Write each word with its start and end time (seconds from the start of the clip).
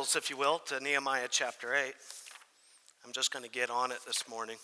Bibles, 0.00 0.16
if 0.16 0.30
you 0.30 0.36
will, 0.38 0.58
to 0.60 0.80
Nehemiah 0.80 1.28
chapter 1.28 1.74
8. 1.74 1.92
I'm 3.04 3.12
just 3.12 3.30
going 3.30 3.44
to 3.44 3.50
get 3.50 3.68
on 3.68 3.92
it 3.92 3.98
this 4.06 4.26
morning. 4.26 4.56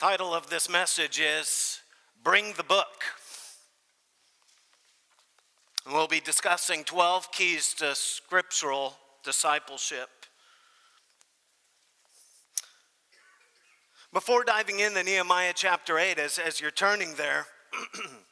Title 0.00 0.34
of 0.34 0.50
this 0.50 0.68
message 0.68 1.20
is 1.20 1.80
Bring 2.24 2.54
the 2.56 2.64
Book. 2.64 3.04
And 5.86 5.94
we'll 5.94 6.08
be 6.08 6.18
discussing 6.18 6.82
12 6.82 7.30
keys 7.30 7.74
to 7.74 7.94
scriptural 7.94 8.94
discipleship. 9.22 10.08
Before 14.12 14.42
diving 14.42 14.80
into 14.80 15.04
Nehemiah 15.04 15.52
chapter 15.54 16.00
8, 16.00 16.18
as, 16.18 16.40
as 16.40 16.60
you're 16.60 16.72
turning 16.72 17.14
there, 17.14 17.46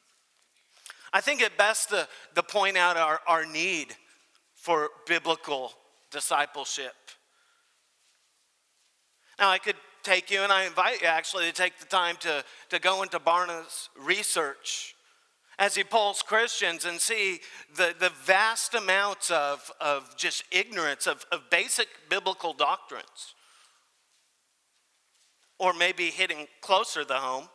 I 1.12 1.20
think 1.20 1.40
it 1.40 1.58
best 1.58 1.90
to, 1.90 2.06
to 2.34 2.42
point 2.42 2.76
out 2.76 2.96
our, 2.96 3.20
our 3.26 3.44
need 3.44 3.94
for 4.54 4.90
biblical 5.06 5.72
discipleship. 6.10 6.94
Now, 9.38 9.50
I 9.50 9.58
could 9.58 9.76
take 10.02 10.30
you, 10.30 10.42
and 10.42 10.52
I 10.52 10.64
invite 10.64 11.00
you 11.00 11.08
actually 11.08 11.46
to 11.46 11.52
take 11.52 11.78
the 11.78 11.86
time 11.86 12.16
to, 12.20 12.44
to 12.68 12.78
go 12.78 13.02
into 13.02 13.18
Barna's 13.18 13.88
research 13.98 14.94
as 15.58 15.74
he 15.74 15.84
polls 15.84 16.22
Christians 16.22 16.86
and 16.86 16.98
see 16.98 17.40
the, 17.76 17.94
the 17.98 18.10
vast 18.24 18.74
amounts 18.74 19.30
of, 19.30 19.70
of 19.80 20.16
just 20.16 20.44
ignorance 20.50 21.06
of, 21.06 21.26
of 21.30 21.50
basic 21.50 21.86
biblical 22.08 22.54
doctrines 22.54 23.34
or 25.58 25.74
maybe 25.74 26.06
hitting 26.06 26.46
closer 26.62 27.04
to 27.04 27.14
home. 27.14 27.48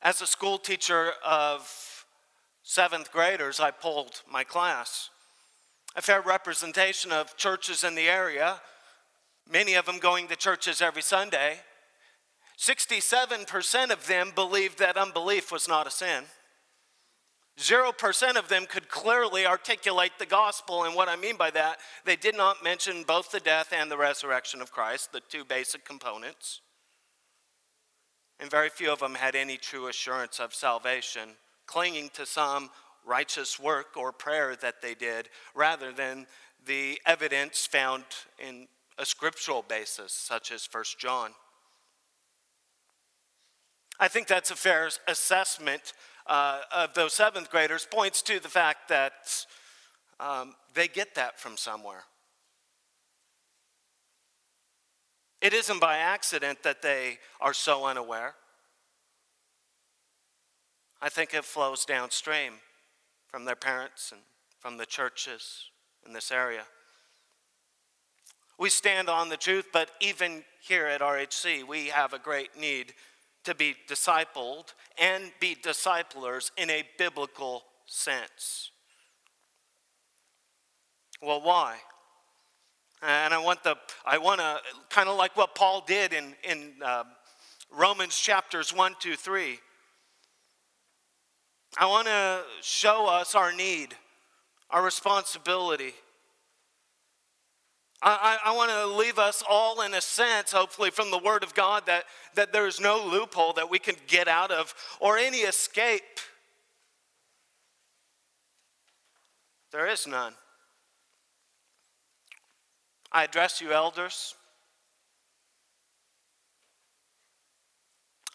As 0.00 0.22
a 0.22 0.26
school 0.26 0.58
teacher 0.58 1.12
of 1.26 2.06
seventh 2.62 3.10
graders, 3.10 3.58
I 3.58 3.72
polled 3.72 4.22
my 4.30 4.44
class. 4.44 5.10
A 5.96 6.02
fair 6.02 6.20
representation 6.20 7.10
of 7.10 7.36
churches 7.36 7.82
in 7.82 7.96
the 7.96 8.08
area, 8.08 8.60
many 9.50 9.74
of 9.74 9.86
them 9.86 9.98
going 9.98 10.28
to 10.28 10.36
churches 10.36 10.80
every 10.80 11.02
Sunday. 11.02 11.60
67% 12.58 13.90
of 13.90 14.06
them 14.06 14.30
believed 14.34 14.78
that 14.78 14.96
unbelief 14.96 15.50
was 15.50 15.66
not 15.66 15.86
a 15.86 15.90
sin. 15.90 16.24
0% 17.58 18.36
of 18.36 18.48
them 18.48 18.66
could 18.66 18.88
clearly 18.88 19.44
articulate 19.46 20.12
the 20.20 20.26
gospel. 20.26 20.84
And 20.84 20.94
what 20.94 21.08
I 21.08 21.16
mean 21.16 21.36
by 21.36 21.50
that, 21.50 21.78
they 22.04 22.14
did 22.14 22.36
not 22.36 22.62
mention 22.62 23.02
both 23.02 23.32
the 23.32 23.40
death 23.40 23.72
and 23.72 23.90
the 23.90 23.98
resurrection 23.98 24.60
of 24.60 24.70
Christ, 24.70 25.12
the 25.12 25.20
two 25.28 25.44
basic 25.44 25.84
components. 25.84 26.60
And 28.40 28.50
very 28.50 28.68
few 28.68 28.92
of 28.92 29.00
them 29.00 29.14
had 29.14 29.34
any 29.34 29.56
true 29.56 29.88
assurance 29.88 30.38
of 30.38 30.54
salvation, 30.54 31.30
clinging 31.66 32.10
to 32.14 32.24
some 32.24 32.70
righteous 33.04 33.58
work 33.58 33.96
or 33.96 34.12
prayer 34.12 34.54
that 34.56 34.80
they 34.82 34.94
did, 34.94 35.28
rather 35.54 35.92
than 35.92 36.26
the 36.66 37.00
evidence 37.06 37.66
found 37.66 38.04
in 38.38 38.68
a 38.98 39.06
scriptural 39.06 39.64
basis, 39.66 40.12
such 40.12 40.52
as 40.52 40.68
1 40.70 40.84
John. 40.98 41.30
I 44.00 44.08
think 44.08 44.28
that's 44.28 44.50
a 44.50 44.56
fair 44.56 44.88
assessment 45.08 45.92
uh, 46.26 46.60
of 46.72 46.94
those 46.94 47.14
seventh 47.14 47.50
graders 47.50 47.86
points 47.90 48.22
to 48.22 48.38
the 48.38 48.48
fact 48.48 48.88
that 48.88 49.46
um, 50.20 50.54
they 50.74 50.86
get 50.86 51.14
that 51.14 51.40
from 51.40 51.56
somewhere. 51.56 52.04
It 55.40 55.52
isn't 55.52 55.80
by 55.80 55.98
accident 55.98 56.62
that 56.64 56.82
they 56.82 57.18
are 57.40 57.54
so 57.54 57.84
unaware. 57.84 58.34
I 61.00 61.08
think 61.08 61.32
it 61.32 61.44
flows 61.44 61.84
downstream 61.84 62.54
from 63.28 63.44
their 63.44 63.56
parents 63.56 64.10
and 64.10 64.20
from 64.58 64.78
the 64.78 64.86
churches 64.86 65.70
in 66.04 66.12
this 66.12 66.32
area. 66.32 66.64
We 68.58 68.70
stand 68.70 69.08
on 69.08 69.28
the 69.28 69.36
truth, 69.36 69.66
but 69.72 69.90
even 70.00 70.42
here 70.60 70.86
at 70.86 71.00
RHC, 71.00 71.64
we 71.64 71.86
have 71.86 72.12
a 72.12 72.18
great 72.18 72.58
need 72.58 72.94
to 73.44 73.54
be 73.54 73.76
discipled 73.88 74.74
and 75.00 75.30
be 75.38 75.54
disciplers 75.54 76.50
in 76.56 76.68
a 76.68 76.82
biblical 76.98 77.62
sense. 77.86 78.72
Well, 81.22 81.40
why? 81.40 81.76
And 83.02 83.32
I 83.32 83.38
want 83.38 83.62
the 83.62 83.76
I 84.04 84.18
want 84.18 84.40
to 84.40 84.58
kind 84.90 85.08
of 85.08 85.16
like 85.16 85.36
what 85.36 85.54
Paul 85.54 85.84
did 85.86 86.12
in 86.12 86.34
in 86.42 86.72
uh, 86.84 87.04
Romans 87.70 88.18
chapters 88.18 88.74
one, 88.74 88.94
two, 88.98 89.16
three. 89.16 89.58
I 91.78 91.86
want 91.86 92.06
to 92.06 92.42
show 92.62 93.06
us 93.06 93.34
our 93.34 93.52
need, 93.52 93.94
our 94.70 94.82
responsibility 94.82 95.92
I, 98.02 98.38
I, 98.44 98.50
I 98.50 98.56
want 98.56 98.70
to 98.70 98.86
leave 98.86 99.18
us 99.18 99.42
all 99.48 99.82
in 99.82 99.94
a 99.94 100.00
sense, 100.00 100.52
hopefully, 100.52 100.90
from 100.90 101.10
the 101.10 101.18
Word 101.18 101.42
of 101.42 101.54
God 101.54 101.86
that, 101.86 102.04
that 102.34 102.52
there's 102.52 102.80
no 102.80 103.04
loophole 103.04 103.54
that 103.54 103.70
we 103.70 103.78
can 103.78 103.96
get 104.06 104.28
out 104.28 104.50
of 104.50 104.74
or 105.00 105.18
any 105.18 105.38
escape. 105.38 106.02
There 109.72 109.86
is 109.86 110.06
none. 110.06 110.34
I 113.12 113.24
address 113.24 113.60
you, 113.60 113.72
elders. 113.72 114.34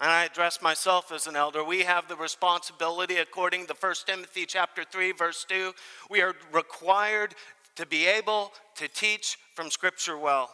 And 0.02 0.10
I 0.10 0.26
address 0.26 0.62
myself 0.62 1.12
as 1.12 1.28
an 1.28 1.36
elder. 1.36 1.64
We 1.64 1.84
have 1.84 2.08
the 2.08 2.16
responsibility, 2.16 3.18
according 3.18 3.68
to 3.68 3.76
1 3.80 3.94
Timothy 4.06 4.46
chapter 4.46 4.84
3, 4.84 5.12
verse 5.14 5.46
2, 5.48 5.74
we 6.10 6.22
are 6.22 6.36
required 6.52 7.36
to 7.76 7.86
be 7.86 8.06
able 8.06 8.52
to 8.76 8.88
teach 8.88 9.38
from 9.56 9.70
Scripture 9.70 10.18
well. 10.18 10.50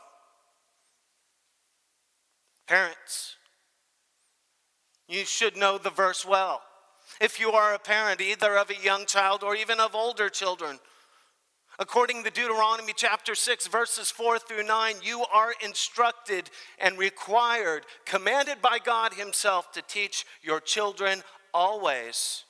Parents, 2.67 3.35
you 5.07 5.25
should 5.25 5.57
know 5.57 5.77
the 5.77 5.89
verse 5.89 6.25
well. 6.25 6.61
If 7.19 7.39
you 7.39 7.51
are 7.51 7.73
a 7.73 7.79
parent, 7.79 8.21
either 8.21 8.57
of 8.57 8.69
a 8.69 8.83
young 8.83 9.05
child 9.07 9.43
or 9.43 9.55
even 9.55 9.79
of 9.79 9.95
older 9.95 10.29
children, 10.29 10.79
according 11.79 12.23
to 12.23 12.29
Deuteronomy 12.29 12.93
chapter 12.95 13.33
6, 13.33 13.67
verses 13.67 14.11
4 14.11 14.37
through 14.37 14.63
9, 14.63 14.95
you 15.01 15.25
are 15.33 15.53
instructed 15.63 16.49
and 16.77 16.97
required, 16.97 17.85
commanded 18.05 18.61
by 18.61 18.77
God 18.83 19.13
Himself, 19.13 19.71
to 19.71 19.81
teach 19.81 20.25
your 20.43 20.59
children 20.59 21.23
always 21.53 22.43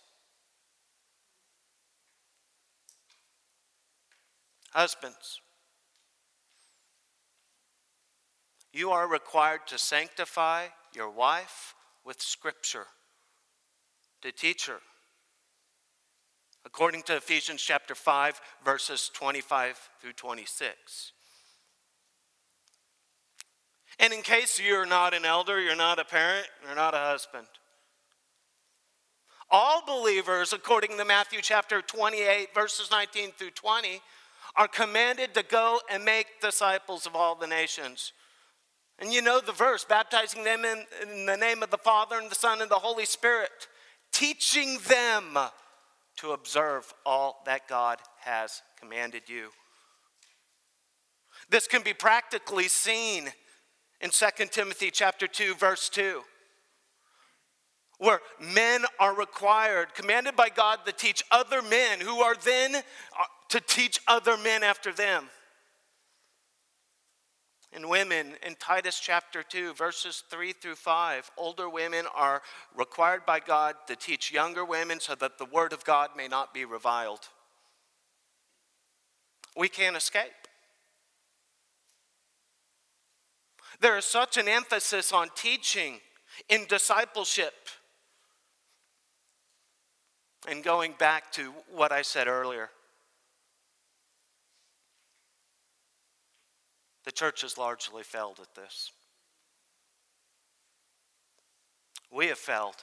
Husbands, 4.71 5.41
you 8.71 8.91
are 8.91 9.07
required 9.07 9.61
to 9.67 9.79
sanctify 9.79 10.67
your 10.93 11.09
wife 11.09 11.73
with 12.05 12.21
Scripture, 12.21 12.85
to 14.21 14.31
teach 14.31 14.67
her. 14.67 14.79
According 16.65 17.03
to 17.03 17.15
Ephesians 17.17 17.61
chapter 17.61 17.95
5, 17.95 18.41
verses 18.63 19.09
25 19.13 19.89
through 20.01 20.13
26. 20.13 21.13
And 23.99 24.13
in 24.13 24.21
case 24.21 24.59
you're 24.59 24.85
not 24.85 25.13
an 25.13 25.25
elder, 25.25 25.59
you're 25.59 25.75
not 25.75 25.99
a 25.99 26.05
parent, 26.05 26.47
you're 26.65 26.75
not 26.75 26.93
a 26.93 26.97
husband, 26.97 27.47
all 29.51 29.83
believers, 29.85 30.53
according 30.53 30.97
to 30.97 31.05
Matthew 31.05 31.39
chapter 31.41 31.81
28, 31.81 32.53
verses 32.53 32.91
19 32.91 33.31
through 33.31 33.49
20, 33.51 33.99
are 34.55 34.67
commanded 34.67 35.33
to 35.33 35.43
go 35.43 35.79
and 35.91 36.05
make 36.05 36.27
disciples 36.39 37.07
of 37.07 37.15
all 37.15 37.33
the 37.33 37.47
nations. 37.47 38.13
And 38.99 39.11
you 39.11 39.23
know 39.23 39.39
the 39.39 39.51
verse 39.51 39.85
baptizing 39.85 40.43
them 40.43 40.65
in, 40.65 40.85
in, 41.01 41.25
the 41.25 41.37
name 41.37 41.63
of 41.63 41.71
the 41.71 41.77
Father 41.77 42.17
and 42.19 42.29
the 42.29 42.35
Son 42.35 42.61
and 42.61 42.69
the 42.69 42.75
Holy 42.75 43.05
Spirit, 43.05 43.49
teaching 44.11 44.77
them 44.87 45.37
to 46.19 46.31
observe 46.31 46.93
all 47.05 47.41
that 47.45 47.67
God 47.67 47.99
has 48.19 48.61
commanded 48.79 49.23
you. 49.27 49.49
This 51.49 51.67
can 51.67 51.81
be 51.81 51.93
practically 51.93 52.67
seen 52.67 53.29
in 54.01 54.09
2 54.09 54.25
Timothy 54.51 54.91
chapter 54.91 55.27
2 55.27 55.55
verse 55.55 55.89
2 55.89 56.21
where 57.99 58.21
men 58.39 58.85
are 58.97 59.13
required 59.13 59.93
commanded 59.93 60.35
by 60.35 60.49
God 60.49 60.79
to 60.85 60.91
teach 60.91 61.21
other 61.31 61.61
men 61.61 61.99
who 61.99 62.21
are 62.21 62.35
then 62.45 62.75
uh, 62.75 62.79
to 63.49 63.59
teach 63.59 63.99
other 64.07 64.37
men 64.37 64.63
after 64.63 64.93
them. 64.93 65.25
And 67.71 67.87
women 67.87 68.33
in 68.45 68.55
Titus 68.55 68.99
chapter 68.99 69.43
2, 69.43 69.73
verses 69.73 70.23
3 70.29 70.53
through 70.53 70.75
5, 70.75 71.31
older 71.37 71.69
women 71.69 72.05
are 72.15 72.41
required 72.75 73.25
by 73.25 73.39
God 73.39 73.75
to 73.87 73.95
teach 73.95 74.31
younger 74.31 74.65
women 74.65 74.99
so 74.99 75.13
that 75.15 75.37
the 75.37 75.45
word 75.45 75.71
of 75.71 75.83
God 75.83 76.09
may 76.17 76.27
not 76.27 76.53
be 76.53 76.65
reviled. 76.65 77.29
We 79.55 79.69
can't 79.69 79.95
escape. 79.95 80.31
There 83.81 83.97
is 83.97 84.05
such 84.05 84.37
an 84.37 84.47
emphasis 84.47 85.11
on 85.11 85.29
teaching 85.35 85.99
in 86.49 86.65
discipleship 86.67 87.53
And 90.47 90.63
going 90.63 90.93
back 90.97 91.31
to 91.33 91.53
what 91.71 91.91
I 91.91 92.01
said 92.01 92.27
earlier, 92.27 92.69
the 97.09 97.13
church 97.13 97.41
has 97.41 97.57
largely 97.57 98.03
failed 98.03 98.39
at 98.39 98.53
this. 98.53 98.91
We 102.11 102.27
have 102.27 102.37
failed. 102.37 102.75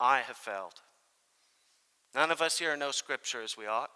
I 0.00 0.22
have 0.22 0.36
failed. 0.36 0.72
None 2.16 2.32
of 2.32 2.42
us 2.42 2.58
here 2.58 2.76
know 2.76 2.90
Scripture 2.90 3.42
as 3.42 3.56
we 3.56 3.64
ought. 3.64 3.92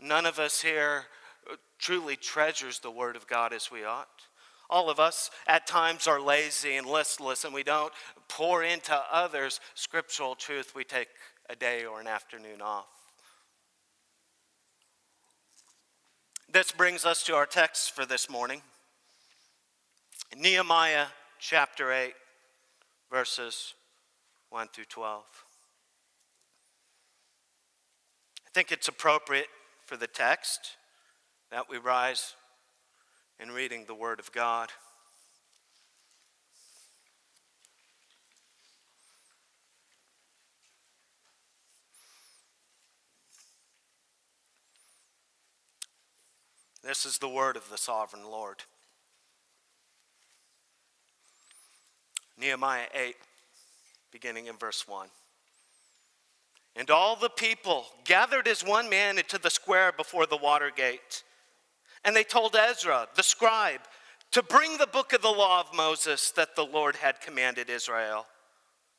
None 0.00 0.24
of 0.24 0.38
us 0.38 0.62
here 0.62 1.06
uh, 1.50 1.56
truly 1.80 2.14
treasures 2.14 2.78
the 2.78 2.92
Word 2.92 3.16
of 3.16 3.26
God 3.26 3.52
as 3.52 3.72
we 3.72 3.84
ought. 3.84 4.06
All 4.70 4.88
of 4.88 5.00
us 5.00 5.28
at 5.48 5.66
times 5.66 6.06
are 6.06 6.20
lazy 6.20 6.76
and 6.76 6.86
listless, 6.86 7.44
and 7.44 7.52
we 7.52 7.64
don't 7.64 7.92
pour 8.28 8.62
into 8.62 8.96
others 9.10 9.58
scriptural 9.74 10.36
truth. 10.36 10.76
We 10.76 10.84
take 10.84 11.08
a 11.50 11.56
day 11.56 11.86
or 11.86 12.00
an 12.00 12.06
afternoon 12.06 12.62
off. 12.62 12.97
This 16.50 16.72
brings 16.72 17.04
us 17.04 17.22
to 17.24 17.34
our 17.34 17.44
text 17.44 17.94
for 17.94 18.06
this 18.06 18.30
morning 18.30 18.62
Nehemiah 20.34 21.08
chapter 21.38 21.92
8, 21.92 22.14
verses 23.12 23.74
1 24.48 24.68
through 24.68 24.86
12. 24.86 25.24
I 28.46 28.50
think 28.54 28.72
it's 28.72 28.88
appropriate 28.88 29.48
for 29.84 29.98
the 29.98 30.06
text 30.06 30.78
that 31.50 31.68
we 31.68 31.76
rise 31.76 32.34
in 33.38 33.50
reading 33.50 33.84
the 33.86 33.94
Word 33.94 34.18
of 34.18 34.32
God. 34.32 34.70
This 46.88 47.04
is 47.04 47.18
the 47.18 47.28
word 47.28 47.58
of 47.58 47.68
the 47.68 47.76
sovereign 47.76 48.24
Lord. 48.24 48.62
Nehemiah 52.40 52.86
8, 52.94 53.14
beginning 54.10 54.46
in 54.46 54.56
verse 54.56 54.88
1. 54.88 55.08
And 56.76 56.88
all 56.88 57.14
the 57.14 57.28
people 57.28 57.84
gathered 58.06 58.48
as 58.48 58.64
one 58.64 58.88
man 58.88 59.18
into 59.18 59.36
the 59.36 59.50
square 59.50 59.92
before 59.92 60.24
the 60.24 60.38
water 60.38 60.70
gate. 60.74 61.24
And 62.06 62.16
they 62.16 62.24
told 62.24 62.56
Ezra, 62.56 63.06
the 63.16 63.22
scribe, 63.22 63.82
to 64.30 64.42
bring 64.42 64.78
the 64.78 64.86
book 64.86 65.12
of 65.12 65.20
the 65.20 65.28
law 65.28 65.60
of 65.60 65.76
Moses 65.76 66.30
that 66.36 66.56
the 66.56 66.64
Lord 66.64 66.96
had 66.96 67.20
commanded 67.20 67.68
Israel. 67.68 68.24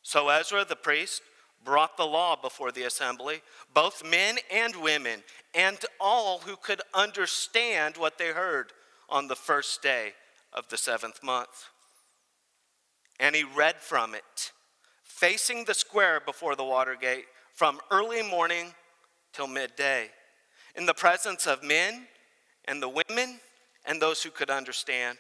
So 0.03 0.29
Ezra, 0.29 0.63
the 0.63 0.75
priest, 0.75 1.23
brought 1.63 1.97
the 1.97 2.05
law 2.05 2.35
before 2.35 2.71
the 2.71 2.83
assembly, 2.83 3.41
both 3.73 4.03
men 4.03 4.37
and 4.51 4.75
women, 4.75 5.23
and 5.53 5.77
all 5.99 6.39
who 6.39 6.55
could 6.55 6.81
understand 6.93 7.97
what 7.97 8.17
they 8.17 8.29
heard 8.29 8.71
on 9.09 9.27
the 9.27 9.35
first 9.35 9.81
day 9.81 10.13
of 10.53 10.67
the 10.69 10.77
seventh 10.77 11.23
month. 11.23 11.69
And 13.19 13.35
he 13.35 13.43
read 13.43 13.75
from 13.77 14.15
it, 14.15 14.51
facing 15.03 15.65
the 15.65 15.73
square 15.73 16.21
before 16.25 16.55
the 16.55 16.63
water 16.63 16.95
gate 16.99 17.25
from 17.53 17.79
early 17.91 18.23
morning 18.23 18.73
till 19.33 19.47
midday, 19.47 20.09
in 20.75 20.85
the 20.85 20.93
presence 20.93 21.45
of 21.45 21.63
men 21.63 22.07
and 22.65 22.81
the 22.81 22.89
women 22.89 23.39
and 23.85 24.01
those 24.01 24.23
who 24.23 24.29
could 24.29 24.49
understand. 24.49 25.17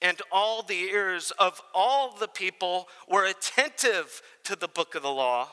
And 0.00 0.20
all 0.30 0.62
the 0.62 0.78
ears 0.78 1.32
of 1.38 1.60
all 1.74 2.12
the 2.12 2.28
people 2.28 2.88
were 3.08 3.24
attentive 3.24 4.22
to 4.44 4.54
the 4.54 4.68
book 4.68 4.94
of 4.94 5.02
the 5.02 5.10
law. 5.10 5.48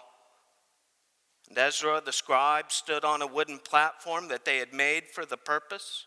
And 1.50 1.58
Ezra 1.58 2.02
the 2.04 2.12
scribe 2.12 2.72
stood 2.72 3.04
on 3.04 3.22
a 3.22 3.28
wooden 3.28 3.60
platform 3.60 4.28
that 4.28 4.46
they 4.46 4.58
had 4.58 4.74
made 4.74 5.06
for 5.08 5.26
the 5.26 5.38
purpose, 5.38 6.06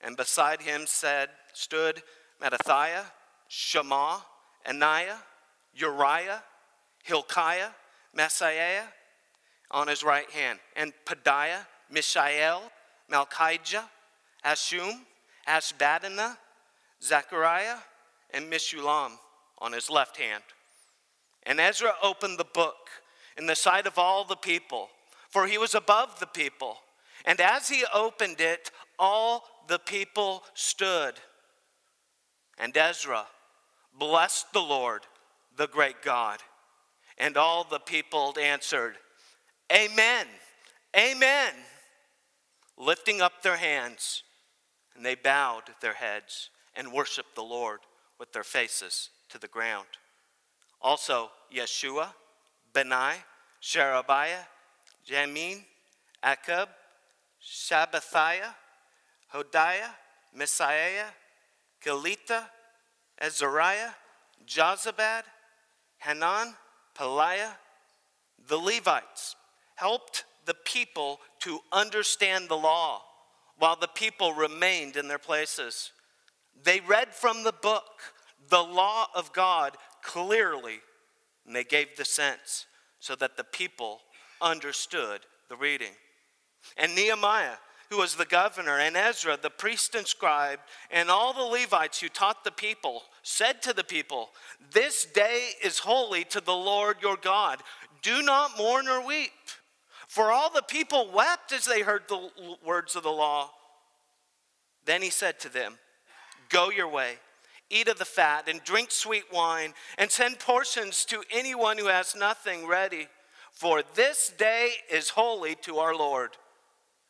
and 0.00 0.16
beside 0.16 0.62
him 0.62 0.82
said, 0.86 1.28
stood 1.52 2.02
Mattithiah, 2.42 3.04
Shema, 3.48 4.18
Ananiah, 4.66 5.18
Uriah, 5.74 6.42
Hilkiah, 7.02 7.70
Maaseiah, 8.16 8.84
on 9.70 9.88
his 9.88 10.02
right 10.02 10.30
hand, 10.30 10.58
and 10.74 10.92
Pedaiah, 11.06 11.66
Mishael, 11.90 12.62
Malchijah, 13.10 13.84
Hashum, 14.44 15.00
Hashbaddanah, 15.48 16.36
Zechariah, 17.02 17.78
and 18.32 18.50
Meshullam 18.50 19.12
on 19.58 19.72
his 19.72 19.90
left 19.90 20.16
hand. 20.16 20.42
And 21.44 21.60
Ezra 21.60 21.92
opened 22.02 22.38
the 22.38 22.44
book 22.44 22.90
in 23.36 23.46
the 23.46 23.56
sight 23.56 23.86
of 23.86 23.98
all 23.98 24.24
the 24.24 24.36
people, 24.36 24.88
for 25.28 25.46
he 25.46 25.58
was 25.58 25.74
above 25.74 26.20
the 26.20 26.26
people. 26.26 26.78
And 27.24 27.40
as 27.40 27.68
he 27.68 27.84
opened 27.94 28.40
it, 28.40 28.70
all 28.98 29.44
the 29.68 29.78
people 29.78 30.42
stood. 30.54 31.14
And 32.58 32.76
Ezra 32.76 33.26
blessed 33.98 34.52
the 34.52 34.60
Lord, 34.60 35.02
the 35.56 35.68
great 35.68 36.02
God. 36.02 36.40
And 37.18 37.36
all 37.36 37.64
the 37.64 37.78
people 37.78 38.34
answered, 38.40 38.96
Amen. 39.72 40.26
Amen. 40.96 41.52
Lifting 42.76 43.20
up 43.20 43.42
their 43.42 43.56
hands, 43.56 44.22
and 44.96 45.04
they 45.04 45.14
bowed 45.14 45.64
their 45.80 45.94
heads 45.94 46.50
and 46.80 46.90
worship 46.94 47.26
the 47.34 47.42
Lord 47.42 47.80
with 48.18 48.32
their 48.32 48.42
faces 48.42 49.10
to 49.28 49.38
the 49.38 49.46
ground. 49.46 49.86
Also, 50.80 51.30
Yeshua, 51.54 52.08
Bani, 52.72 53.18
Sherebiah, 53.60 54.46
Jamin, 55.06 55.62
Akkub, 56.24 56.68
Shabbathiah, 57.44 58.54
Hodiah, 59.34 59.90
Maaseiah, 60.34 61.10
Kelita, 61.84 62.44
Azariah, 63.20 63.90
Jozabad, 64.46 65.24
Hanan, 65.98 66.54
Pelaiah, 66.98 67.56
the 68.48 68.56
Levites, 68.56 69.36
helped 69.74 70.24
the 70.46 70.54
people 70.64 71.20
to 71.40 71.60
understand 71.72 72.48
the 72.48 72.56
law 72.56 73.02
while 73.58 73.76
the 73.76 73.86
people 73.88 74.32
remained 74.32 74.96
in 74.96 75.08
their 75.08 75.18
places. 75.18 75.92
They 76.62 76.80
read 76.80 77.14
from 77.14 77.42
the 77.42 77.52
book, 77.52 77.84
the 78.48 78.62
law 78.62 79.06
of 79.14 79.32
God, 79.32 79.76
clearly, 80.02 80.80
and 81.46 81.54
they 81.54 81.64
gave 81.64 81.96
the 81.96 82.04
sense 82.04 82.66
so 82.98 83.14
that 83.16 83.36
the 83.36 83.44
people 83.44 84.00
understood 84.40 85.20
the 85.48 85.56
reading. 85.56 85.92
And 86.76 86.94
Nehemiah, 86.94 87.56
who 87.88 87.98
was 87.98 88.14
the 88.14 88.24
governor, 88.24 88.78
and 88.78 88.96
Ezra, 88.96 89.38
the 89.40 89.50
priest 89.50 89.94
and 89.94 90.06
scribe, 90.06 90.60
and 90.90 91.10
all 91.10 91.32
the 91.32 91.42
Levites 91.42 92.00
who 92.00 92.08
taught 92.08 92.44
the 92.44 92.52
people, 92.52 93.02
said 93.22 93.62
to 93.62 93.72
the 93.72 93.84
people, 93.84 94.30
This 94.72 95.04
day 95.04 95.50
is 95.62 95.80
holy 95.80 96.24
to 96.24 96.40
the 96.40 96.54
Lord 96.54 96.98
your 97.02 97.16
God. 97.16 97.62
Do 98.02 98.22
not 98.22 98.56
mourn 98.56 98.88
or 98.88 99.04
weep. 99.04 99.30
For 100.06 100.30
all 100.32 100.50
the 100.50 100.62
people 100.62 101.10
wept 101.12 101.52
as 101.52 101.64
they 101.64 101.82
heard 101.82 102.02
the 102.08 102.30
words 102.64 102.96
of 102.96 103.02
the 103.02 103.10
law. 103.10 103.50
Then 104.84 105.02
he 105.02 105.10
said 105.10 105.38
to 105.40 105.48
them, 105.48 105.78
Go 106.50 106.70
your 106.70 106.88
way, 106.88 107.14
eat 107.70 107.88
of 107.88 107.98
the 107.98 108.04
fat, 108.04 108.48
and 108.48 108.62
drink 108.64 108.90
sweet 108.90 109.32
wine, 109.32 109.72
and 109.96 110.10
send 110.10 110.40
portions 110.40 111.04
to 111.06 111.22
anyone 111.30 111.78
who 111.78 111.86
has 111.86 112.14
nothing 112.14 112.66
ready. 112.66 113.06
For 113.52 113.82
this 113.94 114.32
day 114.36 114.72
is 114.92 115.10
holy 115.10 115.54
to 115.62 115.78
our 115.78 115.94
Lord. 115.94 116.30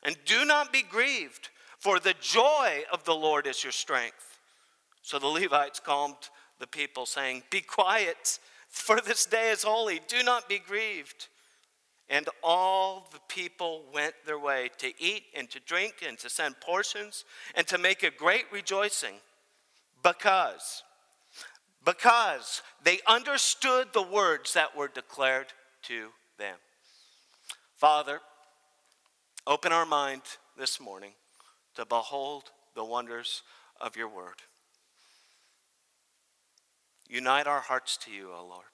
And 0.02 0.16
do 0.24 0.44
not 0.44 0.72
be 0.72 0.82
grieved, 0.82 1.48
for 1.78 1.98
the 1.98 2.14
joy 2.20 2.84
of 2.92 3.04
the 3.04 3.14
Lord 3.14 3.46
is 3.46 3.64
your 3.64 3.72
strength. 3.72 4.38
So 5.02 5.18
the 5.18 5.26
Levites 5.26 5.80
calmed 5.80 6.16
the 6.58 6.66
people, 6.66 7.06
saying, 7.06 7.42
Be 7.50 7.62
quiet, 7.62 8.38
for 8.68 9.00
this 9.00 9.24
day 9.24 9.50
is 9.50 9.62
holy. 9.62 10.00
Do 10.06 10.22
not 10.22 10.48
be 10.48 10.58
grieved. 10.58 11.28
And 12.10 12.28
all 12.42 13.08
the 13.12 13.20
people 13.28 13.84
went 13.94 14.14
their 14.26 14.38
way 14.38 14.68
to 14.78 14.92
eat 14.98 15.24
and 15.34 15.48
to 15.50 15.60
drink 15.60 16.02
and 16.06 16.18
to 16.18 16.28
send 16.28 16.60
portions 16.60 17.24
and 17.54 17.66
to 17.68 17.78
make 17.78 18.02
a 18.02 18.10
great 18.10 18.46
rejoicing 18.52 19.14
because 20.02 20.82
because 21.84 22.62
they 22.84 22.98
understood 23.06 23.88
the 23.92 24.02
words 24.02 24.54
that 24.54 24.76
were 24.76 24.88
declared 24.88 25.46
to 25.82 26.08
them. 26.38 26.56
Father, 27.74 28.20
open 29.46 29.72
our 29.72 29.86
mind 29.86 30.22
this 30.58 30.80
morning 30.80 31.12
to 31.74 31.86
behold 31.86 32.44
the 32.74 32.84
wonders 32.84 33.42
of 33.80 33.96
your 33.96 34.08
word. 34.08 34.42
Unite 37.08 37.46
our 37.46 37.60
hearts 37.60 37.96
to 37.96 38.10
you, 38.10 38.30
O 38.30 38.46
Lord. 38.46 38.64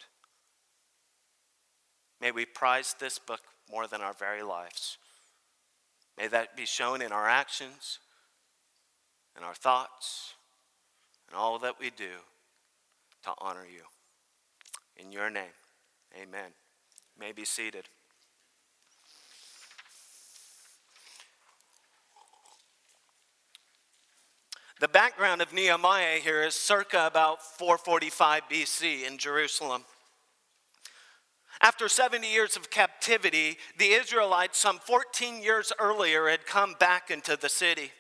May 2.20 2.32
we 2.32 2.44
prize 2.44 2.94
this 2.98 3.18
book 3.18 3.40
more 3.70 3.86
than 3.86 4.00
our 4.00 4.12
very 4.12 4.42
lives. 4.42 4.98
May 6.18 6.28
that 6.28 6.56
be 6.56 6.66
shown 6.66 7.02
in 7.02 7.12
our 7.12 7.28
actions, 7.28 7.98
in 9.36 9.42
our 9.42 9.54
thoughts, 9.54 10.34
and 11.28 11.36
all 11.36 11.58
that 11.58 11.80
we 11.80 11.90
do 11.90 12.20
to 13.24 13.32
honor 13.38 13.66
you. 13.70 13.82
In 14.96 15.12
your 15.12 15.30
name, 15.30 15.44
amen 16.20 16.52
may 17.18 17.32
be 17.32 17.44
seated. 17.44 17.88
The 24.78 24.88
background 24.88 25.40
of 25.40 25.54
Nehemiah 25.54 26.18
here 26.18 26.42
is 26.42 26.54
circa 26.54 27.06
about 27.06 27.42
445 27.42 28.42
BC 28.50 29.06
in 29.06 29.16
Jerusalem. 29.16 29.84
After 31.62 31.88
70 31.88 32.30
years 32.30 32.56
of 32.56 32.68
captivity, 32.68 33.56
the 33.78 33.92
Israelites, 33.92 34.58
some 34.58 34.78
14 34.78 35.42
years 35.42 35.72
earlier, 35.78 36.28
had 36.28 36.44
come 36.44 36.74
back 36.78 37.10
into 37.10 37.38
the 37.40 37.48
city. 37.48 37.90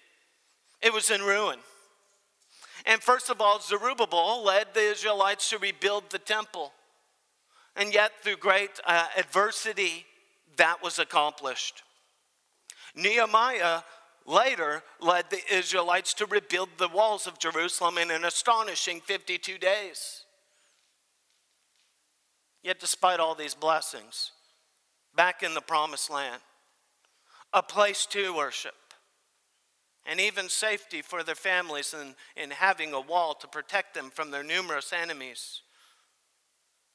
It 0.82 0.92
was 0.92 1.10
in 1.10 1.22
ruin. 1.22 1.60
And 2.86 3.02
first 3.02 3.30
of 3.30 3.40
all, 3.40 3.60
Zerubbabel 3.60 4.44
led 4.44 4.68
the 4.72 4.80
Israelites 4.80 5.50
to 5.50 5.58
rebuild 5.58 6.04
the 6.10 6.20
temple. 6.20 6.72
And 7.74 7.92
yet, 7.92 8.12
through 8.22 8.36
great 8.36 8.80
uh, 8.86 9.06
adversity, 9.18 10.06
that 10.56 10.82
was 10.82 10.98
accomplished. 10.98 11.82
Nehemiah 12.94 13.80
later 14.24 14.82
led 15.00 15.30
the 15.30 15.40
Israelites 15.52 16.14
to 16.14 16.26
rebuild 16.26 16.70
the 16.78 16.88
walls 16.88 17.26
of 17.26 17.38
Jerusalem 17.38 17.98
in 17.98 18.10
an 18.10 18.24
astonishing 18.24 19.00
52 19.00 19.58
days. 19.58 20.24
Yet, 22.62 22.80
despite 22.80 23.20
all 23.20 23.34
these 23.34 23.54
blessings, 23.54 24.32
back 25.14 25.42
in 25.42 25.54
the 25.54 25.60
promised 25.60 26.10
land, 26.10 26.40
a 27.52 27.62
place 27.62 28.06
to 28.06 28.34
worship, 28.34 28.74
and 30.08 30.20
even 30.20 30.48
safety 30.48 31.02
for 31.02 31.22
their 31.22 31.34
families 31.34 31.94
in, 31.94 32.14
in 32.42 32.50
having 32.50 32.92
a 32.92 33.00
wall 33.00 33.34
to 33.34 33.48
protect 33.48 33.94
them 33.94 34.10
from 34.10 34.30
their 34.30 34.44
numerous 34.44 34.92
enemies, 34.92 35.62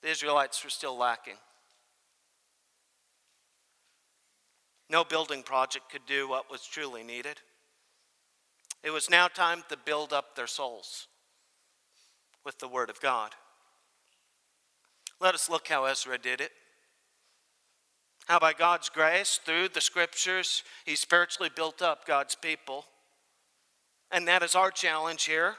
the 0.01 0.10
Israelites 0.10 0.63
were 0.63 0.70
still 0.70 0.98
lacking. 0.98 1.36
No 4.89 5.03
building 5.03 5.44
project 5.44 5.89
could 5.89 6.06
do 6.06 6.27
what 6.27 6.51
was 6.51 6.65
truly 6.65 7.03
needed. 7.03 7.38
It 8.84 8.91
was 8.91 9.10
now 9.10 9.27
time 9.27 9.63
to 9.70 9.77
build 9.77 10.12
up 10.12 10.36
their 10.36 10.48
souls 10.48 11.08
with 12.44 12.60
the 12.60 12.68
Word 12.68 12.89
of 12.89 13.00
God. 13.00 13.32
Let 15.20 15.36
us 15.36 15.50
look 15.50 15.68
how 15.68 15.86
Ezra 15.86 16.18
did 16.18 16.41
it. 16.41 16.51
How, 18.25 18.39
by 18.39 18.53
God's 18.53 18.89
grace, 18.89 19.39
through 19.44 19.70
the 19.70 19.82
scriptures, 19.82 20.63
he 20.86 20.96
spiritually 20.96 21.50
built 21.56 21.82
up 21.82 22.06
God's 22.06 22.36
people. 22.36 22.86
And 24.12 24.27
that 24.27 24.44
is 24.44 24.56
our 24.56 24.72
challenge 24.72 25.24
here. 25.24 25.56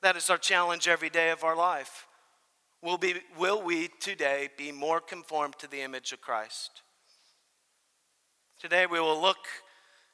That 0.00 0.16
is 0.16 0.30
our 0.30 0.38
challenge 0.38 0.88
every 0.88 1.10
day 1.10 1.30
of 1.30 1.44
our 1.44 1.56
life. 1.56 2.06
Will, 2.82 2.98
be, 2.98 3.14
will 3.38 3.62
we 3.62 3.88
today 4.00 4.48
be 4.56 4.72
more 4.72 5.00
conformed 5.00 5.58
to 5.58 5.70
the 5.70 5.82
image 5.82 6.12
of 6.12 6.20
Christ? 6.20 6.82
Today 8.60 8.86
we 8.86 8.98
will 8.98 9.20
look 9.20 9.46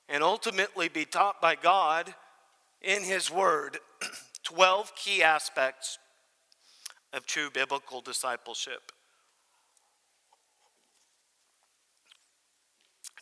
and 0.08 0.22
ultimately 0.22 0.88
be 0.88 1.04
taught 1.04 1.40
by 1.40 1.54
God 1.54 2.14
in 2.82 3.02
His 3.02 3.30
Word 3.30 3.78
12 4.42 4.94
key 4.94 5.22
aspects 5.22 5.98
of 7.12 7.26
true 7.26 7.50
biblical 7.50 8.00
discipleship. 8.00 8.92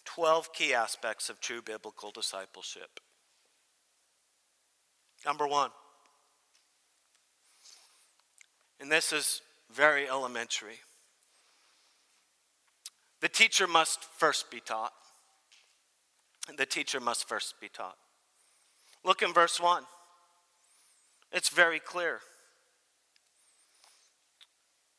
12 0.05 0.53
key 0.53 0.73
aspects 0.73 1.29
of 1.29 1.41
true 1.41 1.61
biblical 1.61 2.11
discipleship. 2.11 3.01
Number 5.27 5.47
one, 5.47 5.71
and 8.81 8.91
this 8.91 9.13
is 9.13 9.43
very 9.75 10.09
elementary 10.09 10.79
the 13.21 13.29
teacher 13.29 13.67
must 13.67 14.05
first 14.05 14.51
be 14.53 14.61
taught 14.61 14.93
the 16.57 16.67
teacher 16.67 17.01
must 17.01 17.29
first 17.29 17.61
be 17.61 17.69
taught. 17.69 17.97
Look 19.05 19.23
in 19.23 19.33
verse 19.33 19.61
1. 19.61 19.83
It's 21.33 21.49
very 21.49 21.81
clear. 21.81 22.21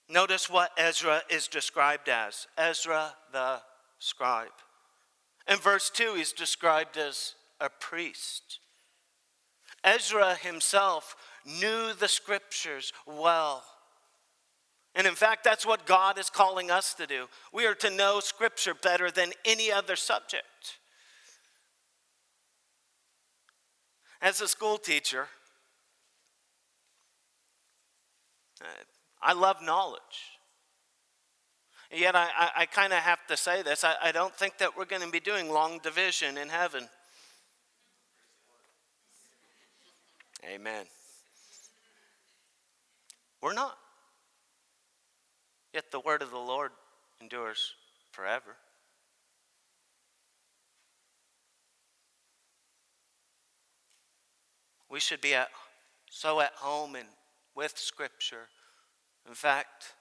Notice 0.09 0.49
what 0.49 0.71
Ezra 0.77 1.21
is 1.29 1.47
described 1.47 2.09
as 2.09 2.47
Ezra 2.57 3.13
the 3.31 3.59
scribe. 3.99 4.47
In 5.49 5.57
verse 5.57 5.89
2, 5.89 6.15
he's 6.15 6.33
described 6.33 6.97
as 6.97 7.35
a 7.59 7.69
priest. 7.69 8.59
Ezra 9.83 10.35
himself 10.35 11.15
knew 11.45 11.93
the 11.93 12.07
scriptures 12.07 12.91
well. 13.05 13.63
And 14.95 15.05
in 15.05 15.15
fact, 15.15 15.43
that's 15.43 15.65
what 15.65 15.85
God 15.85 16.17
is 16.17 16.29
calling 16.29 16.71
us 16.71 16.93
to 16.95 17.05
do. 17.05 17.27
We 17.53 17.67
are 17.67 17.75
to 17.75 17.89
know 17.89 18.19
scripture 18.19 18.73
better 18.73 19.11
than 19.11 19.31
any 19.45 19.71
other 19.71 19.95
subject. 19.95 20.79
As 24.21 24.41
a 24.41 24.47
school 24.47 24.79
teacher, 24.79 25.27
I 29.21 29.33
love 29.33 29.61
knowledge. 29.61 30.01
Yet 31.91 32.15
I, 32.15 32.27
I, 32.37 32.51
I 32.57 32.65
kind 32.65 32.91
of 32.91 32.99
have 32.99 33.25
to 33.27 33.37
say 33.37 33.61
this 33.61 33.83
I, 33.83 33.95
I 34.01 34.11
don't 34.11 34.35
think 34.35 34.57
that 34.57 34.75
we're 34.75 34.85
going 34.85 35.03
to 35.03 35.09
be 35.11 35.19
doing 35.19 35.49
long 35.49 35.79
division 35.79 36.37
in 36.37 36.49
heaven. 36.49 36.89
Amen. 40.47 40.85
We're 43.41 43.53
not. 43.53 43.77
Yet 45.73 45.91
the 45.91 45.99
word 45.99 46.21
of 46.21 46.31
the 46.31 46.37
Lord 46.37 46.71
endures 47.21 47.73
forever. 48.11 48.55
We 54.89 54.99
should 54.99 55.21
be 55.21 55.35
at, 55.35 55.49
so 56.09 56.39
at 56.39 56.53
home 56.53 56.95
and 56.95 57.09
with 57.55 57.77
Scripture. 57.77 58.47
In 59.27 59.33
fact, 59.33 59.93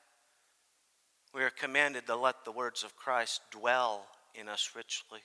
we 1.34 1.42
are 1.42 1.50
commanded 1.50 2.06
to 2.06 2.16
let 2.16 2.44
the 2.44 2.52
words 2.52 2.84
of 2.84 2.96
Christ 2.96 3.40
dwell 3.50 4.06
in 4.34 4.48
us 4.48 4.70
richly. 4.76 5.20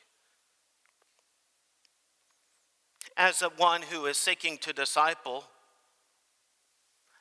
As 3.17 3.41
a 3.41 3.49
one 3.49 3.81
who 3.83 4.05
is 4.05 4.17
seeking 4.17 4.57
to 4.59 4.73
disciple, 4.73 5.45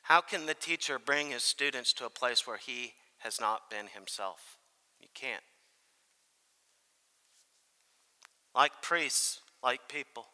how 0.03 0.21
can 0.21 0.45
the 0.45 0.53
teacher 0.53 0.99
bring 0.99 1.31
his 1.31 1.43
students 1.43 1.93
to 1.93 2.05
a 2.05 2.09
place 2.09 2.47
where 2.47 2.57
he 2.57 2.93
has 3.19 3.39
not 3.39 3.69
been 3.69 3.87
himself? 3.87 4.57
You 4.99 5.07
can't. 5.13 5.43
Like 8.55 8.81
priests, 8.81 9.39
like 9.63 9.87
people. 9.87 10.25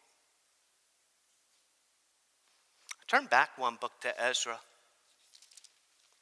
Turn 3.06 3.26
back 3.26 3.56
one 3.56 3.76
book 3.80 3.92
to 4.02 4.20
Ezra, 4.20 4.60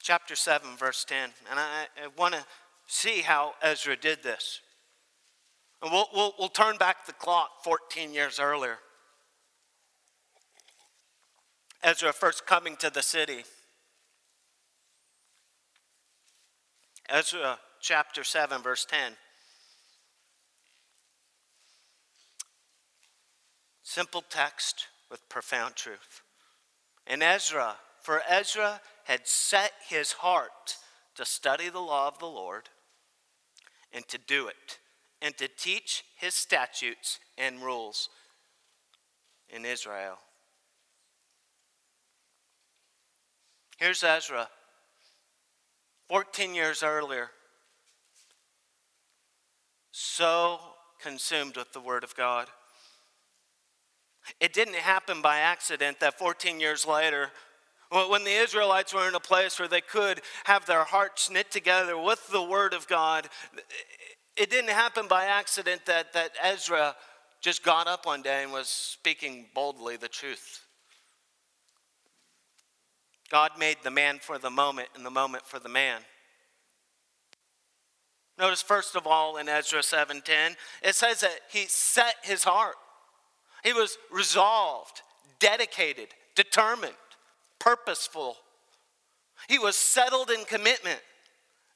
chapter 0.00 0.36
7, 0.36 0.76
verse 0.76 1.04
10. 1.04 1.30
And 1.50 1.58
I, 1.58 1.86
I 1.96 2.08
want 2.16 2.34
to 2.34 2.44
see 2.86 3.22
how 3.22 3.54
Ezra 3.60 3.96
did 3.96 4.22
this. 4.22 4.60
And 5.82 5.90
we'll, 5.90 6.06
we'll, 6.14 6.34
we'll 6.38 6.48
turn 6.48 6.76
back 6.76 7.06
the 7.06 7.12
clock 7.12 7.64
14 7.64 8.14
years 8.14 8.38
earlier. 8.38 8.78
Ezra 11.83 12.12
first 12.12 12.47
coming 12.47 12.76
to 12.76 12.90
the 12.90 13.02
city. 13.02 13.45
Ezra 17.09 17.59
chapter 17.80 18.25
7, 18.25 18.62
verse 18.62 18.85
10. 18.85 19.12
Simple 23.83 24.25
text 24.28 24.87
with 25.11 25.28
profound 25.28 25.76
truth. 25.76 26.23
And 27.06 27.23
Ezra, 27.23 27.76
for 28.02 28.23
Ezra 28.28 28.80
had 29.04 29.28
set 29.28 29.73
his 29.88 30.12
heart 30.12 30.76
to 31.14 31.25
study 31.25 31.68
the 31.68 31.78
law 31.78 32.09
of 32.09 32.18
the 32.18 32.26
Lord 32.26 32.68
and 33.92 34.06
to 34.09 34.18
do 34.18 34.49
it, 34.49 34.78
and 35.23 35.37
to 35.38 35.49
teach 35.49 36.04
his 36.16 36.35
statutes 36.35 37.21
and 37.38 37.62
rules 37.62 38.09
in 39.49 39.64
Israel. 39.64 40.18
Here's 43.76 44.02
Ezra, 44.02 44.49
14 46.09 46.54
years 46.54 46.83
earlier, 46.83 47.28
so 49.90 50.59
consumed 51.02 51.59
with 51.59 51.75
the 51.75 51.80
Word 51.80 52.02
of 52.02 52.16
God. 52.16 52.49
It 54.40 54.54
didn't 54.54 54.76
happen 54.76 55.21
by 55.21 55.38
accident 55.38 56.00
that 56.00 56.18
14 56.18 56.59
years 56.59 56.87
later, 56.87 57.30
when 57.90 58.25
the 58.25 58.30
Israelites 58.30 58.95
were 58.95 59.09
in 59.09 59.14
a 59.14 59.21
place 59.21 59.59
where 59.59 59.68
they 59.68 59.83
could 59.83 60.23
have 60.45 60.64
their 60.64 60.85
hearts 60.85 61.30
knit 61.30 61.50
together 61.50 61.99
with 61.99 62.26
the 62.28 62.42
Word 62.42 62.73
of 62.73 62.88
God, 62.88 63.28
it 64.38 64.50
didn't 64.50 64.71
happen 64.71 65.06
by 65.06 65.26
accident 65.26 65.85
that, 65.85 66.14
that 66.14 66.30
Ezra 66.42 66.97
just 67.42 67.62
got 67.62 67.87
up 67.87 68.06
one 68.06 68.23
day 68.23 68.42
and 68.42 68.52
was 68.52 68.68
speaking 68.68 69.47
boldly 69.54 69.97
the 69.97 70.09
truth. 70.09 70.65
God 73.30 73.52
made 73.59 73.78
the 73.83 73.90
man 73.90 74.18
for 74.21 74.38
the 74.38 74.50
moment 74.50 74.88
and 74.95 75.04
the 75.04 75.11
moment 75.11 75.45
for 75.47 75.59
the 75.59 75.68
man. 75.68 76.00
Notice 78.38 78.62
first 78.62 78.97
of 78.97 79.06
all 79.06 79.38
in 79.38 79.49
Ezra 79.49 79.83
7:10, 79.83 80.56
it 80.83 80.95
says 80.95 81.21
that 81.21 81.40
he 81.50 81.66
set 81.66 82.16
his 82.23 82.45
heart. 82.45 82.76
He 83.64 83.73
was 83.73 83.99
resolved, 84.11 85.02
dedicated, 85.38 86.14
determined, 86.35 86.97
purposeful. 87.59 88.37
He 89.49 89.59
was 89.59 89.76
settled 89.76 90.30
in 90.30 90.45
commitment. 90.45 91.00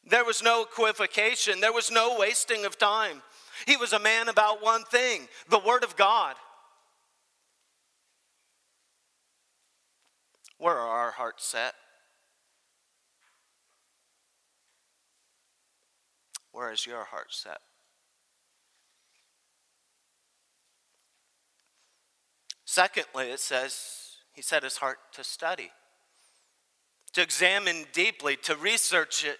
There 0.04 0.24
was 0.24 0.42
no 0.42 0.62
equivocation, 0.62 1.60
there 1.60 1.72
was 1.72 1.90
no 1.90 2.16
wasting 2.18 2.64
of 2.64 2.78
time. 2.78 3.22
He 3.66 3.76
was 3.76 3.92
a 3.92 3.98
man 3.98 4.28
about 4.28 4.62
one 4.62 4.84
thing 4.84 5.28
the 5.48 5.58
Word 5.58 5.84
of 5.84 5.96
God. 5.96 6.36
Where 10.60 10.76
are 10.76 11.06
our 11.06 11.10
hearts 11.12 11.46
set? 11.46 11.72
Where 16.52 16.70
is 16.70 16.84
your 16.84 17.04
heart 17.04 17.28
set? 17.30 17.56
Secondly, 22.66 23.30
it 23.30 23.40
says 23.40 24.18
he 24.34 24.42
set 24.42 24.62
his 24.62 24.76
heart 24.76 24.98
to 25.14 25.24
study, 25.24 25.70
to 27.14 27.22
examine 27.22 27.86
deeply, 27.94 28.36
to 28.42 28.54
research 28.54 29.24
it 29.24 29.38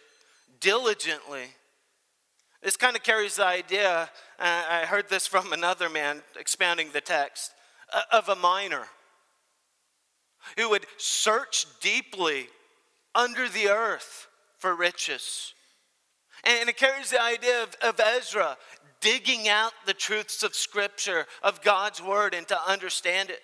diligently. 0.58 1.48
This 2.62 2.78
kind 2.78 2.96
of 2.96 3.02
carries 3.02 3.36
the 3.36 3.44
idea, 3.44 4.10
uh, 4.38 4.64
I 4.70 4.86
heard 4.86 5.10
this 5.10 5.26
from 5.26 5.52
another 5.52 5.90
man 5.90 6.22
expounding 6.38 6.92
the 6.92 7.02
text, 7.02 7.52
uh, 7.92 8.00
of 8.10 8.30
a 8.30 8.36
miner 8.36 8.86
who 10.56 10.70
would 10.70 10.87
search 10.97 11.66
deeply 11.80 12.49
under 13.14 13.49
the 13.49 13.68
earth 13.68 14.28
for 14.59 14.75
riches. 14.75 15.54
And 16.44 16.68
it 16.68 16.76
carries 16.76 17.11
the 17.11 17.23
idea 17.23 17.62
of, 17.62 17.76
of 17.82 18.00
Ezra 18.00 18.56
digging 19.00 19.49
out 19.49 19.73
the 19.87 19.94
truths 19.94 20.42
of 20.42 20.54
Scripture, 20.54 21.26
of 21.42 21.62
God's 21.62 22.02
Word, 22.02 22.35
and 22.35 22.47
to 22.49 22.59
understand 22.68 23.30
it. 23.30 23.40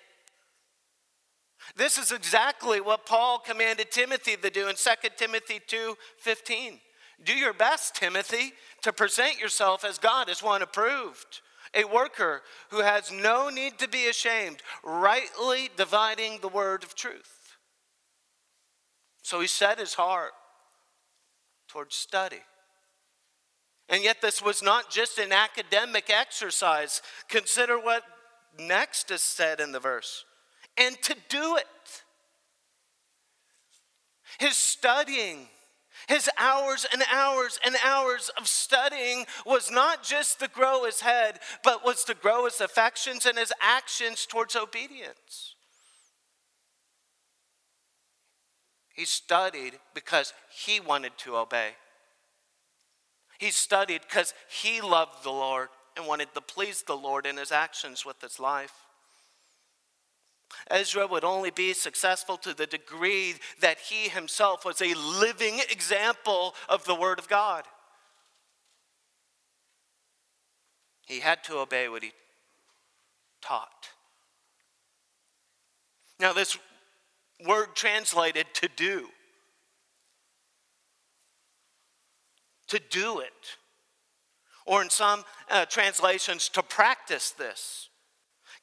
This 1.75 1.97
is 1.97 2.11
exactly 2.11 2.79
what 2.79 3.05
Paul 3.05 3.39
commanded 3.39 3.91
Timothy 3.91 4.37
to 4.37 4.49
do 4.49 4.67
in 4.67 4.75
2 4.75 5.09
Timothy 5.17 5.59
2 5.65 5.95
15. 6.19 6.79
Do 7.23 7.33
your 7.33 7.53
best, 7.53 7.95
Timothy, 7.95 8.53
to 8.83 8.93
present 8.93 9.39
yourself 9.39 9.83
as 9.83 9.97
God 9.97 10.29
as 10.29 10.43
one 10.43 10.61
approved, 10.61 11.41
a 11.77 11.85
worker 11.85 12.41
who 12.69 12.81
has 12.81 13.11
no 13.11 13.49
need 13.49 13.77
to 13.79 13.87
be 13.87 14.07
ashamed, 14.07 14.63
rightly 14.83 15.69
dividing 15.77 16.39
the 16.41 16.47
word 16.47 16.83
of 16.83 16.95
truth. 16.95 17.55
So 19.21 19.39
he 19.39 19.47
set 19.47 19.79
his 19.79 19.93
heart 19.93 20.31
towards 21.67 21.95
study. 21.95 22.41
And 23.89 24.03
yet, 24.03 24.21
this 24.21 24.41
was 24.41 24.61
not 24.61 24.89
just 24.89 25.17
an 25.17 25.31
academic 25.31 26.09
exercise. 26.09 27.01
Consider 27.29 27.77
what 27.79 28.03
next 28.59 29.11
is 29.11 29.21
said 29.21 29.59
in 29.59 29.71
the 29.71 29.79
verse 29.79 30.25
and 30.77 31.01
to 31.03 31.15
do 31.29 31.55
it. 31.57 31.65
His 34.39 34.57
studying 34.57 35.47
his 36.07 36.29
hours 36.37 36.85
and 36.91 37.03
hours 37.11 37.59
and 37.65 37.75
hours 37.83 38.31
of 38.37 38.47
studying 38.47 39.25
was 39.45 39.69
not 39.69 40.03
just 40.03 40.39
to 40.39 40.47
grow 40.47 40.85
his 40.85 41.01
head, 41.01 41.39
but 41.63 41.85
was 41.85 42.03
to 42.05 42.13
grow 42.13 42.45
his 42.45 42.61
affections 42.61 43.25
and 43.25 43.37
his 43.37 43.51
actions 43.61 44.25
towards 44.25 44.55
obedience. 44.55 45.55
He 48.93 49.05
studied 49.05 49.73
because 49.93 50.33
he 50.49 50.79
wanted 50.79 51.11
to 51.19 51.35
obey. 51.35 51.71
He 53.37 53.51
studied 53.51 54.01
because 54.01 54.33
he 54.49 54.81
loved 54.81 55.23
the 55.23 55.29
Lord 55.29 55.69
and 55.95 56.07
wanted 56.07 56.33
to 56.33 56.41
please 56.41 56.81
the 56.81 56.97
Lord 56.97 57.25
in 57.25 57.37
his 57.37 57.51
actions 57.51 58.05
with 58.05 58.19
his 58.21 58.39
life. 58.39 58.86
Ezra 60.69 61.07
would 61.07 61.23
only 61.23 61.51
be 61.51 61.73
successful 61.73 62.37
to 62.37 62.53
the 62.53 62.67
degree 62.67 63.35
that 63.59 63.79
he 63.79 64.09
himself 64.09 64.65
was 64.65 64.81
a 64.81 64.93
living 64.93 65.59
example 65.69 66.55
of 66.69 66.83
the 66.85 66.95
Word 66.95 67.19
of 67.19 67.27
God. 67.27 67.63
He 71.05 71.21
had 71.21 71.43
to 71.45 71.57
obey 71.59 71.87
what 71.87 72.03
he 72.03 72.11
taught. 73.41 73.89
Now, 76.19 76.33
this 76.33 76.57
word 77.45 77.75
translated 77.75 78.47
to 78.55 78.67
do, 78.75 79.07
to 82.67 82.79
do 82.89 83.19
it, 83.19 83.57
or 84.65 84.81
in 84.81 84.89
some 84.89 85.23
uh, 85.49 85.65
translations, 85.65 86.49
to 86.49 86.63
practice 86.63 87.31
this 87.31 87.89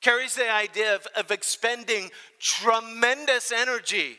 carries 0.05 0.35
the 0.35 0.53
idea 0.53 0.95
of, 0.95 1.07
of 1.17 1.31
expending 1.31 2.11
tremendous 2.39 3.51
energy 3.51 4.19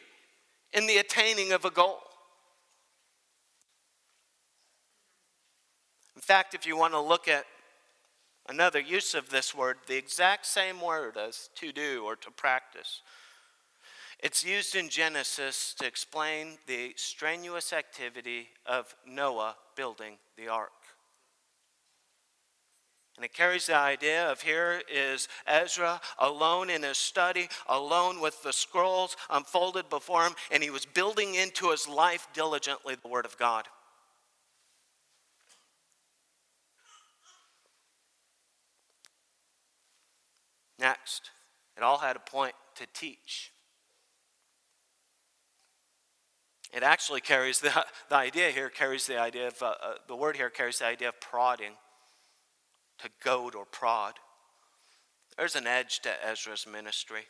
in 0.74 0.88
the 0.88 0.98
attaining 0.98 1.52
of 1.52 1.63
a 1.63 1.69
goal. 1.69 2.00
In 6.15 6.24
fact, 6.24 6.56
if 6.56 6.65
you 6.65 6.76
want 6.76 6.93
to 6.93 7.00
look 7.00 7.28
at 7.28 7.45
another 8.50 8.80
use 8.80 9.13
of 9.13 9.30
this 9.30 9.54
word, 9.54 9.78
the 9.88 9.95
exact 9.95 10.48
same 10.48 10.82
word 10.82 11.17
as 11.17 11.50
to 11.56 11.71
do 11.71 12.02
or 12.04 12.15
to 12.15 12.32
practice, 12.32 13.02
it's 14.24 14.43
used 14.43 14.76
in 14.76 14.89
Genesis 14.89 15.76
to 15.78 15.86
explain 15.86 16.58
the 16.65 16.93
strenuous 16.95 17.71
activity 17.71 18.48
of 18.65 18.95
Noah 19.06 19.56
building 19.76 20.15
the 20.36 20.48
ark. 20.48 20.71
And 23.17 23.23
it 23.23 23.34
carries 23.34 23.67
the 23.67 23.75
idea 23.75 24.30
of 24.30 24.41
here 24.41 24.82
is 24.91 25.30
Ezra 25.47 26.01
alone 26.19 26.69
in 26.69 26.84
his 26.84 26.97
study, 26.97 27.47
alone 27.67 28.19
with 28.19 28.43
the 28.43 28.51
scrolls 28.51 29.15
unfolded 29.30 29.89
before 29.89 30.25
him, 30.25 30.36
and 30.51 30.62
he 30.62 30.69
was 30.69 30.86
building 30.86 31.36
into 31.36 31.71
his 31.71 31.88
life 31.88 32.28
diligently 32.34 32.95
the 32.95 33.08
Word 33.08 33.25
of 33.25 33.38
God. 33.38 33.67
Next, 40.78 41.32
it 41.78 41.84
all 41.84 41.99
had 41.99 42.17
a 42.17 42.19
point 42.19 42.54
to 42.75 42.86
teach. 42.93 43.54
It 46.73 46.84
actually 46.84 47.21
carries 47.21 47.62
the, 47.62 47.86
the 48.10 48.15
idea 48.15 48.51
here, 48.51 48.67
carries 48.67 49.08
the 49.08 49.17
idea 49.17 49.47
of, 49.47 49.63
uh, 49.63 49.75
uh, 49.82 49.93
the 50.10 50.15
word 50.17 50.36
here 50.36 50.49
carries 50.49 50.80
the 50.80 50.86
idea 50.86 51.08
of 51.08 51.21
prodding 51.21 51.71
to 52.99 53.10
goad 53.23 53.55
or 53.55 53.65
prod. 53.65 54.15
There's 55.38 55.55
an 55.55 55.67
edge 55.67 55.99
to 56.01 56.10
Ezra's 56.25 56.65
ministry. 56.71 57.23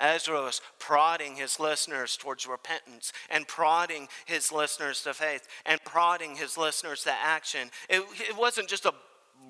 Ezra 0.00 0.42
was 0.42 0.60
prodding 0.78 1.34
his 1.34 1.58
listeners 1.58 2.16
towards 2.16 2.46
repentance 2.46 3.12
and 3.30 3.48
prodding 3.48 4.08
his 4.26 4.52
listeners 4.52 5.02
to 5.02 5.12
faith 5.12 5.48
and 5.66 5.82
prodding 5.84 6.36
his 6.36 6.56
listeners 6.56 7.02
to 7.02 7.12
action. 7.12 7.70
It, 7.88 8.02
it 8.28 8.36
wasn't 8.36 8.68
just 8.68 8.84
a 8.84 8.94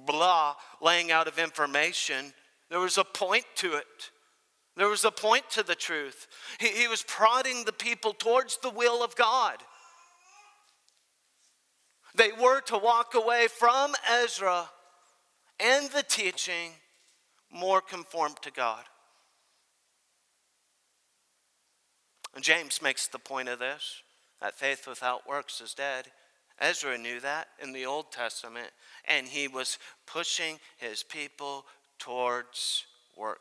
blah 0.07 0.55
laying 0.81 1.11
out 1.11 1.29
of 1.29 1.39
information, 1.39 2.33
there 2.71 2.81
was 2.81 2.99
a 2.99 3.05
point 3.05 3.45
to 3.57 3.75
it. 3.75 4.11
There 4.77 4.89
was 4.89 5.05
a 5.05 5.11
point 5.11 5.51
to 5.51 5.63
the 5.63 5.75
truth. 5.75 6.29
He, 6.61 6.69
he 6.69 6.87
was 6.87 7.03
prodding 7.03 7.65
the 7.65 7.73
people 7.73 8.13
towards 8.13 8.59
the 8.59 8.71
will 8.71 9.03
of 9.03 9.17
God. 9.17 9.63
They 12.19 12.33
were 12.33 12.61
to 12.63 12.77
walk 12.77 13.15
away 13.15 13.47
from 13.47 13.95
Ezra 14.11 14.69
and 15.61 15.89
the 15.91 16.03
teaching 16.03 16.73
more 17.49 17.81
conformed 17.81 18.39
to 18.43 18.51
God. 18.51 18.83
And 22.35 22.43
James 22.43 22.83
makes 22.83 23.07
the 23.07 23.21
point 23.21 23.49
of 23.49 23.61
this 23.61 24.03
that 24.41 24.59
faith 24.59 24.87
without 24.89 25.29
works 25.29 25.61
is 25.61 25.75
dead. 25.75 26.07
Ezra 26.61 26.99
knew 26.99 27.21
that 27.21 27.47
in 27.63 27.73
the 27.73 27.87
Old 27.87 28.11
Testament, 28.11 28.71
and 29.05 29.29
he 29.29 29.47
was 29.47 29.79
pushing 30.05 30.59
his 30.77 31.05
people 31.05 31.67
towards 32.01 32.85
work 33.17 33.39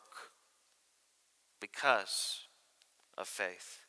because 1.60 2.42
of 3.18 3.28
faith. 3.28 3.80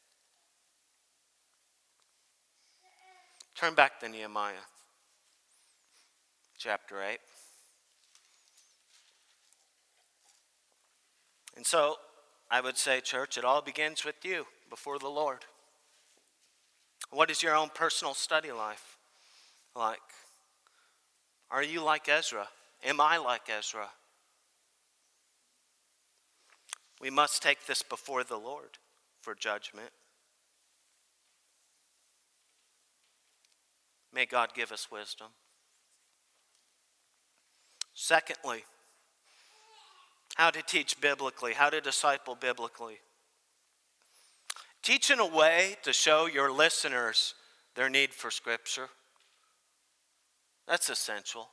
Turn 3.55 3.75
back 3.75 4.01
to 4.01 4.09
Nehemiah 4.09 4.55
chapter 6.59 7.03
8. 7.03 7.19
And 11.57 11.65
so 11.65 11.97
I 12.51 12.61
would 12.61 12.77
say, 12.77 13.01
church, 13.01 13.39
it 13.39 13.45
all 13.45 13.63
begins 13.63 14.05
with 14.05 14.17
you 14.25 14.47
before 14.69 14.99
the 14.99 15.09
Lord. 15.09 15.45
What 17.11 17.31
is 17.31 17.43
your 17.43 17.55
own 17.55 17.71
personal 17.75 18.15
study 18.15 18.53
life 18.53 18.99
like? 19.75 20.01
Are 21.51 21.63
you 21.63 21.83
like 21.83 22.09
Ezra? 22.09 22.49
Am 22.85 23.01
I 23.01 23.17
like 23.17 23.49
Ezra? 23.49 23.89
We 27.01 27.11
must 27.11 27.43
take 27.43 27.67
this 27.67 27.83
before 27.83 28.25
the 28.25 28.37
Lord 28.37 28.79
for 29.21 29.35
judgment. 29.35 29.91
May 34.13 34.27
God 34.27 34.51
give 34.55 34.73
us 34.73 34.89
wisdom. 34.91 35.29
Secondly, 38.01 38.63
how 40.37 40.51
to 40.51 40.63
teach 40.63 41.01
biblically, 41.01 41.55
how 41.55 41.69
to 41.69 41.81
disciple 41.81 42.37
biblically. 42.37 43.01
Teach 44.85 45.11
in 45.11 45.19
a 45.19 45.27
way 45.27 45.79
to 45.83 45.93
show 45.93 46.27
your 46.27 46.53
listeners 46.53 47.35
their 47.75 47.91
need 47.91 48.15
for 48.15 48.31
Scripture. 48.31 48.89
That's 50.69 50.89
essential. 50.89 51.49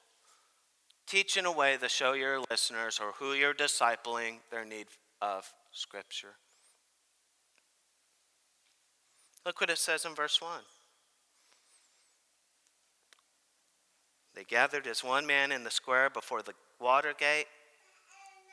Teach 1.07 1.35
in 1.35 1.47
a 1.47 1.51
way 1.51 1.77
to 1.77 1.89
show 1.89 2.13
your 2.13 2.39
listeners 2.51 2.99
or 3.01 3.13
who 3.13 3.33
you're 3.33 3.55
discipling 3.55 4.37
their 4.51 4.65
need 4.65 4.85
of 5.23 5.51
Scripture. 5.71 6.35
Look 9.47 9.59
what 9.61 9.71
it 9.71 9.79
says 9.79 10.05
in 10.05 10.13
verse 10.13 10.39
1. 10.39 10.51
They 14.35 14.43
gathered 14.43 14.85
as 14.85 15.03
one 15.03 15.25
man 15.25 15.51
in 15.51 15.63
the 15.63 15.71
square 15.71 16.09
before 16.09 16.41
the 16.41 16.53
water 16.79 17.13
gate, 17.17 17.45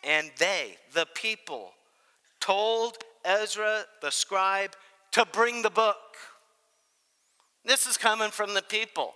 and 0.05 0.31
they, 0.39 0.77
the 0.95 1.07
people, 1.15 1.73
told 2.41 2.99
Ezra 3.25 3.85
the 4.01 4.11
scribe 4.11 4.75
to 5.13 5.27
bring 5.27 5.63
the 5.63 5.71
book. 5.71 5.97
This 7.65 7.87
is 7.87 7.97
coming 7.97 8.31
from 8.31 8.55
the 8.55 8.63
people. 8.63 9.15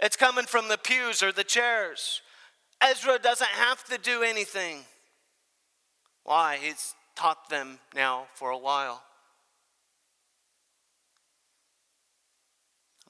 It's 0.00 0.16
coming 0.16 0.46
from 0.46 0.68
the 0.68 0.78
pews 0.78 1.22
or 1.22 1.32
the 1.32 1.44
chairs. 1.44 2.22
Ezra 2.80 3.18
doesn't 3.18 3.50
have 3.50 3.84
to 3.84 3.98
do 3.98 4.22
anything. 4.22 4.78
Why? 6.24 6.58
He's 6.60 6.94
taught 7.14 7.50
them 7.50 7.78
now 7.94 8.26
for 8.34 8.50
a 8.50 8.58
while. 8.58 9.02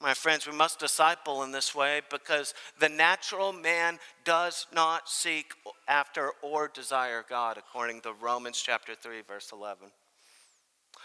My 0.01 0.15
friends, 0.15 0.47
we 0.47 0.53
must 0.53 0.79
disciple 0.79 1.43
in 1.43 1.51
this 1.51 1.75
way 1.75 2.01
because 2.09 2.55
the 2.79 2.89
natural 2.89 3.53
man 3.53 3.99
does 4.25 4.65
not 4.73 5.07
seek 5.07 5.53
after 5.87 6.31
or 6.41 6.67
desire 6.67 7.23
God, 7.29 7.59
according 7.59 8.01
to 8.01 8.13
Romans 8.19 8.59
chapter 8.59 8.95
3, 8.95 9.21
verse 9.27 9.51
11. 9.53 9.91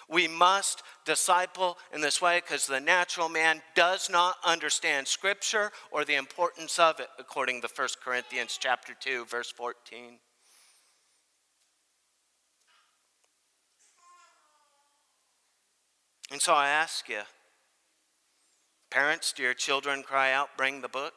We 0.08 0.28
must 0.28 0.82
disciple 1.04 1.76
in 1.92 2.00
this 2.00 2.22
way 2.22 2.40
because 2.40 2.66
the 2.66 2.80
natural 2.80 3.28
man 3.28 3.60
does 3.74 4.08
not 4.08 4.36
understand 4.42 5.08
scripture 5.08 5.72
or 5.90 6.06
the 6.06 6.14
importance 6.14 6.78
of 6.78 6.98
it 6.98 7.08
according 7.18 7.60
to 7.62 7.68
1 7.74 7.88
Corinthians 8.02 8.56
chapter 8.58 8.94
2 8.98 9.26
verse 9.26 9.50
14. 9.50 10.18
And 16.30 16.40
so 16.40 16.54
I 16.54 16.68
ask 16.68 17.08
you, 17.08 17.20
parents, 18.90 19.32
do 19.32 19.42
your 19.42 19.54
children 19.54 20.02
cry 20.02 20.32
out, 20.32 20.50
bring 20.56 20.80
the 20.80 20.88
book? 20.88 21.14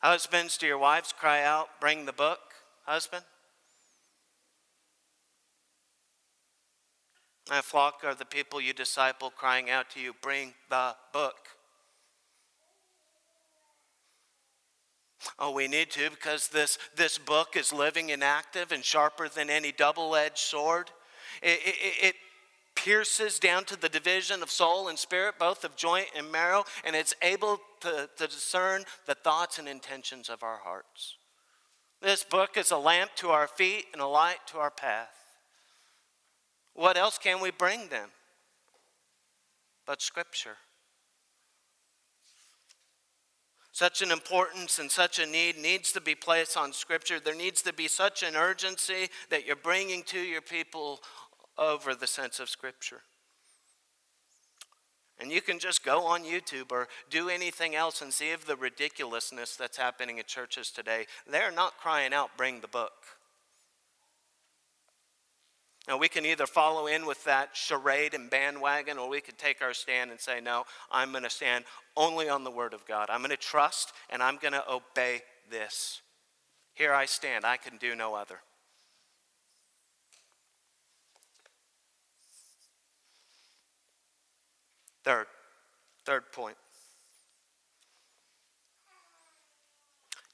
Husbands, 0.00 0.58
do 0.58 0.66
your 0.66 0.78
wives 0.78 1.12
cry 1.16 1.42
out, 1.42 1.68
bring 1.80 2.06
the 2.06 2.12
book? 2.12 2.40
Husband? 2.84 3.24
My 7.48 7.60
flock 7.60 8.02
are 8.04 8.14
the 8.14 8.24
people 8.24 8.60
you 8.60 8.72
disciple 8.72 9.30
crying 9.30 9.68
out 9.70 9.90
to 9.90 10.00
you, 10.00 10.14
Bring 10.20 10.54
the 10.70 10.94
book. 11.12 11.36
Oh, 15.38 15.52
we 15.52 15.68
need 15.68 15.90
to 15.90 16.10
because 16.10 16.48
this, 16.48 16.78
this 16.96 17.18
book 17.18 17.56
is 17.56 17.72
living 17.72 18.10
and 18.10 18.24
active 18.24 18.72
and 18.72 18.84
sharper 18.84 19.28
than 19.28 19.50
any 19.50 19.70
double 19.70 20.16
edged 20.16 20.38
sword. 20.38 20.90
It, 21.42 21.60
it, 21.64 22.06
it, 22.06 22.14
pierces 22.74 23.38
down 23.38 23.64
to 23.66 23.76
the 23.76 23.88
division 23.88 24.42
of 24.42 24.50
soul 24.50 24.88
and 24.88 24.98
spirit, 24.98 25.34
both 25.38 25.64
of 25.64 25.76
joint 25.76 26.08
and 26.16 26.30
marrow, 26.30 26.64
and 26.84 26.96
it's 26.96 27.14
able 27.22 27.58
to, 27.80 28.08
to 28.16 28.26
discern 28.26 28.84
the 29.06 29.14
thoughts 29.14 29.58
and 29.58 29.68
intentions 29.68 30.28
of 30.28 30.42
our 30.42 30.58
hearts. 30.58 31.16
This 32.00 32.24
book 32.24 32.56
is 32.56 32.70
a 32.70 32.76
lamp 32.76 33.12
to 33.16 33.28
our 33.28 33.46
feet 33.46 33.86
and 33.92 34.02
a 34.02 34.06
light 34.06 34.38
to 34.48 34.58
our 34.58 34.70
path. 34.70 35.14
What 36.74 36.96
else 36.96 37.18
can 37.18 37.40
we 37.40 37.50
bring 37.50 37.88
them 37.88 38.08
but 39.86 40.02
Scripture? 40.02 40.56
Such 43.74 44.02
an 44.02 44.10
importance 44.10 44.78
and 44.78 44.90
such 44.90 45.18
a 45.18 45.24
need 45.24 45.56
needs 45.56 45.92
to 45.92 46.00
be 46.00 46.14
placed 46.14 46.58
on 46.58 46.74
Scripture. 46.74 47.18
There 47.18 47.34
needs 47.34 47.62
to 47.62 47.72
be 47.72 47.88
such 47.88 48.22
an 48.22 48.36
urgency 48.36 49.08
that 49.30 49.46
you're 49.46 49.56
bringing 49.56 50.02
to 50.04 50.18
your 50.18 50.42
people 50.42 51.00
over 51.58 51.94
the 51.94 52.06
sense 52.06 52.40
of 52.40 52.48
Scripture. 52.48 53.02
And 55.18 55.30
you 55.30 55.40
can 55.40 55.58
just 55.60 55.84
go 55.84 56.06
on 56.06 56.24
YouTube 56.24 56.72
or 56.72 56.88
do 57.08 57.28
anything 57.28 57.76
else 57.76 58.02
and 58.02 58.12
see 58.12 58.30
if 58.30 58.44
the 58.44 58.56
ridiculousness 58.56 59.54
that's 59.54 59.76
happening 59.76 60.18
in 60.18 60.24
churches 60.24 60.70
today. 60.70 61.06
They're 61.30 61.52
not 61.52 61.78
crying 61.78 62.12
out, 62.12 62.36
bring 62.36 62.60
the 62.60 62.68
book. 62.68 62.92
Now, 65.88 65.98
we 65.98 66.08
can 66.08 66.24
either 66.24 66.46
follow 66.46 66.86
in 66.86 67.06
with 67.06 67.24
that 67.24 67.56
charade 67.56 68.14
and 68.14 68.30
bandwagon, 68.30 68.98
or 68.98 69.08
we 69.08 69.20
could 69.20 69.36
take 69.36 69.62
our 69.62 69.74
stand 69.74 70.12
and 70.12 70.20
say, 70.20 70.40
No, 70.40 70.64
I'm 70.92 71.10
going 71.10 71.24
to 71.24 71.30
stand 71.30 71.64
only 71.96 72.28
on 72.28 72.44
the 72.44 72.52
Word 72.52 72.72
of 72.72 72.86
God. 72.86 73.08
I'm 73.10 73.20
going 73.20 73.30
to 73.30 73.36
trust 73.36 73.92
and 74.08 74.22
I'm 74.22 74.36
going 74.36 74.52
to 74.52 74.64
obey 74.70 75.22
this. 75.50 76.00
Here 76.74 76.92
I 76.92 77.06
stand. 77.06 77.44
I 77.44 77.56
can 77.56 77.78
do 77.78 77.96
no 77.96 78.14
other. 78.14 78.38
Third, 85.04 85.26
third 86.04 86.32
point. 86.32 86.56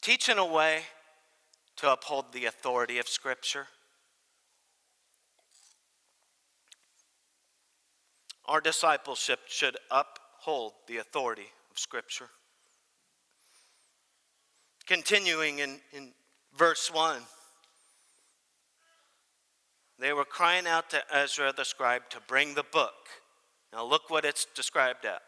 Teach 0.03 0.29
in 0.29 0.39
a 0.39 0.47
way 0.47 0.83
to 1.77 1.93
uphold 1.93 2.33
the 2.33 2.47
authority 2.47 2.99
of 2.99 3.09
Scripture. 3.09 3.67
Our 8.47 8.61
discipleship 8.61 9.41
should 9.47 9.77
uphold 9.91 10.73
the 10.87 10.97
authority 10.99 11.47
of 11.71 11.79
Scripture. 11.79 12.31
Continuing 14.87 15.59
in, 15.59 15.81
in 15.93 16.13
verse 16.57 16.91
1, 16.93 17.21
they 19.99 20.13
were 20.13 20.25
crying 20.25 20.67
out 20.67 20.89
to 20.91 21.03
Ezra 21.15 21.53
the 21.53 21.65
scribe 21.65 22.09
to 22.11 22.21
bring 22.27 22.55
the 22.55 22.63
book. 22.63 22.95
Now, 23.73 23.85
look 23.85 24.09
what 24.09 24.25
it's 24.25 24.47
described 24.55 25.05
as 25.05 25.21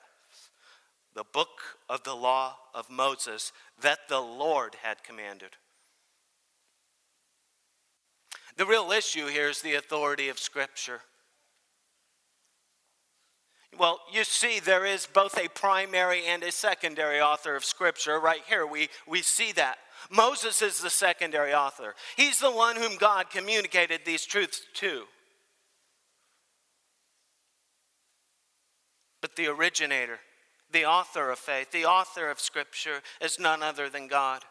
the 1.14 1.24
book 1.32 1.60
of 1.88 2.04
the 2.04 2.14
law 2.14 2.56
of 2.74 2.88
Moses 2.88 3.52
that 3.82 4.08
the 4.08 4.20
Lord 4.20 4.76
had 4.82 5.02
commanded. 5.02 5.56
The 8.56 8.66
real 8.66 8.92
issue 8.92 9.26
here 9.26 9.48
is 9.48 9.62
the 9.62 9.74
authority 9.74 10.28
of 10.28 10.38
Scripture. 10.38 11.00
Well, 13.78 14.00
you 14.12 14.24
see, 14.24 14.60
there 14.60 14.84
is 14.84 15.06
both 15.06 15.38
a 15.38 15.48
primary 15.48 16.26
and 16.26 16.42
a 16.42 16.52
secondary 16.52 17.20
author 17.20 17.56
of 17.56 17.64
Scripture. 17.64 18.18
Right 18.18 18.42
here, 18.46 18.66
we, 18.66 18.88
we 19.06 19.22
see 19.22 19.52
that. 19.52 19.78
Moses 20.10 20.60
is 20.62 20.80
the 20.80 20.90
secondary 20.90 21.54
author, 21.54 21.94
he's 22.16 22.40
the 22.40 22.50
one 22.50 22.76
whom 22.76 22.96
God 22.96 23.30
communicated 23.30 24.00
these 24.04 24.24
truths 24.24 24.62
to. 24.74 25.04
But 29.20 29.36
the 29.36 29.48
originator, 29.48 30.20
the 30.72 30.84
author 30.84 31.30
of 31.30 31.38
faith, 31.38 31.70
the 31.72 31.84
author 31.84 32.30
of 32.30 32.40
Scripture 32.40 33.02
is 33.20 33.38
none 33.38 33.62
other 33.62 33.88
than 33.88 34.08
God. 34.08 34.44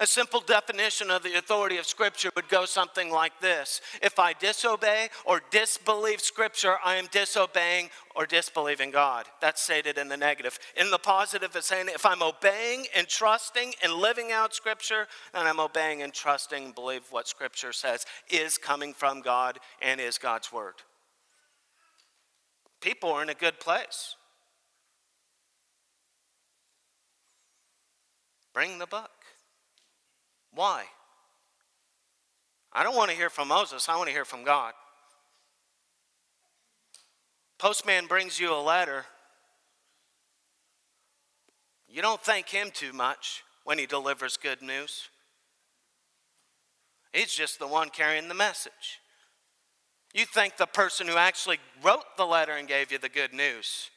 A 0.00 0.06
simple 0.06 0.40
definition 0.40 1.10
of 1.10 1.22
the 1.22 1.38
authority 1.38 1.78
of 1.78 1.86
Scripture 1.86 2.30
would 2.36 2.48
go 2.48 2.64
something 2.64 3.10
like 3.10 3.40
this 3.40 3.80
If 4.02 4.18
I 4.18 4.32
disobey 4.34 5.08
or 5.24 5.40
disbelieve 5.50 6.20
Scripture, 6.20 6.76
I 6.84 6.96
am 6.96 7.06
disobeying 7.10 7.90
or 8.14 8.26
disbelieving 8.26 8.90
God. 8.90 9.26
That's 9.40 9.62
stated 9.62 9.96
in 9.96 10.08
the 10.08 10.16
negative. 10.16 10.58
In 10.76 10.90
the 10.90 10.98
positive, 10.98 11.54
it's 11.54 11.68
saying 11.68 11.88
if 11.88 12.04
I'm 12.04 12.22
obeying 12.22 12.86
and 12.94 13.08
trusting 13.08 13.74
and 13.82 13.94
living 13.94 14.32
out 14.32 14.54
Scripture, 14.54 15.06
then 15.32 15.46
I'm 15.46 15.60
obeying 15.60 16.02
and 16.02 16.12
trusting 16.12 16.72
believe 16.72 17.02
what 17.10 17.28
Scripture 17.28 17.72
says 17.72 18.04
is 18.28 18.58
coming 18.58 18.92
from 18.92 19.22
God 19.22 19.58
and 19.80 20.00
is 20.00 20.18
God's 20.18 20.52
Word. 20.52 20.74
People 22.86 23.10
are 23.10 23.20
in 23.20 23.28
a 23.28 23.34
good 23.34 23.58
place. 23.58 24.14
Bring 28.54 28.78
the 28.78 28.86
book. 28.86 29.10
Why? 30.54 30.84
I 32.72 32.84
don't 32.84 32.94
want 32.94 33.10
to 33.10 33.16
hear 33.16 33.28
from 33.28 33.48
Moses, 33.48 33.88
I 33.88 33.96
want 33.96 34.06
to 34.06 34.12
hear 34.12 34.24
from 34.24 34.44
God. 34.44 34.72
Postman 37.58 38.06
brings 38.06 38.38
you 38.38 38.54
a 38.54 38.62
letter. 38.62 39.06
You 41.88 42.02
don't 42.02 42.22
thank 42.22 42.50
him 42.50 42.70
too 42.72 42.92
much 42.92 43.42
when 43.64 43.80
he 43.80 43.86
delivers 43.86 44.36
good 44.36 44.62
news. 44.62 45.08
He's 47.12 47.34
just 47.34 47.58
the 47.58 47.66
one 47.66 47.88
carrying 47.88 48.28
the 48.28 48.34
message. 48.34 49.00
You 50.16 50.24
thank 50.24 50.56
the 50.56 50.64
person 50.64 51.08
who 51.08 51.18
actually 51.18 51.58
wrote 51.82 52.16
the 52.16 52.24
letter 52.24 52.52
and 52.52 52.66
gave 52.66 52.90
you 52.90 52.96
the 52.96 53.10
good 53.10 53.34
news. 53.34 53.90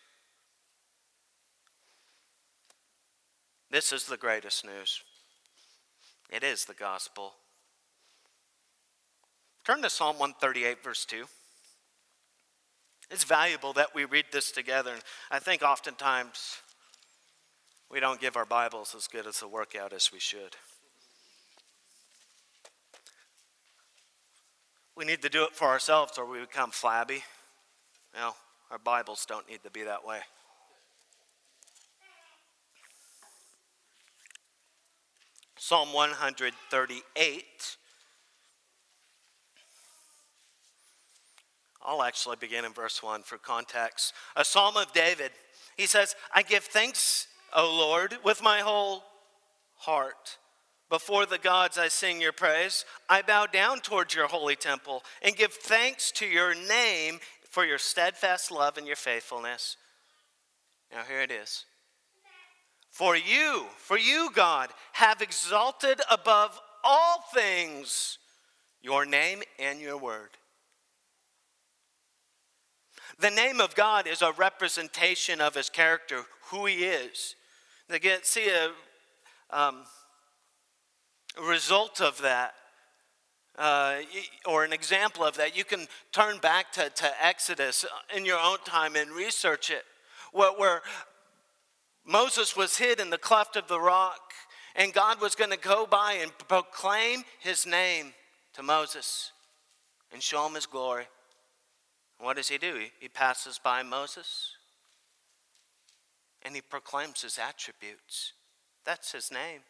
This 3.71 3.93
is 3.93 4.03
the 4.03 4.17
greatest 4.17 4.65
news. 4.65 5.01
It 6.29 6.43
is 6.43 6.65
the 6.65 6.73
gospel. 6.73 7.35
Turn 9.63 9.81
to 9.81 9.89
Psalm 9.89 10.19
138, 10.19 10.83
verse 10.83 11.05
2. 11.05 11.23
It's 13.09 13.23
valuable 13.23 13.71
that 13.73 13.95
we 13.95 14.03
read 14.03 14.25
this 14.33 14.51
together. 14.51 14.91
And 14.91 15.03
I 15.31 15.39
think 15.39 15.61
oftentimes 15.61 16.57
we 17.89 18.01
don't 18.01 18.19
give 18.19 18.35
our 18.35 18.45
Bibles 18.45 18.93
as 18.93 19.07
good 19.07 19.25
as 19.25 19.41
a 19.41 19.47
workout 19.47 19.93
as 19.93 20.11
we 20.11 20.19
should. 20.19 20.57
We 24.99 25.05
need 25.05 25.21
to 25.21 25.29
do 25.29 25.45
it 25.45 25.55
for 25.55 25.69
ourselves 25.69 26.17
or 26.17 26.25
we 26.25 26.41
become 26.41 26.71
flabby. 26.71 27.23
No, 28.13 28.33
our 28.69 28.77
Bibles 28.77 29.25
don't 29.25 29.49
need 29.49 29.63
to 29.63 29.71
be 29.71 29.83
that 29.83 30.05
way. 30.05 30.19
Psalm 35.57 35.93
138. 35.93 37.45
I'll 41.81 42.03
actually 42.03 42.35
begin 42.35 42.65
in 42.65 42.73
verse 42.73 43.01
1 43.01 43.23
for 43.23 43.37
context. 43.37 44.13
A 44.35 44.43
psalm 44.43 44.75
of 44.75 44.91
David. 44.91 45.31
He 45.77 45.85
says, 45.85 46.13
I 46.35 46.41
give 46.41 46.65
thanks, 46.65 47.27
O 47.55 47.73
Lord, 47.73 48.17
with 48.25 48.43
my 48.43 48.59
whole 48.59 49.05
heart. 49.77 50.39
Before 50.89 51.25
the 51.25 51.37
gods, 51.37 51.77
I 51.77 51.87
sing 51.87 52.19
your 52.19 52.31
praise. 52.31 52.83
I 53.07 53.21
bow 53.21 53.45
down 53.45 53.79
towards 53.79 54.15
your 54.15 54.27
holy 54.27 54.55
temple 54.55 55.03
and 55.21 55.35
give 55.35 55.53
thanks 55.53 56.11
to 56.13 56.25
your 56.25 56.55
name 56.55 57.19
for 57.49 57.63
your 57.63 57.77
steadfast 57.77 58.51
love 58.51 58.77
and 58.77 58.87
your 58.87 58.95
faithfulness. 58.95 59.77
Now, 60.91 61.03
here 61.07 61.21
it 61.21 61.31
is. 61.31 61.65
For 62.89 63.15
you, 63.15 63.65
for 63.77 63.97
you, 63.97 64.29
God, 64.33 64.69
have 64.93 65.21
exalted 65.21 66.01
above 66.09 66.59
all 66.83 67.23
things 67.33 68.17
your 68.81 69.05
name 69.05 69.43
and 69.59 69.79
your 69.79 69.97
word. 69.97 70.29
The 73.19 73.29
name 73.29 73.59
of 73.59 73.75
God 73.75 74.07
is 74.07 74.21
a 74.21 74.31
representation 74.31 75.41
of 75.41 75.55
his 75.55 75.69
character, 75.69 76.23
who 76.45 76.65
he 76.65 76.85
is. 76.85 77.35
Get 78.01 78.25
see 78.25 78.49
a, 78.49 78.67
um, 79.49 79.75
a 79.75 79.98
result 81.37 82.01
of 82.01 82.21
that, 82.21 82.53
uh, 83.57 83.97
or 84.45 84.63
an 84.63 84.73
example 84.73 85.23
of 85.23 85.37
that. 85.37 85.57
You 85.57 85.63
can 85.63 85.87
turn 86.11 86.39
back 86.39 86.71
to, 86.73 86.89
to 86.89 87.25
Exodus 87.25 87.85
in 88.15 88.25
your 88.25 88.39
own 88.39 88.57
time 88.65 88.95
and 88.95 89.11
research 89.11 89.69
it, 89.69 89.83
where, 90.31 90.51
where 90.53 90.81
Moses 92.05 92.55
was 92.55 92.77
hid 92.77 92.99
in 92.99 93.09
the 93.09 93.17
cleft 93.17 93.55
of 93.55 93.67
the 93.67 93.79
rock, 93.79 94.31
and 94.75 94.93
God 94.93 95.21
was 95.21 95.35
going 95.35 95.51
to 95.51 95.57
go 95.57 95.85
by 95.85 96.19
and 96.21 96.31
proclaim 96.47 97.23
his 97.39 97.65
name 97.65 98.13
to 98.53 98.63
Moses 98.63 99.31
and 100.11 100.21
show 100.21 100.45
him 100.47 100.55
his 100.55 100.65
glory. 100.65 101.07
what 102.19 102.35
does 102.35 102.49
he 102.49 102.57
do? 102.57 102.81
He 102.99 103.07
passes 103.07 103.59
by 103.63 103.83
Moses 103.83 104.55
and 106.43 106.55
he 106.55 106.61
proclaims 106.61 107.21
his 107.21 107.37
attributes. 107.37 108.33
That's 108.85 109.11
his 109.11 109.31
name. 109.31 109.61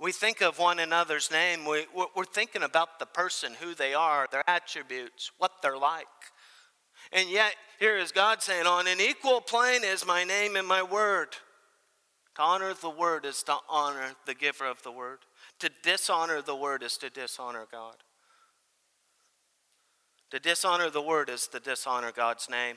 We 0.00 0.12
think 0.12 0.40
of 0.40 0.58
one 0.58 0.78
another's 0.78 1.30
name, 1.30 1.66
we, 1.66 1.84
we're 2.16 2.24
thinking 2.24 2.62
about 2.62 2.98
the 2.98 3.06
person, 3.06 3.52
who 3.60 3.74
they 3.74 3.92
are, 3.92 4.26
their 4.32 4.48
attributes, 4.48 5.30
what 5.36 5.52
they're 5.60 5.76
like. 5.76 6.06
And 7.12 7.28
yet, 7.28 7.54
here 7.78 7.98
is 7.98 8.10
God 8.10 8.42
saying, 8.42 8.66
On 8.66 8.86
an 8.86 8.98
equal 8.98 9.42
plane 9.42 9.84
is 9.84 10.06
my 10.06 10.24
name 10.24 10.56
and 10.56 10.66
my 10.66 10.82
word. 10.82 11.28
To 12.36 12.42
honor 12.42 12.72
the 12.72 12.88
word 12.88 13.26
is 13.26 13.42
to 13.42 13.56
honor 13.68 14.14
the 14.24 14.34
giver 14.34 14.64
of 14.64 14.82
the 14.82 14.92
word. 14.92 15.18
To 15.58 15.70
dishonor 15.82 16.40
the 16.40 16.56
word 16.56 16.82
is 16.82 16.96
to 16.98 17.10
dishonor 17.10 17.66
God. 17.70 17.96
To 20.30 20.38
dishonor 20.38 20.88
the 20.88 21.02
word 21.02 21.28
is 21.28 21.46
to 21.48 21.60
dishonor 21.60 22.12
God's 22.12 22.48
name. 22.48 22.76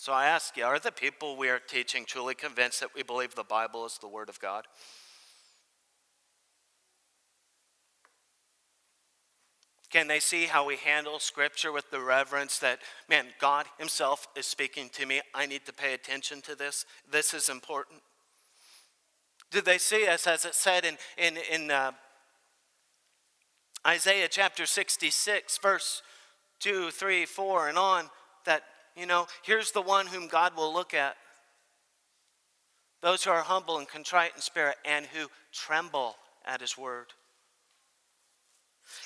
So 0.00 0.14
I 0.14 0.28
ask 0.28 0.56
you, 0.56 0.64
are 0.64 0.78
the 0.78 0.90
people 0.90 1.36
we 1.36 1.50
are 1.50 1.58
teaching 1.58 2.06
truly 2.06 2.34
convinced 2.34 2.80
that 2.80 2.94
we 2.94 3.02
believe 3.02 3.34
the 3.34 3.44
Bible 3.44 3.84
is 3.84 3.98
the 4.00 4.08
Word 4.08 4.30
of 4.30 4.40
God? 4.40 4.64
Can 9.90 10.08
they 10.08 10.18
see 10.18 10.46
how 10.46 10.66
we 10.66 10.76
handle 10.76 11.18
Scripture 11.18 11.70
with 11.70 11.90
the 11.90 12.00
reverence 12.00 12.58
that, 12.60 12.78
man, 13.10 13.26
God 13.38 13.66
Himself 13.76 14.26
is 14.34 14.46
speaking 14.46 14.88
to 14.94 15.04
me? 15.04 15.20
I 15.34 15.44
need 15.44 15.66
to 15.66 15.72
pay 15.74 15.92
attention 15.92 16.40
to 16.46 16.54
this. 16.54 16.86
This 17.12 17.34
is 17.34 17.50
important. 17.50 18.00
Do 19.50 19.60
they 19.60 19.76
see 19.76 20.06
us, 20.06 20.26
as 20.26 20.46
it 20.46 20.54
said 20.54 20.86
in, 20.86 20.96
in, 21.18 21.36
in 21.52 21.70
uh, 21.70 21.92
Isaiah 23.86 24.28
chapter 24.30 24.64
66, 24.64 25.58
verse 25.58 26.00
2, 26.60 26.90
3, 26.90 27.26
4, 27.26 27.68
and 27.68 27.76
on, 27.76 28.08
that, 28.46 28.62
you 29.00 29.06
know, 29.06 29.26
here's 29.42 29.72
the 29.72 29.80
one 29.80 30.06
whom 30.06 30.28
God 30.28 30.54
will 30.54 30.72
look 30.72 30.92
at 30.92 31.16
those 33.00 33.24
who 33.24 33.30
are 33.30 33.40
humble 33.40 33.78
and 33.78 33.88
contrite 33.88 34.32
in 34.36 34.42
spirit 34.42 34.76
and 34.84 35.06
who 35.06 35.28
tremble 35.52 36.16
at 36.44 36.60
His 36.60 36.76
word. 36.76 37.06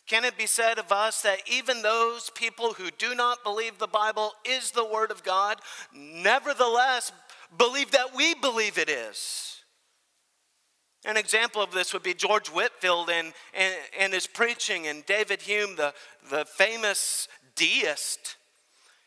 Can 0.09 0.25
it 0.25 0.37
be 0.37 0.47
said 0.47 0.81
of 0.81 0.91
us 0.91 1.23
that 1.23 1.39
even 1.47 1.83
those 1.83 2.31
people 2.35 2.73
who 2.73 2.91
do 2.99 3.15
not 3.15 3.45
believe 3.45 3.79
the 3.79 3.87
Bible 3.87 4.33
is 4.45 4.73
the 4.73 4.85
Word 4.85 5.13
of 5.13 5.23
God, 5.23 5.61
nevertheless 5.95 7.13
believe 7.57 7.93
that 7.93 8.17
we 8.17 8.35
believe 8.35 8.79
it 8.79 8.89
is? 8.89 9.61
An 11.05 11.17
example 11.17 11.63
of 11.63 11.71
this 11.71 11.93
would 11.93 12.03
be 12.03 12.15
George 12.15 12.49
Whitefield 12.49 13.11
and, 13.11 13.33
and, 13.53 13.75
and 14.01 14.13
his 14.13 14.27
preaching, 14.27 14.87
and 14.89 15.05
David 15.07 15.43
Hume, 15.43 15.77
the, 15.77 15.93
the 16.31 16.47
famous 16.47 17.29
deist. 17.55 18.37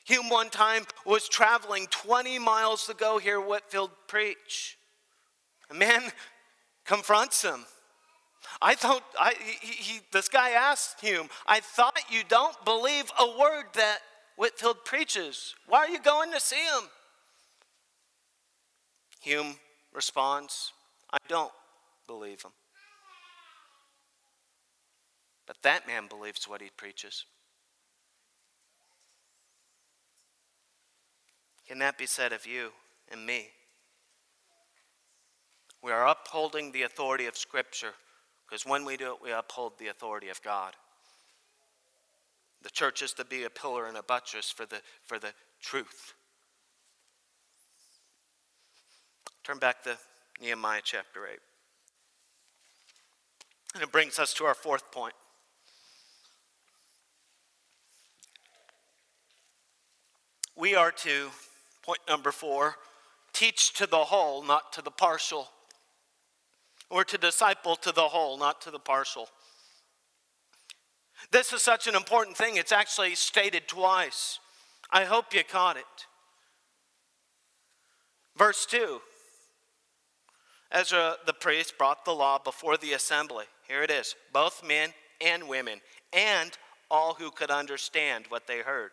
Hume 0.08 0.30
one 0.30 0.50
time 0.50 0.86
was 1.06 1.28
traveling 1.28 1.86
20 1.92 2.40
miles 2.40 2.88
to 2.88 2.94
go 2.94 3.18
hear 3.18 3.42
Whitefield 3.42 3.92
preach. 4.08 4.78
A 5.70 5.74
man 5.74 6.02
confronts 6.86 7.42
him. 7.42 7.66
I 8.62 8.76
thought, 8.76 9.04
I, 9.20 9.34
he, 9.62 9.68
he, 9.68 10.00
this 10.14 10.30
guy 10.30 10.52
asked 10.52 11.02
Hume, 11.02 11.28
I 11.46 11.60
thought 11.60 12.00
you 12.10 12.22
don't 12.26 12.56
believe 12.64 13.12
a 13.20 13.38
word 13.38 13.66
that 13.74 13.98
Whitefield 14.38 14.86
preaches. 14.86 15.54
Why 15.68 15.80
are 15.80 15.90
you 15.90 16.00
going 16.00 16.32
to 16.32 16.40
see 16.40 16.56
him? 16.56 16.90
Hume 19.22 19.56
responds, 19.94 20.72
I 21.12 21.18
don't 21.28 21.52
believe 22.08 22.44
him. 22.44 22.52
But 25.46 25.58
that 25.64 25.86
man 25.86 26.08
believes 26.08 26.48
what 26.48 26.62
he 26.62 26.70
preaches. 26.78 27.26
Can 31.68 31.80
that 31.80 31.98
be 31.98 32.06
said 32.06 32.34
of 32.34 32.46
you 32.46 32.72
and 33.12 33.26
me? 33.26 33.48
We 35.84 35.92
are 35.92 36.08
upholding 36.08 36.72
the 36.72 36.84
authority 36.84 37.26
of 37.26 37.38
Scripture 37.38 37.94
because 38.48 38.66
when 38.66 38.86
we 38.86 38.98
do 38.98 39.12
it, 39.14 39.22
we 39.22 39.32
uphold 39.32 39.74
the 39.78 39.88
authority 39.88 40.30
of 40.30 40.42
God. 40.42 40.74
The 42.64 42.70
church 42.70 43.02
is 43.02 43.14
to 43.14 43.26
be 43.26 43.44
a 43.44 43.50
pillar 43.50 43.88
and 43.88 43.98
a 43.98 44.04
buttress 44.04 44.50
for 44.50 44.66
the, 44.66 44.82
for 45.06 45.20
the 45.20 45.34
truth. 45.62 46.14
Turn 49.44 49.60
back 49.60 49.84
to 49.84 49.98
Nehemiah 50.42 50.82
chapter 50.84 51.28
8. 51.28 51.40
And 53.76 53.84
it 53.84 53.92
brings 53.92 54.20
us 54.20 54.34
to 54.36 54.46
our 54.46 54.56
fourth 54.56 54.92
point. 54.92 55.14
We 60.56 60.74
are 60.74 60.92
to, 60.92 61.30
point 61.88 62.02
number 62.10 62.32
four, 62.32 62.76
teach 63.32 63.74
to 63.74 63.88
the 63.88 63.98
whole, 63.98 64.44
not 64.44 64.74
to 64.74 64.82
the 64.82 64.92
partial 64.92 65.48
or 66.90 67.04
to 67.06 67.18
disciple 67.18 67.76
to 67.78 67.92
the 67.92 68.02
whole, 68.02 68.38
not 68.38 68.62
to 68.62 68.72
the 68.72 68.80
partial. 68.80 69.28
This 71.32 71.54
is 71.54 71.62
such 71.62 71.88
an 71.88 71.96
important 71.96 72.38
thing, 72.38 72.58
it's 72.58 72.72
actually 72.72 73.16
stated 73.16 73.68
twice. 73.68 74.40
I 74.92 75.06
hope 75.06 75.34
you 75.34 75.44
caught 75.44 75.78
it. 75.78 75.86
Verse 78.38 78.66
2 78.66 79.02
Ezra 80.72 81.16
the 81.26 81.34
priest 81.34 81.78
brought 81.78 82.04
the 82.04 82.12
law 82.12 82.38
before 82.38 82.76
the 82.76 82.94
assembly. 82.94 83.46
Here 83.68 83.84
it 83.84 83.92
is 83.92 84.16
both 84.34 84.62
men 84.66 84.90
and 85.26 85.48
women, 85.48 85.80
and 86.12 86.52
all 86.92 87.14
who 87.14 87.32
could 87.32 87.50
understand 87.50 88.26
what 88.28 88.48
they 88.48 88.60
heard. 88.60 88.92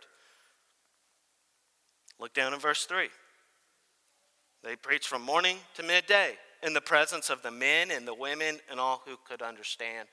Look 2.19 2.35
down 2.35 2.55
in 2.55 2.61
verse 2.61 2.85
3. 2.85 3.09
They 4.63 4.77
preached 4.77 5.09
from 5.09 5.23
morning 5.23 5.59
to 5.75 5.83
midday 5.83 6.35
in 6.63 6.73
the 6.73 6.81
presence 6.81 7.29
of 7.29 7.43
the 7.43 7.51
men 7.51 7.91
and 7.91 8.09
the 8.09 8.15
women 8.15 8.59
and 8.71 8.81
all 8.81 9.03
who 9.07 9.17
could 9.29 9.43
understand. 9.43 10.09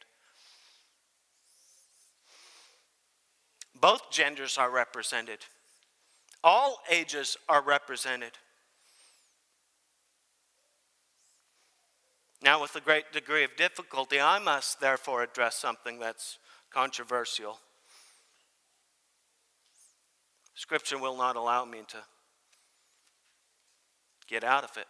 Both 3.80 4.12
genders 4.12 4.58
are 4.58 4.70
represented, 4.70 5.40
all 6.44 6.82
ages 6.90 7.38
are 7.48 7.62
represented. 7.62 8.34
Now, 12.44 12.60
with 12.60 12.76
a 12.76 12.82
great 12.82 13.12
degree 13.14 13.44
of 13.44 13.56
difficulty, 13.56 14.20
I 14.20 14.40
must 14.40 14.80
therefore 14.80 15.22
address 15.22 15.56
something 15.56 16.00
that's 16.00 16.40
controversial. 16.72 17.60
Scripture 20.62 21.00
will 21.00 21.18
not 21.18 21.36
allow 21.36 21.66
me 21.66 21.80
to 21.88 21.98
get 24.28 24.44
out 24.44 24.64
of 24.64 24.78
it. 24.78 24.86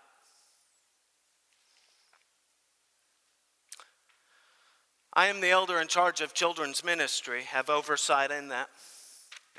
I 5.13 5.27
am 5.27 5.39
the 5.39 5.51
elder 5.51 5.79
in 5.79 5.88
charge 5.88 6.19
of 6.19 6.34
children's 6.34 6.84
ministry, 6.84 7.43
have 7.43 7.69
oversight 7.69 8.31
in 8.31 8.49
that. 8.49 8.67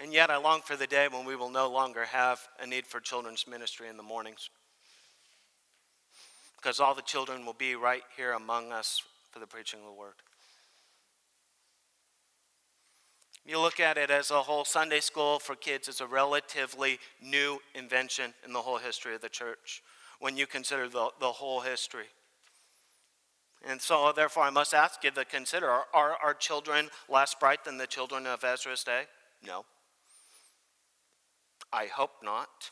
And 0.02 0.12
yet 0.12 0.28
I 0.28 0.36
long 0.36 0.60
for 0.60 0.76
the 0.76 0.86
day 0.86 1.08
when 1.10 1.24
we 1.24 1.34
will 1.34 1.48
no 1.48 1.70
longer 1.70 2.04
have 2.04 2.40
a 2.62 2.66
need 2.66 2.86
for 2.86 3.00
children's 3.00 3.46
ministry 3.48 3.88
in 3.88 3.96
the 3.96 4.02
mornings. 4.02 4.50
Because 6.58 6.78
all 6.78 6.94
the 6.94 7.00
children 7.00 7.46
will 7.46 7.54
be 7.54 7.74
right 7.74 8.02
here 8.18 8.32
among 8.32 8.70
us 8.70 9.02
for 9.30 9.38
the 9.38 9.46
preaching 9.46 9.80
of 9.80 9.86
the 9.86 9.92
word. 9.92 10.16
You 13.44 13.58
look 13.58 13.80
at 13.80 13.98
it 13.98 14.10
as 14.10 14.30
a 14.30 14.42
whole, 14.42 14.64
Sunday 14.64 15.00
school 15.00 15.38
for 15.38 15.56
kids 15.56 15.88
is 15.88 16.00
a 16.00 16.06
relatively 16.06 16.98
new 17.20 17.58
invention 17.74 18.34
in 18.44 18.52
the 18.52 18.60
whole 18.60 18.78
history 18.78 19.14
of 19.14 19.20
the 19.20 19.28
church 19.28 19.82
when 20.20 20.36
you 20.36 20.46
consider 20.46 20.88
the, 20.88 21.08
the 21.18 21.32
whole 21.32 21.60
history. 21.60 22.06
And 23.68 23.80
so, 23.80 24.12
therefore, 24.14 24.44
I 24.44 24.50
must 24.50 24.74
ask 24.74 25.02
you 25.02 25.10
to 25.10 25.24
consider 25.24 25.68
are, 25.68 25.86
are 25.92 26.16
our 26.22 26.34
children 26.34 26.88
less 27.08 27.34
bright 27.34 27.64
than 27.64 27.78
the 27.78 27.86
children 27.86 28.26
of 28.26 28.44
Ezra's 28.44 28.84
day? 28.84 29.04
No. 29.44 29.64
I 31.72 31.86
hope 31.86 32.12
not. 32.22 32.70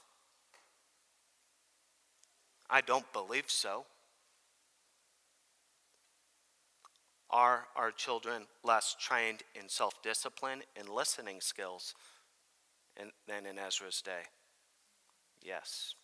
I 2.69 2.81
don't 2.81 3.13
believe 3.13 3.47
so. 3.49 3.87
Are 7.33 7.67
our 7.77 7.93
children 7.93 8.47
less 8.65 8.97
trained 8.99 9.43
in 9.55 9.69
self 9.69 10.03
discipline 10.03 10.63
and 10.77 10.89
listening 10.89 11.41
skills 11.41 11.95
than 13.29 13.47
in 13.47 13.59
Ezra's 13.59 14.03
day? 14.03 14.23
Yes, 15.43 15.95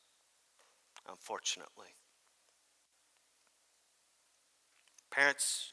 unfortunately. 1.09 1.95
Parents, 5.11 5.73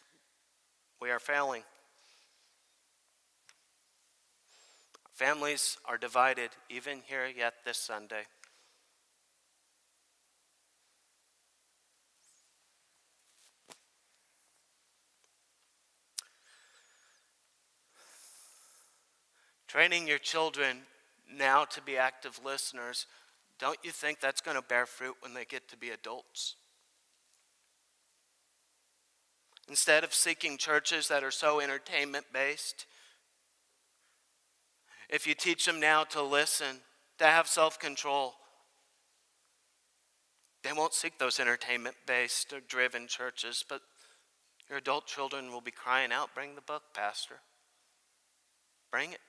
we 0.99 1.11
are 1.11 1.19
failing. 1.19 1.63
Families 5.13 5.77
are 5.85 5.97
divided, 5.97 6.49
even 6.69 7.01
here 7.07 7.27
yet 7.27 7.53
this 7.63 7.77
Sunday. 7.77 8.23
Training 19.73 20.07
your 20.07 20.19
children 20.19 20.81
now 21.35 21.65
to 21.65 21.81
be 21.81 21.97
active 21.97 22.39
listeners, 22.45 23.07
don't 23.57 23.79
you 23.81 23.89
think 23.89 24.19
that's 24.19 24.39
going 24.39 24.55
to 24.55 24.61
bear 24.61 24.85
fruit 24.85 25.15
when 25.21 25.33
they 25.33 25.45
get 25.45 25.67
to 25.69 25.75
be 25.75 25.89
adults? 25.89 26.57
Instead 29.67 30.03
of 30.03 30.13
seeking 30.13 30.59
churches 30.59 31.07
that 31.07 31.23
are 31.23 31.31
so 31.31 31.59
entertainment 31.59 32.27
based, 32.31 32.85
if 35.09 35.25
you 35.25 35.33
teach 35.33 35.65
them 35.65 35.79
now 35.79 36.03
to 36.03 36.21
listen, 36.21 36.81
to 37.17 37.25
have 37.25 37.47
self 37.47 37.79
control, 37.79 38.35
they 40.63 40.71
won't 40.71 40.93
seek 40.93 41.17
those 41.17 41.39
entertainment 41.39 41.95
based 42.05 42.53
or 42.53 42.59
driven 42.59 43.07
churches, 43.07 43.65
but 43.67 43.81
your 44.69 44.77
adult 44.77 45.07
children 45.07 45.51
will 45.51 45.61
be 45.61 45.71
crying 45.71 46.11
out, 46.11 46.35
Bring 46.35 46.53
the 46.53 46.61
book, 46.61 46.83
Pastor. 46.93 47.37
Bring 48.91 49.13
it. 49.13 49.19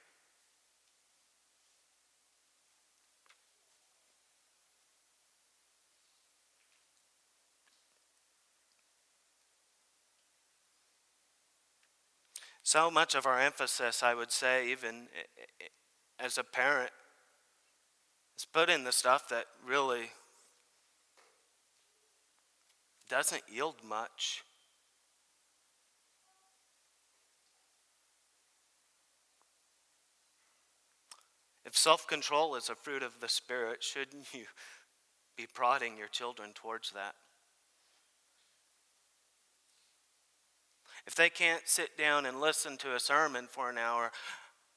So 12.74 12.90
much 12.90 13.14
of 13.14 13.24
our 13.24 13.38
emphasis, 13.38 14.02
I 14.02 14.14
would 14.14 14.32
say, 14.32 14.68
even 14.72 15.06
as 16.18 16.38
a 16.38 16.42
parent, 16.42 16.90
is 18.36 18.46
put 18.46 18.68
in 18.68 18.82
the 18.82 18.90
stuff 18.90 19.28
that 19.28 19.44
really 19.64 20.10
doesn't 23.08 23.44
yield 23.48 23.76
much. 23.88 24.42
If 31.64 31.76
self 31.76 32.08
control 32.08 32.56
is 32.56 32.68
a 32.68 32.74
fruit 32.74 33.04
of 33.04 33.20
the 33.20 33.28
Spirit, 33.28 33.84
shouldn't 33.84 34.34
you 34.34 34.46
be 35.36 35.46
prodding 35.46 35.96
your 35.96 36.08
children 36.08 36.50
towards 36.52 36.90
that? 36.90 37.14
If 41.06 41.14
they 41.14 41.28
can't 41.28 41.62
sit 41.66 41.98
down 41.98 42.26
and 42.26 42.40
listen 42.40 42.76
to 42.78 42.94
a 42.94 43.00
sermon 43.00 43.46
for 43.50 43.68
an 43.68 43.78
hour, 43.78 44.10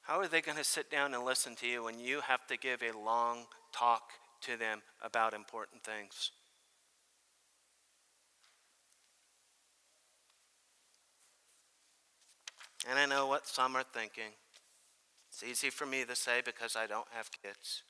how 0.02 0.18
are 0.18 0.28
they 0.28 0.40
going 0.40 0.58
to 0.58 0.64
sit 0.64 0.90
down 0.90 1.14
and 1.14 1.24
listen 1.24 1.54
to 1.56 1.66
you 1.66 1.84
when 1.84 1.98
you 1.98 2.20
have 2.20 2.46
to 2.48 2.56
give 2.56 2.82
a 2.82 2.96
long 2.96 3.46
talk 3.72 4.02
to 4.42 4.56
them 4.56 4.82
about 5.02 5.34
important 5.34 5.82
things? 5.82 6.32
And 12.88 12.98
I 12.98 13.06
know 13.06 13.26
what 13.26 13.46
some 13.46 13.76
are 13.76 13.82
thinking. 13.82 14.32
It's 15.30 15.42
easy 15.42 15.70
for 15.70 15.84
me 15.84 16.04
to 16.04 16.16
say 16.16 16.40
because 16.44 16.76
I 16.76 16.86
don't 16.86 17.08
have 17.12 17.28
kids. 17.42 17.82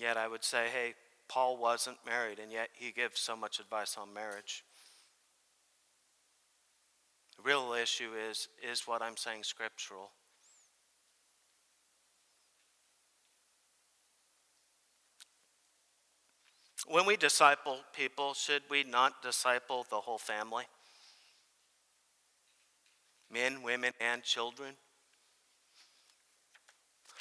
Yet 0.00 0.16
I 0.16 0.28
would 0.28 0.44
say, 0.44 0.66
hey, 0.72 0.94
Paul 1.28 1.58
wasn't 1.58 1.98
married, 2.06 2.38
and 2.38 2.50
yet 2.50 2.70
he 2.72 2.90
gives 2.90 3.20
so 3.20 3.36
much 3.36 3.60
advice 3.60 3.96
on 3.98 4.12
marriage. 4.14 4.64
The 7.36 7.42
real 7.42 7.74
issue 7.74 8.10
is 8.30 8.48
is 8.62 8.86
what 8.86 9.02
I'm 9.02 9.16
saying 9.16 9.44
scriptural? 9.44 10.10
When 16.86 17.04
we 17.04 17.16
disciple 17.16 17.80
people, 17.94 18.32
should 18.32 18.62
we 18.70 18.82
not 18.82 19.22
disciple 19.22 19.86
the 19.90 20.00
whole 20.00 20.16
family? 20.16 20.64
Men, 23.30 23.62
women, 23.62 23.92
and 24.00 24.22
children? 24.22 24.74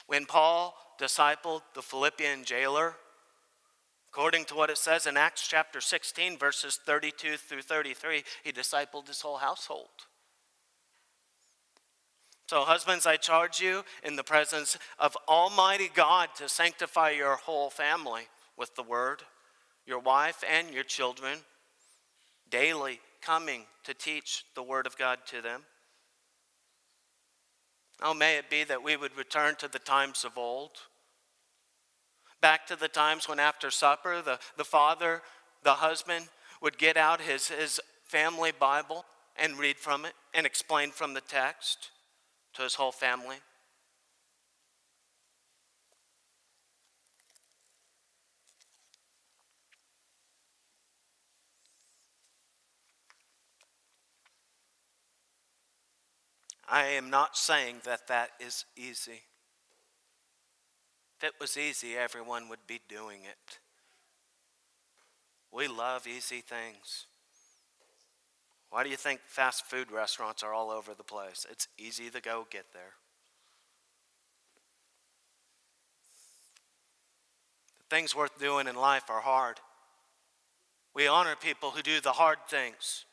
When 0.06 0.26
Paul 0.26 0.74
discipled 0.98 1.64
the 1.74 1.82
Philippian 1.82 2.46
jailer, 2.46 2.96
According 4.12 4.46
to 4.46 4.56
what 4.56 4.70
it 4.70 4.78
says 4.78 5.06
in 5.06 5.18
Acts 5.18 5.48
chapter 5.48 5.82
16, 5.82 6.38
verses 6.38 6.80
32 6.86 7.38
through 7.38 7.62
33, 7.62 8.24
he 8.44 8.52
discipled 8.52 9.08
his 9.08 9.22
whole 9.22 9.38
household. 9.38 9.90
So, 12.48 12.62
husbands, 12.62 13.06
I 13.06 13.18
charge 13.18 13.60
you 13.60 13.84
in 14.04 14.16
the 14.16 14.24
presence 14.24 14.78
of 15.00 15.18
Almighty 15.28 15.90
God 15.94 16.30
to 16.38 16.48
sanctify 16.48 17.12
your 17.12 17.36
whole 17.36 17.70
family 17.70 18.24
with 18.58 18.74
the 18.76 18.84
word, 18.84 19.22
your 19.86 20.00
wife 20.00 20.44
and 20.50 20.74
your 20.74 20.86
children, 20.86 21.40
daily 22.50 23.02
coming 23.22 23.66
to 23.84 23.94
teach 23.94 24.46
the 24.56 24.64
word 24.64 24.88
of 24.88 24.98
God 24.98 25.20
to 25.28 25.42
them. 25.42 25.64
Oh, 28.02 28.14
may 28.14 28.38
it 28.38 28.50
be 28.50 28.64
that 28.64 28.84
we 28.84 28.96
would 28.96 29.18
return 29.18 29.56
to 29.56 29.68
the 29.68 29.80
times 29.80 30.24
of 30.24 30.38
old 30.38 30.72
Back 32.42 32.68
to 32.68 32.76
the 32.76 32.88
times 32.88 33.28
when 33.28 33.40
after 33.40 33.72
supper, 33.72 34.22
the, 34.22 34.40
the 34.58 34.64
father, 34.64 35.22
the 35.64 35.74
husband, 35.74 36.28
would 36.62 36.78
get 36.78 36.98
out 36.98 37.22
his, 37.22 37.50
his 37.50 37.80
family 38.06 38.52
Bible 38.52 39.06
and 39.36 39.58
read 39.58 39.78
from 39.78 40.06
it 40.06 40.14
and 40.34 40.46
explain 40.46 40.92
from 40.92 41.14
the 41.14 41.22
text 41.22 41.90
to 42.54 42.64
his 42.64 42.76
whole 42.76 42.92
family. 42.92 43.38
I 56.70 56.84
am 56.88 57.10
not 57.10 57.38
saying 57.38 57.78
that 57.86 58.08
that 58.08 58.32
is 58.42 58.66
easy. 58.76 59.22
If 61.18 61.24
it 61.24 61.34
was 61.40 61.58
easy, 61.58 61.96
everyone 61.98 62.48
would 62.50 62.68
be 62.68 62.80
doing 62.88 63.22
it. 63.24 63.60
We 65.52 65.68
love 65.68 66.06
easy 66.06 66.42
things. 66.42 67.06
Why 68.70 68.84
do 68.84 68.90
you 68.90 68.98
think 68.98 69.22
fast 69.26 69.66
food 69.66 69.92
restaurants 69.92 70.44
are 70.44 70.54
all 70.54 70.70
over 70.70 70.94
the 70.94 71.04
place? 71.04 71.48
It's 71.50 71.68
easy 71.78 72.10
to 72.12 72.22
go 72.22 72.46
get 72.52 72.66
there. 72.74 72.94
The 77.80 77.96
things 77.96 78.16
worth 78.16 78.38
doing 78.40 78.68
in 78.68 78.76
life 78.76 79.10
are 79.10 79.22
hard. 79.22 79.60
We 80.94 81.08
honor 81.08 81.36
people 81.36 81.72
who 81.72 81.82
do 81.82 82.00
the 82.02 82.12
hard 82.12 82.40
things. 82.48 83.06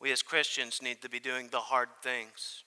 We 0.00 0.12
as 0.12 0.22
Christians 0.22 0.82
need 0.82 1.00
to 1.02 1.08
be 1.08 1.20
doing 1.20 1.48
the 1.50 1.60
hard 1.60 1.88
things. 2.02 2.64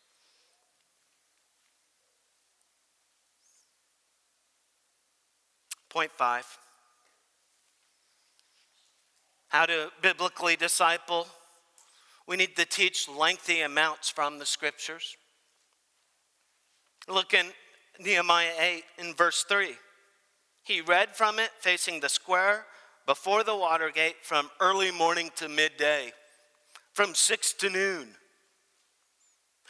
Point 5.94 6.12
five 6.12 6.46
how 9.54 9.68
to 9.68 9.92
biblically 10.02 10.56
disciple. 10.56 11.28
We 12.28 12.38
need 12.38 12.56
to 12.56 12.66
teach 12.66 13.08
lengthy 13.08 13.62
amounts 13.62 14.10
from 14.10 14.40
the 14.40 14.48
scriptures. 14.48 15.16
Look 17.08 17.36
in 17.36 17.46
Nehemiah 18.00 18.54
8 18.60 18.84
in 18.98 19.14
verse 19.14 19.46
3. 19.48 19.76
He 20.64 20.82
read 20.82 21.16
from 21.16 21.38
it 21.38 21.52
facing 21.60 22.00
the 22.00 22.10
square 22.10 22.66
before 23.06 23.44
the 23.44 23.56
water 23.56 23.92
gate 23.92 24.16
from 24.24 24.50
early 24.60 24.90
morning 24.90 25.30
to 25.36 25.48
midday, 25.48 26.14
from 26.94 27.14
6 27.14 27.54
to 27.54 27.70
noon. 27.70 28.16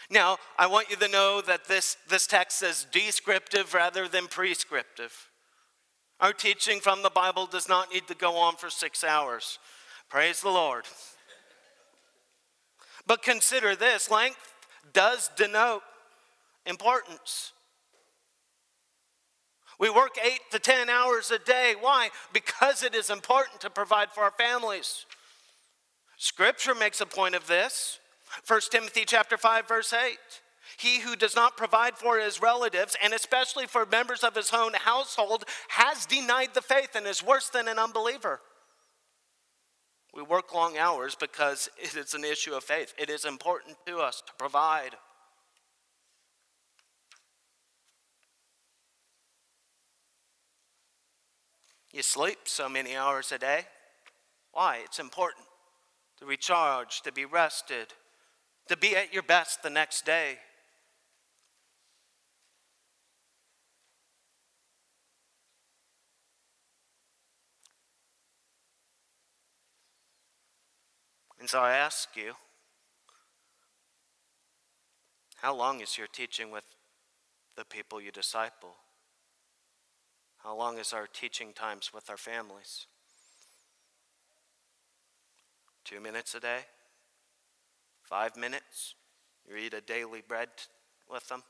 Now, 0.10 0.38
I 0.58 0.68
want 0.68 0.90
you 0.90 0.96
to 0.96 1.08
know 1.10 1.42
that 1.42 1.66
this, 1.66 1.98
this 2.08 2.26
text 2.26 2.64
is 2.64 2.88
descriptive 2.90 3.74
rather 3.74 4.08
than 4.08 4.28
prescriptive. 4.28 5.28
Our 6.20 6.34
teaching 6.34 6.80
from 6.80 7.04
the 7.04 7.10
Bible 7.10 7.46
does 7.46 7.68
not 7.68 7.92
need 7.92 8.08
to 8.08 8.16
go 8.16 8.38
on 8.38 8.56
for 8.56 8.70
six 8.70 9.04
hours. 9.04 9.60
Praise 10.10 10.42
the 10.42 10.50
Lord. 10.50 10.86
But 13.06 13.24
consider 13.24 13.76
this 13.76 14.10
length 14.10 14.54
does 14.94 15.30
denote 15.36 15.82
importance. 16.66 17.52
We 19.80 19.90
work 19.90 20.18
eight 20.24 20.40
to 20.52 20.60
10 20.60 20.90
hours 20.90 21.32
a 21.32 21.40
day. 21.40 21.74
Why? 21.80 22.10
Because 22.32 22.84
it 22.84 22.96
is 22.96 23.10
important 23.10 23.60
to 23.62 23.70
provide 23.70 24.12
for 24.12 24.22
our 24.22 24.32
families. 24.32 25.06
Scripture 26.18 26.76
makes 26.76 27.02
a 27.02 27.06
point 27.06 27.36
of 27.36 27.48
this. 27.48 28.00
1 28.48 28.62
Timothy 28.72 29.04
chapter 29.06 29.38
5 29.38 29.68
verse 29.68 29.92
8. 29.94 30.18
He 30.84 31.00
who 31.00 31.16
does 31.16 31.34
not 31.34 31.56
provide 31.56 31.98
for 31.98 32.20
his 32.20 32.42
relatives, 32.42 32.98
and 33.02 33.14
especially 33.14 33.68
for 33.68 33.86
members 33.86 34.22
of 34.22 34.36
his 34.36 34.52
own 34.52 34.74
household, 34.74 35.46
has 35.70 36.06
denied 36.06 36.54
the 36.54 36.62
faith 36.62 36.90
and 36.94 37.08
is 37.08 37.24
worse 37.24 37.48
than 37.48 37.70
an 37.70 37.80
unbeliever. 37.80 38.42
We 40.14 40.24
work 40.24 40.54
long 40.54 40.78
hours 40.78 41.16
because 41.16 41.70
it 41.82 41.96
is 41.96 42.14
an 42.14 42.26
issue 42.26 42.54
of 42.54 42.66
faith. 42.66 42.94
It 43.00 43.10
is 43.10 43.24
important 43.24 43.78
to 43.86 44.00
us 44.00 44.22
to 44.28 44.34
provide. 44.38 44.98
You 51.94 52.02
sleep 52.02 52.40
so 52.44 52.68
many 52.68 52.94
hours 52.94 53.32
a 53.32 53.38
day. 53.38 53.68
Why? 54.52 54.82
It's 54.84 55.00
important 55.00 55.46
to 56.20 56.26
recharge, 56.26 57.02
to 57.04 57.14
be 57.14 57.24
rested, 57.24 57.94
to 58.68 58.76
be 58.76 58.98
at 58.98 59.14
your 59.14 59.24
best 59.24 59.64
the 59.64 59.70
next 59.70 60.06
day. 60.06 60.40
And 71.44 71.50
so 71.50 71.60
I 71.60 71.74
ask 71.74 72.08
you, 72.16 72.36
how 75.42 75.54
long 75.54 75.82
is 75.82 75.98
your 75.98 76.08
teaching 76.08 76.52
with 76.52 76.64
the 77.58 77.66
people 77.66 78.00
you 78.00 78.12
disciple? 78.12 78.76
How 80.38 80.56
long 80.56 80.78
is 80.78 80.94
our 80.94 81.06
teaching 81.06 81.52
times 81.52 81.92
with 81.94 82.10
our 82.10 82.16
families? 82.16 82.88
Two 85.84 86.00
minutes 86.00 86.34
a 86.34 86.40
day? 86.40 86.60
Five 88.04 88.38
minutes? 88.38 88.96
You 89.46 89.58
eat 89.58 89.74
a 89.74 89.82
daily 89.82 90.24
bread 90.26 90.48
with 91.12 91.28
them? 91.28 91.44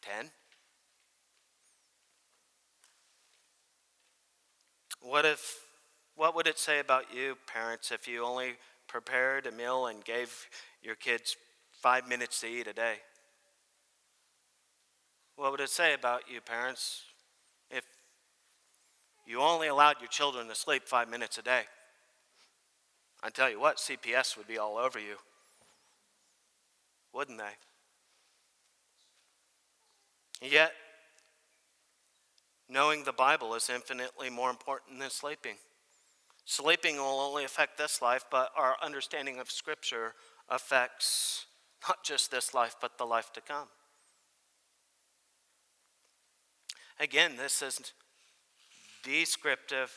Ten? 0.00 0.30
What 5.00 5.24
if 5.24 5.63
what 6.16 6.34
would 6.34 6.46
it 6.46 6.58
say 6.58 6.78
about 6.78 7.14
you, 7.14 7.36
parents, 7.46 7.90
if 7.90 8.06
you 8.06 8.24
only 8.24 8.54
prepared 8.86 9.46
a 9.46 9.52
meal 9.52 9.86
and 9.86 10.04
gave 10.04 10.48
your 10.82 10.94
kids 10.94 11.36
five 11.72 12.08
minutes 12.08 12.40
to 12.40 12.46
eat 12.46 12.66
a 12.66 12.72
day? 12.72 12.96
What 15.36 15.50
would 15.50 15.60
it 15.60 15.70
say 15.70 15.94
about 15.94 16.22
you, 16.32 16.40
parents, 16.40 17.02
if 17.70 17.84
you 19.26 19.40
only 19.40 19.66
allowed 19.66 19.96
your 20.00 20.08
children 20.08 20.46
to 20.48 20.54
sleep 20.54 20.86
five 20.86 21.10
minutes 21.10 21.38
a 21.38 21.42
day? 21.42 21.62
I 23.22 23.30
tell 23.30 23.50
you 23.50 23.58
what, 23.58 23.78
CPS 23.78 24.36
would 24.36 24.46
be 24.46 24.58
all 24.58 24.76
over 24.76 24.98
you, 24.98 25.16
wouldn't 27.12 27.38
they? 27.38 27.44
Yet, 30.46 30.72
knowing 32.68 33.04
the 33.04 33.12
Bible 33.12 33.54
is 33.54 33.70
infinitely 33.70 34.30
more 34.30 34.50
important 34.50 34.98
than 34.98 35.10
sleeping. 35.10 35.56
Sleeping 36.44 36.96
will 36.96 37.20
only 37.20 37.44
affect 37.44 37.78
this 37.78 38.02
life, 38.02 38.24
but 38.30 38.50
our 38.56 38.76
understanding 38.82 39.38
of 39.38 39.50
Scripture 39.50 40.14
affects 40.48 41.46
not 41.88 42.04
just 42.04 42.30
this 42.30 42.52
life, 42.52 42.76
but 42.80 42.98
the 42.98 43.04
life 43.04 43.32
to 43.32 43.40
come. 43.40 43.68
Again, 47.00 47.36
this 47.36 47.60
is 47.62 47.92
descriptive, 49.02 49.90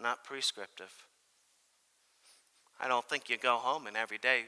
not 0.00 0.24
prescriptive. 0.24 0.92
I 2.78 2.88
don't 2.88 3.08
think 3.08 3.28
you 3.28 3.38
go 3.38 3.56
home 3.56 3.86
and 3.86 3.96
every 3.96 4.18
day 4.18 4.44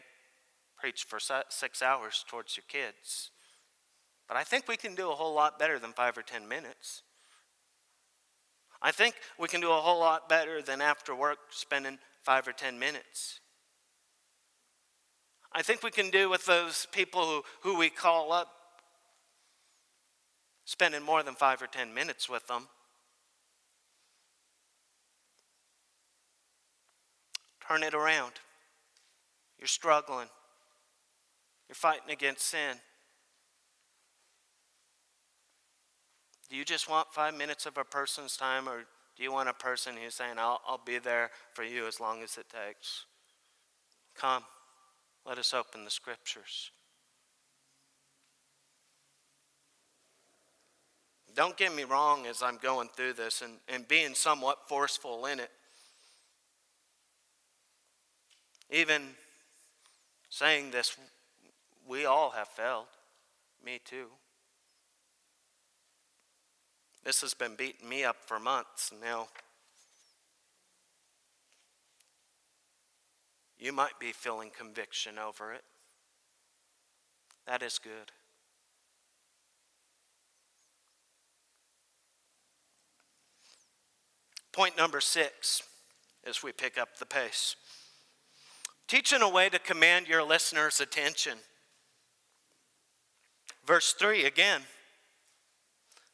preach 0.79 1.05
for 1.05 1.19
six 1.49 1.83
hours 1.83 2.25
towards 2.29 2.57
your 2.57 2.65
kids. 2.69 3.31
But 4.29 4.37
I 4.37 4.45
think 4.45 4.69
we 4.69 4.77
can 4.77 4.95
do 4.95 5.11
a 5.11 5.15
whole 5.15 5.35
lot 5.35 5.59
better 5.59 5.79
than 5.79 5.93
five 5.93 6.17
or 6.17 6.23
ten 6.23 6.47
minutes. 6.47 7.03
I 8.81 8.93
think 8.93 9.17
we 9.39 9.49
can 9.49 9.61
do 9.61 9.71
a 9.73 9.77
whole 9.77 9.99
lot 9.99 10.29
better 10.29 10.63
than 10.63 10.81
after 10.81 11.15
work 11.15 11.39
spending 11.51 11.99
five 12.23 12.47
or 12.47 12.53
ten 12.53 12.79
minutes. 12.79 13.41
I 15.53 15.63
think 15.63 15.83
we 15.83 15.91
can 15.91 16.11
do 16.11 16.29
with 16.29 16.47
those 16.47 16.87
people 16.93 17.25
who, 17.25 17.43
who 17.63 17.79
we 17.79 17.91
call 17.91 18.33
up 18.33 18.49
spending 20.65 21.03
more 21.03 21.23
than 21.23 21.35
five 21.35 21.63
or 21.63 21.67
ten 21.67 21.93
minutes 21.93 22.29
with 22.29 22.47
them. 22.47 22.69
Turn 27.67 27.83
it 27.83 27.95
around. 27.95 28.33
You're 29.59 29.67
struggling, 29.67 30.29
you're 31.69 31.75
fighting 31.75 32.11
against 32.11 32.47
sin. 32.47 32.77
Do 36.51 36.57
you 36.57 36.65
just 36.65 36.89
want 36.89 37.09
five 37.13 37.37
minutes 37.37 37.67
of 37.67 37.77
a 37.77 37.85
person's 37.85 38.37
time, 38.37 38.69
or 38.69 38.85
do 39.17 39.23
you 39.23 39.33
want 39.33 39.49
a 39.49 39.55
person 39.55 39.95
who's 40.03 40.15
saying, 40.15 40.35
I'll, 40.39 40.61
I'll 40.67 40.81
be 40.85 40.99
there 40.99 41.31
for 41.53 41.63
you 41.63 41.87
as 41.87 42.01
long 42.01 42.23
as 42.23 42.39
it 42.39 42.47
takes? 42.49 43.05
Come, 44.15 44.43
let 45.27 45.39
us 45.39 45.53
open 45.53 45.85
the 45.85 45.91
scriptures. 45.91 46.71
Don't 51.37 51.57
get 51.57 51.75
me 51.75 51.85
wrong 51.85 52.27
as 52.27 52.43
I'm 52.43 52.59
going 52.61 52.89
through 52.97 53.13
this 53.13 53.43
and, 53.43 53.55
and 53.69 53.87
being 53.87 54.15
somewhat 54.15 54.69
forceful 54.69 55.27
in 55.27 55.39
it. 55.39 55.51
Even 58.71 59.03
saying 60.31 60.71
this, 60.71 60.97
we 61.87 62.07
all 62.07 62.31
have 62.31 62.49
failed. 62.49 62.87
Me 63.65 63.81
too. 63.85 64.07
This 67.09 67.23
has 67.23 67.33
been 67.33 67.55
beating 67.57 67.89
me 67.89 68.05
up 68.05 68.17
for 68.27 68.39
months 68.39 68.93
now. 69.01 69.29
You 73.59 73.73
might 73.73 73.99
be 73.99 74.13
feeling 74.13 74.51
conviction 74.55 75.19
over 75.19 75.55
it. 75.55 75.63
That 77.47 77.63
is 77.63 77.79
good. 77.79 78.13
Point 84.53 84.77
number 84.77 85.01
six 85.01 85.63
as 86.27 86.43
we 86.43 86.53
pick 86.53 86.77
up 86.77 86.99
the 86.99 87.07
pace 87.07 87.57
teach 88.87 89.15
in 89.15 89.23
a 89.23 89.31
way 89.31 89.49
to 89.49 89.59
command 89.59 90.09
your 90.09 90.25
listeners' 90.25 90.79
attention. 90.79 91.39
Verse 93.65 93.95
3 93.95 94.27
again. 94.27 94.61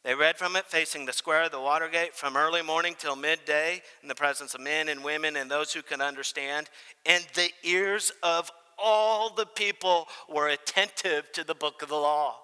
They 0.05 0.15
read 0.15 0.37
from 0.37 0.55
it 0.55 0.67
facing 0.67 1.07
the 1.07 1.15
square 1.15 1.45
of 1.45 1.51
the 1.51 1.61
Watergate 1.61 2.15
from 2.15 2.37
early 2.37 2.61
morning 2.61 2.95
till 2.99 3.17
midday 3.17 3.83
in 4.03 4.09
the 4.09 4.15
presence 4.15 4.55
of 4.55 4.61
men 4.61 4.89
and 4.89 5.03
women 5.03 5.35
and 5.37 5.51
those 5.51 5.73
who 5.73 5.81
could 5.81 6.03
understand. 6.03 6.69
And 7.07 7.27
the 7.35 7.51
ears 7.63 8.13
of 8.23 8.51
all 8.79 9.31
the 9.31 9.47
people 9.47 10.07
were 10.29 10.49
attentive 10.49 11.33
to 11.33 11.43
the 11.43 11.55
book 11.55 11.81
of 11.81 11.89
the 11.89 11.95
law. 11.95 12.37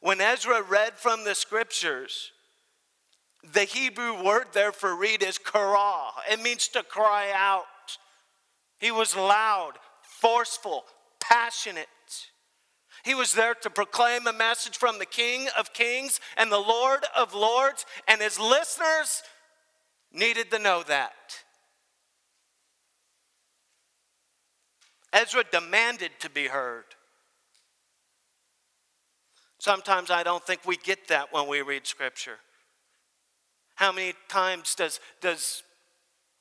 When 0.00 0.20
Ezra 0.20 0.62
read 0.62 0.94
from 0.94 1.24
the 1.24 1.34
scriptures, 1.34 2.30
the 3.52 3.64
Hebrew 3.64 4.22
word 4.22 4.46
there 4.52 4.72
for 4.72 4.94
read 4.94 5.22
is 5.22 5.36
kara. 5.36 6.10
It 6.30 6.40
means 6.40 6.68
to 6.68 6.84
cry 6.84 7.32
out. 7.34 7.64
He 8.78 8.92
was 8.92 9.16
loud, 9.16 9.72
forceful, 10.02 10.84
passionate. 11.18 11.88
He 13.06 13.14
was 13.14 13.34
there 13.34 13.54
to 13.54 13.70
proclaim 13.70 14.26
a 14.26 14.32
message 14.32 14.76
from 14.78 14.98
the 14.98 15.06
King 15.06 15.46
of 15.56 15.72
Kings 15.72 16.18
and 16.36 16.50
the 16.50 16.58
Lord 16.58 17.04
of 17.16 17.34
Lords, 17.34 17.86
and 18.08 18.20
his 18.20 18.36
listeners 18.36 19.22
needed 20.12 20.50
to 20.50 20.58
know 20.58 20.82
that. 20.88 21.12
Ezra 25.12 25.44
demanded 25.52 26.10
to 26.18 26.28
be 26.28 26.48
heard. 26.48 26.86
Sometimes 29.60 30.10
I 30.10 30.24
don't 30.24 30.44
think 30.44 30.66
we 30.66 30.76
get 30.76 31.06
that 31.06 31.32
when 31.32 31.46
we 31.46 31.62
read 31.62 31.86
Scripture. 31.86 32.38
How 33.76 33.92
many 33.92 34.14
times 34.28 34.74
does, 34.74 34.98
does 35.20 35.62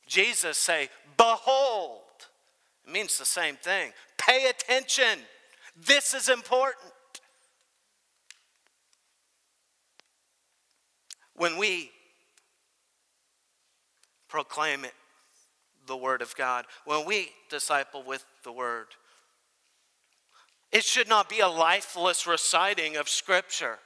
Jesus 0.08 0.58
say, 0.58 0.90
Behold? 1.16 2.02
It 2.88 2.92
means 2.92 3.20
the 3.20 3.26
same 3.26 3.56
thing. 3.56 3.92
Pay 4.18 4.50
attention. 4.50 5.20
This 5.76 6.14
is 6.14 6.30
important. 6.30 6.92
When 11.36 11.58
we 11.58 11.92
proclaim 14.30 14.86
it, 14.86 14.94
the 15.88 15.98
Word 15.98 16.22
of 16.22 16.36
God, 16.36 16.66
when 16.86 17.06
we 17.06 17.30
disciple 17.50 18.04
with 18.04 18.26
the 18.44 18.52
Word, 18.52 18.88
it 20.72 20.84
should 20.84 21.08
not 21.08 21.30
be 21.30 21.42
a 21.42 21.48
lifeless 21.48 22.26
reciting 22.26 22.96
of 22.98 23.08
Scripture. 23.08 23.78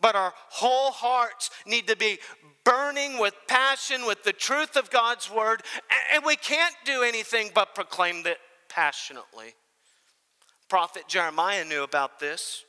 But 0.00 0.14
our 0.14 0.34
whole 0.50 0.90
hearts 0.90 1.50
need 1.66 1.86
to 1.86 1.96
be 1.96 2.18
burning 2.64 3.18
with 3.18 3.34
passion 3.48 4.04
with 4.06 4.24
the 4.24 4.32
truth 4.32 4.76
of 4.76 4.90
God's 4.90 5.30
word, 5.30 5.62
and 6.12 6.24
we 6.24 6.36
can't 6.36 6.74
do 6.84 7.02
anything 7.02 7.50
but 7.54 7.74
proclaim 7.74 8.26
it 8.26 8.38
passionately. 8.68 9.54
Prophet 10.68 11.04
Jeremiah 11.08 11.64
knew 11.64 11.82
about 11.82 12.18
this. 12.18 12.64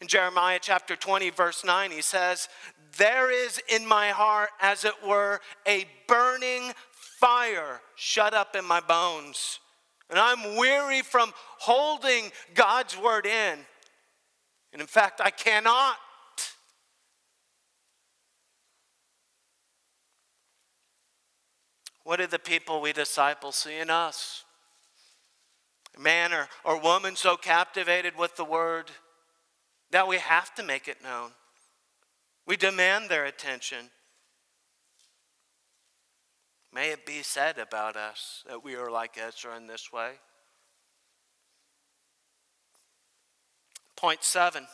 In 0.00 0.08
Jeremiah 0.08 0.58
chapter 0.60 0.96
20, 0.96 1.30
verse 1.30 1.64
9, 1.64 1.90
he 1.90 2.02
says, 2.02 2.48
There 2.96 3.30
is 3.30 3.60
in 3.68 3.86
my 3.86 4.08
heart, 4.08 4.50
as 4.60 4.84
it 4.84 4.94
were, 5.06 5.40
a 5.66 5.86
burning 6.08 6.72
fire 7.18 7.80
shut 7.94 8.34
up 8.34 8.56
in 8.56 8.64
my 8.64 8.80
bones. 8.80 9.60
And 10.10 10.18
I'm 10.18 10.56
weary 10.56 11.02
from 11.02 11.32
holding 11.58 12.30
God's 12.54 12.98
word 12.98 13.26
in. 13.26 13.58
And 14.72 14.80
in 14.80 14.86
fact, 14.86 15.20
I 15.22 15.30
cannot. 15.30 15.96
What 22.04 22.18
do 22.18 22.26
the 22.26 22.38
people 22.38 22.80
we 22.80 22.92
disciple 22.92 23.52
see 23.52 23.78
in 23.78 23.90
us? 23.90 24.44
Man 25.98 26.32
or, 26.32 26.48
or 26.64 26.80
woman 26.80 27.16
so 27.16 27.36
captivated 27.36 28.16
with 28.16 28.36
the 28.36 28.44
word 28.44 28.90
that 29.90 30.08
we 30.08 30.18
have 30.18 30.54
to 30.54 30.62
make 30.62 30.88
it 30.88 31.02
known. 31.02 31.30
We 32.46 32.56
demand 32.56 33.08
their 33.08 33.24
attention. 33.24 33.90
May 36.72 36.90
it 36.90 37.04
be 37.04 37.22
said 37.22 37.58
about 37.58 37.96
us 37.96 38.42
that 38.48 38.64
we 38.64 38.74
are 38.74 38.90
like 38.90 39.18
Ezra 39.18 39.56
in 39.56 39.66
this 39.66 39.92
way. 39.92 40.12
Point 43.96 44.24
seven. 44.24 44.66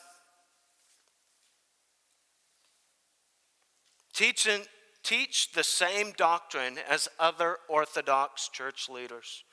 Teaching, 4.14 4.62
teach 5.02 5.52
the 5.52 5.64
same 5.64 6.12
doctrine 6.16 6.78
as 6.88 7.08
other 7.18 7.58
Orthodox 7.68 8.48
church 8.48 8.88
leaders 8.88 9.44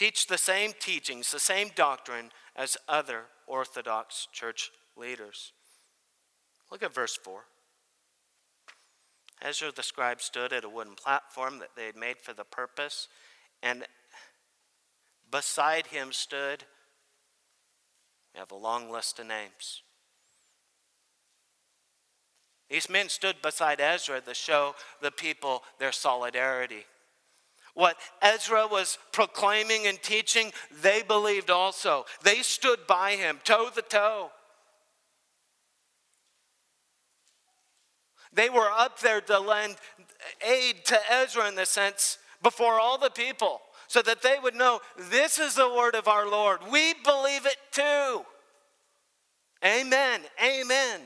teach 0.00 0.28
the 0.28 0.38
same 0.38 0.72
teachings, 0.80 1.30
the 1.30 1.38
same 1.38 1.70
doctrine 1.74 2.30
as 2.56 2.78
other 2.88 3.24
Orthodox 3.46 4.28
church 4.32 4.70
leaders. 4.96 5.52
Look 6.72 6.82
at 6.82 6.94
verse 6.94 7.18
4. 7.22 7.42
Ezra 9.42 9.70
the 9.76 9.82
scribe 9.82 10.22
stood 10.22 10.54
at 10.54 10.64
a 10.64 10.70
wooden 10.70 10.94
platform 10.94 11.58
that 11.58 11.76
they 11.76 11.84
had 11.84 11.96
made 11.96 12.16
for 12.22 12.32
the 12.32 12.44
purpose, 12.44 13.08
and 13.62 13.84
beside 15.30 15.88
him 15.88 16.12
stood, 16.12 16.64
we 18.32 18.38
have 18.40 18.52
a 18.52 18.56
long 18.56 18.90
list 18.90 19.18
of 19.18 19.26
names. 19.26 19.82
These 22.70 22.88
men 22.88 23.10
stood 23.10 23.42
beside 23.42 23.82
Ezra 23.82 24.22
to 24.22 24.32
show 24.32 24.76
the 25.02 25.10
people 25.10 25.62
their 25.78 25.92
solidarity. 25.92 26.86
What 27.74 27.96
Ezra 28.20 28.66
was 28.66 28.98
proclaiming 29.12 29.86
and 29.86 30.00
teaching, 30.02 30.52
they 30.82 31.02
believed 31.02 31.50
also. 31.50 32.04
They 32.22 32.42
stood 32.42 32.86
by 32.86 33.12
him, 33.12 33.38
toe 33.44 33.70
to 33.74 33.82
toe. 33.82 34.30
They 38.32 38.48
were 38.48 38.70
up 38.70 39.00
there 39.00 39.20
to 39.20 39.38
lend 39.38 39.76
aid 40.46 40.84
to 40.86 40.98
Ezra 41.10 41.48
in 41.48 41.54
the 41.54 41.66
sense 41.66 42.18
before 42.42 42.78
all 42.78 42.98
the 42.98 43.10
people 43.10 43.60
so 43.88 44.02
that 44.02 44.22
they 44.22 44.38
would 44.40 44.54
know 44.54 44.80
this 45.10 45.38
is 45.38 45.56
the 45.56 45.68
word 45.68 45.94
of 45.94 46.06
our 46.06 46.28
Lord. 46.28 46.60
We 46.70 46.94
believe 47.04 47.44
it 47.44 47.56
too. 47.72 48.24
Amen. 49.64 50.20
Amen. 50.42 51.00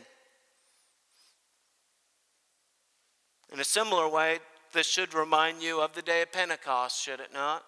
In 3.53 3.61
a 3.61 3.65
similar 3.65 4.09
way, 4.09 4.39
this 4.75 4.87
should 4.87 5.15
remind 5.15 5.63
you 5.63 5.81
of 5.81 5.95
the 5.95 6.03
day 6.03 6.21
of 6.21 6.33
Pentecost, 6.33 7.03
should 7.03 7.21
it 7.21 7.33
not? 7.33 7.65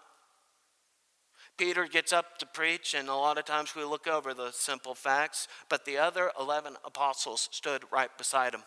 Peter 1.56 1.86
gets 1.86 2.12
up 2.12 2.36
to 2.36 2.44
preach, 2.44 2.92
and 2.92 3.08
a 3.08 3.14
lot 3.14 3.38
of 3.38 3.46
times 3.46 3.74
we 3.74 3.82
look 3.82 4.06
over 4.06 4.34
the 4.34 4.50
simple 4.52 4.94
facts, 4.94 5.48
but 5.70 5.86
the 5.86 5.96
other 5.96 6.30
11 6.38 6.76
apostles 6.84 7.48
stood 7.50 7.82
right 7.90 8.10
beside 8.18 8.52
him. 8.52 8.62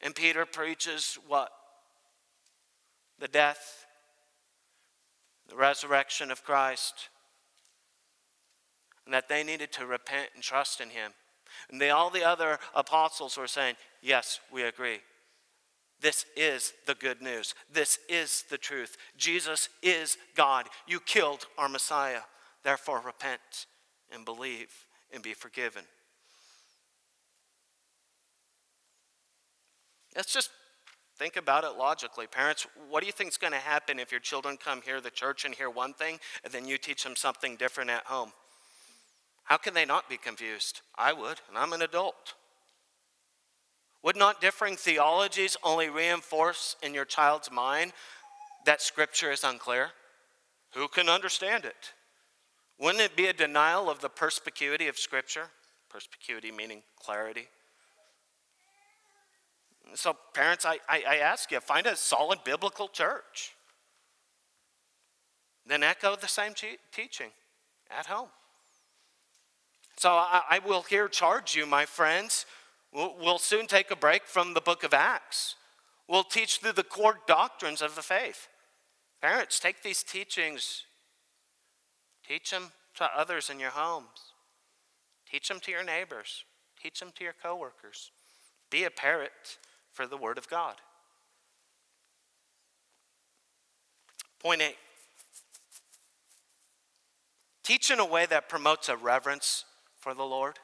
And 0.00 0.14
Peter 0.14 0.46
preaches 0.46 1.18
what? 1.26 1.50
The 3.18 3.28
death, 3.28 3.84
the 5.48 5.56
resurrection 5.56 6.30
of 6.30 6.44
Christ, 6.44 7.10
and 9.04 9.12
that 9.12 9.28
they 9.28 9.42
needed 9.42 9.72
to 9.72 9.86
repent 9.86 10.30
and 10.34 10.42
trust 10.42 10.80
in 10.80 10.90
him. 10.90 11.12
And 11.70 11.80
they, 11.80 11.90
all 11.90 12.10
the 12.10 12.24
other 12.24 12.58
apostles 12.74 13.36
were 13.36 13.46
saying, 13.46 13.74
Yes, 14.00 14.38
we 14.52 14.62
agree. 14.62 15.00
This 16.00 16.26
is 16.36 16.74
the 16.86 16.94
good 16.94 17.20
news. 17.20 17.54
This 17.72 17.98
is 18.08 18.44
the 18.50 18.58
truth. 18.58 18.96
Jesus 19.16 19.68
is 19.82 20.16
God. 20.36 20.66
You 20.86 21.00
killed 21.00 21.46
our 21.56 21.68
Messiah. 21.68 22.20
Therefore, 22.62 23.00
repent 23.04 23.66
and 24.12 24.24
believe 24.24 24.70
and 25.12 25.22
be 25.22 25.34
forgiven. 25.34 25.82
Let's 30.14 30.32
just 30.32 30.50
think 31.16 31.36
about 31.36 31.64
it 31.64 31.76
logically. 31.78 32.26
Parents, 32.26 32.66
what 32.88 33.00
do 33.00 33.06
you 33.06 33.12
think 33.12 33.30
is 33.30 33.36
going 33.36 33.52
to 33.52 33.58
happen 33.58 33.98
if 33.98 34.10
your 34.12 34.20
children 34.20 34.56
come 34.56 34.82
here 34.82 35.00
to 35.00 35.10
church 35.10 35.44
and 35.44 35.54
hear 35.54 35.70
one 35.70 35.94
thing 35.94 36.18
and 36.44 36.52
then 36.52 36.66
you 36.66 36.78
teach 36.78 37.02
them 37.02 37.16
something 37.16 37.56
different 37.56 37.90
at 37.90 38.04
home? 38.04 38.32
How 39.44 39.56
can 39.56 39.74
they 39.74 39.84
not 39.84 40.08
be 40.08 40.16
confused? 40.16 40.82
I 40.96 41.12
would, 41.12 41.40
and 41.48 41.56
I'm 41.56 41.72
an 41.72 41.82
adult. 41.82 42.34
Would 44.02 44.16
not 44.16 44.40
differing 44.40 44.76
theologies 44.76 45.56
only 45.62 45.88
reinforce 45.88 46.76
in 46.82 46.94
your 46.94 47.04
child's 47.04 47.50
mind 47.50 47.92
that 48.64 48.80
Scripture 48.80 49.32
is 49.32 49.44
unclear? 49.44 49.90
Who 50.74 50.88
can 50.88 51.08
understand 51.08 51.64
it? 51.64 51.92
Wouldn't 52.78 53.02
it 53.02 53.16
be 53.16 53.26
a 53.26 53.32
denial 53.32 53.90
of 53.90 54.00
the 54.00 54.08
perspicuity 54.08 54.86
of 54.86 54.98
Scripture? 54.98 55.48
Perspicuity 55.90 56.52
meaning 56.52 56.82
clarity. 56.98 57.48
So, 59.94 60.16
parents, 60.34 60.64
I, 60.66 60.78
I, 60.88 61.02
I 61.08 61.16
ask 61.16 61.50
you 61.50 61.60
find 61.60 61.86
a 61.86 61.96
solid 61.96 62.44
biblical 62.44 62.88
church. 62.88 63.54
Then 65.66 65.82
echo 65.82 66.14
the 66.14 66.28
same 66.28 66.52
teaching 66.92 67.30
at 67.90 68.06
home. 68.06 68.28
So, 69.96 70.10
I, 70.10 70.42
I 70.50 70.58
will 70.60 70.82
here 70.82 71.08
charge 71.08 71.56
you, 71.56 71.66
my 71.66 71.86
friends, 71.86 72.44
We'll 72.92 73.38
soon 73.38 73.66
take 73.66 73.90
a 73.90 73.96
break 73.96 74.26
from 74.26 74.54
the 74.54 74.60
book 74.60 74.82
of 74.82 74.94
Acts. 74.94 75.56
We'll 76.08 76.24
teach 76.24 76.58
through 76.58 76.72
the 76.72 76.82
core 76.82 77.18
doctrines 77.26 77.82
of 77.82 77.94
the 77.94 78.02
faith. 78.02 78.48
Parents, 79.20 79.60
take 79.60 79.82
these 79.82 80.02
teachings, 80.02 80.84
teach 82.26 82.50
them 82.50 82.72
to 82.96 83.08
others 83.16 83.50
in 83.50 83.60
your 83.60 83.70
homes. 83.70 84.32
Teach 85.30 85.48
them 85.48 85.60
to 85.60 85.70
your 85.70 85.84
neighbors. 85.84 86.44
Teach 86.82 87.00
them 87.00 87.12
to 87.16 87.24
your 87.24 87.34
coworkers. 87.42 88.10
Be 88.70 88.84
a 88.84 88.90
parrot 88.90 89.58
for 89.92 90.06
the 90.06 90.16
Word 90.16 90.38
of 90.38 90.48
God. 90.48 90.76
Point 94.40 94.62
eight 94.62 94.76
teach 97.68 97.90
in 97.90 97.98
a 97.98 98.06
way 98.06 98.24
that 98.24 98.48
promotes 98.48 98.88
a 98.88 98.96
reverence 98.96 99.66
for 99.98 100.14
the 100.14 100.22
Lord. 100.22 100.58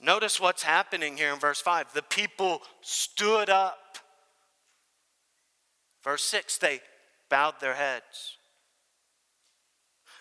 Notice 0.00 0.40
what's 0.40 0.62
happening 0.62 1.16
here 1.16 1.32
in 1.32 1.38
verse 1.38 1.60
5. 1.60 1.92
The 1.92 2.02
people 2.02 2.62
stood 2.80 3.50
up. 3.50 3.98
Verse 6.04 6.22
6, 6.22 6.58
they 6.58 6.80
bowed 7.28 7.60
their 7.60 7.74
heads. 7.74 8.36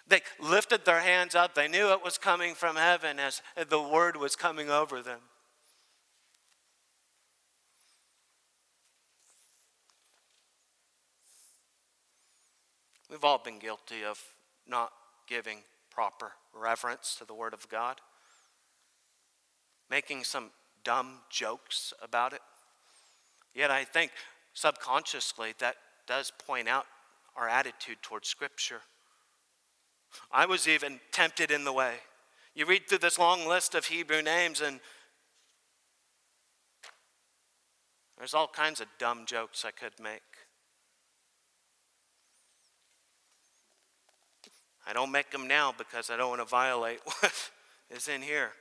They 0.08 0.22
lifted 0.40 0.86
their 0.86 1.02
hands 1.02 1.36
up. 1.36 1.56
They 1.56 1.68
knew 1.68 1.92
it 1.92 2.04
was 2.04 2.18
coming 2.18 2.56
from 2.56 2.76
heaven 2.76 3.20
as 3.20 3.42
the 3.70 3.82
word 3.82 4.18
was 4.18 4.36
coming 4.36 4.70
over 4.70 5.02
them. 5.02 5.20
We've 13.10 13.24
all 13.24 13.38
been 13.38 13.60
guilty 13.60 14.04
of 14.04 14.22
not 14.68 14.92
giving 15.28 15.60
proper 15.92 16.34
reverence 16.54 17.16
to 17.20 17.26
the 17.26 17.34
Word 17.34 17.54
of 17.54 17.70
God, 17.70 18.02
making 19.90 20.24
some 20.24 20.52
dumb 20.84 21.20
jokes 21.30 21.94
about 22.02 22.34
it. 22.34 22.42
Yet 23.54 23.72
I 23.72 23.84
think 23.84 24.12
subconsciously 24.54 25.54
that 25.60 25.76
does 26.08 26.32
point 26.46 26.68
out 26.68 26.86
our 27.36 27.50
attitude 27.50 27.98
towards 28.02 28.28
Scripture. 28.28 28.82
I 30.32 30.46
was 30.46 30.68
even 30.68 31.00
tempted 31.12 31.52
in 31.52 31.64
the 31.66 31.74
way. 31.74 31.96
You 32.54 32.66
read 32.66 32.88
through 32.88 33.00
this 33.00 33.20
long 33.20 33.48
list 33.48 33.76
of 33.76 33.86
Hebrew 33.86 34.22
names, 34.22 34.62
and 34.62 34.80
there's 38.18 38.34
all 38.34 38.48
kinds 38.48 38.80
of 38.80 38.88
dumb 38.98 39.26
jokes 39.26 39.66
I 39.66 39.72
could 39.72 39.94
make. 40.02 40.22
I 44.88 44.94
don't 44.94 45.12
make 45.12 45.32
them 45.32 45.48
now 45.48 45.74
because 45.78 46.10
I 46.10 46.16
don't 46.16 46.30
want 46.30 46.42
to 46.42 46.46
violate 46.48 47.00
what 47.06 47.52
is 47.90 48.08
in 48.08 48.22
here. 48.22 48.52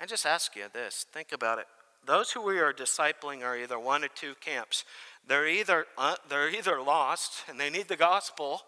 I 0.00 0.06
just 0.06 0.26
ask 0.26 0.56
you 0.56 0.64
this 0.72 1.06
think 1.12 1.32
about 1.32 1.58
it. 1.58 1.66
Those 2.06 2.32
who 2.32 2.42
we 2.42 2.58
are 2.58 2.72
discipling 2.72 3.42
are 3.42 3.56
either 3.56 3.78
one 3.78 4.04
or 4.04 4.08
two 4.08 4.34
camps. 4.40 4.84
They're 5.26 5.48
either, 5.48 5.86
uh, 5.96 6.16
they're 6.28 6.50
either 6.50 6.82
lost 6.82 7.44
and 7.48 7.58
they 7.58 7.70
need 7.70 7.88
the 7.88 7.96
gospel, 7.96 8.60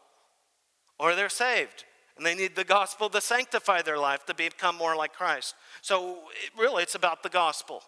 or 0.98 1.14
they're 1.14 1.28
saved 1.28 1.84
and 2.16 2.24
they 2.24 2.34
need 2.34 2.56
the 2.56 2.64
gospel 2.64 3.08
to 3.10 3.20
sanctify 3.20 3.82
their 3.82 3.98
life 3.98 4.24
to 4.26 4.34
become 4.34 4.76
more 4.76 4.96
like 4.96 5.12
Christ. 5.12 5.54
So, 5.82 6.18
it, 6.42 6.50
really, 6.58 6.82
it's 6.82 6.94
about 6.94 7.22
the 7.22 7.28
gospel. 7.28 7.82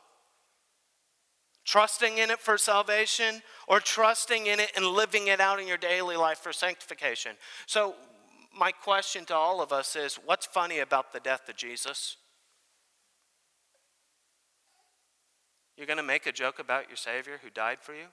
Trusting 1.64 2.18
in 2.18 2.30
it 2.30 2.38
for 2.38 2.56
salvation 2.58 3.42
or 3.66 3.80
trusting 3.80 4.46
in 4.46 4.60
it 4.60 4.72
and 4.76 4.86
living 4.86 5.28
it 5.28 5.40
out 5.40 5.60
in 5.60 5.66
your 5.66 5.76
daily 5.76 6.16
life 6.16 6.38
for 6.38 6.52
sanctification. 6.52 7.32
So, 7.66 7.94
my 8.56 8.72
question 8.72 9.24
to 9.26 9.34
all 9.34 9.60
of 9.60 9.72
us 9.72 9.96
is 9.96 10.16
what's 10.24 10.46
funny 10.46 10.80
about 10.80 11.12
the 11.12 11.20
death 11.20 11.48
of 11.48 11.56
Jesus? 11.56 12.16
You're 15.78 15.86
going 15.86 15.98
to 15.98 16.02
make 16.02 16.26
a 16.26 16.32
joke 16.32 16.58
about 16.58 16.88
your 16.88 16.96
Savior 16.96 17.38
who 17.40 17.50
died 17.50 17.78
for 17.80 17.94
you? 17.94 18.06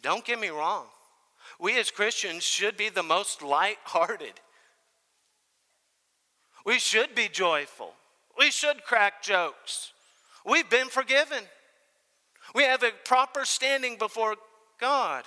Don't 0.00 0.24
get 0.24 0.38
me 0.38 0.50
wrong. 0.50 0.86
We 1.58 1.80
as 1.80 1.90
Christians 1.90 2.44
should 2.44 2.76
be 2.76 2.90
the 2.90 3.02
most 3.02 3.42
light-hearted. 3.42 4.34
We 6.64 6.78
should 6.78 7.16
be 7.16 7.28
joyful. 7.28 7.94
We 8.38 8.52
should 8.52 8.84
crack 8.84 9.20
jokes. 9.20 9.92
We've 10.46 10.70
been 10.70 10.86
forgiven. 10.86 11.42
We 12.54 12.62
have 12.62 12.84
a 12.84 12.92
proper 13.04 13.44
standing 13.44 13.98
before 13.98 14.36
God. 14.80 15.24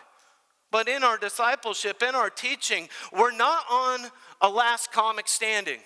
But 0.72 0.88
in 0.88 1.04
our 1.04 1.18
discipleship, 1.18 2.02
in 2.02 2.16
our 2.16 2.30
teaching, 2.30 2.88
we're 3.12 3.36
not 3.36 3.66
on 3.70 4.10
a 4.40 4.48
last 4.48 4.94
comic 4.94 5.28
standing. 5.28 5.80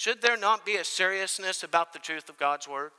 Should 0.00 0.22
there 0.22 0.38
not 0.38 0.64
be 0.64 0.76
a 0.76 0.84
seriousness 0.84 1.62
about 1.62 1.92
the 1.92 1.98
truth 1.98 2.30
of 2.30 2.38
God's 2.38 2.66
word? 2.66 2.92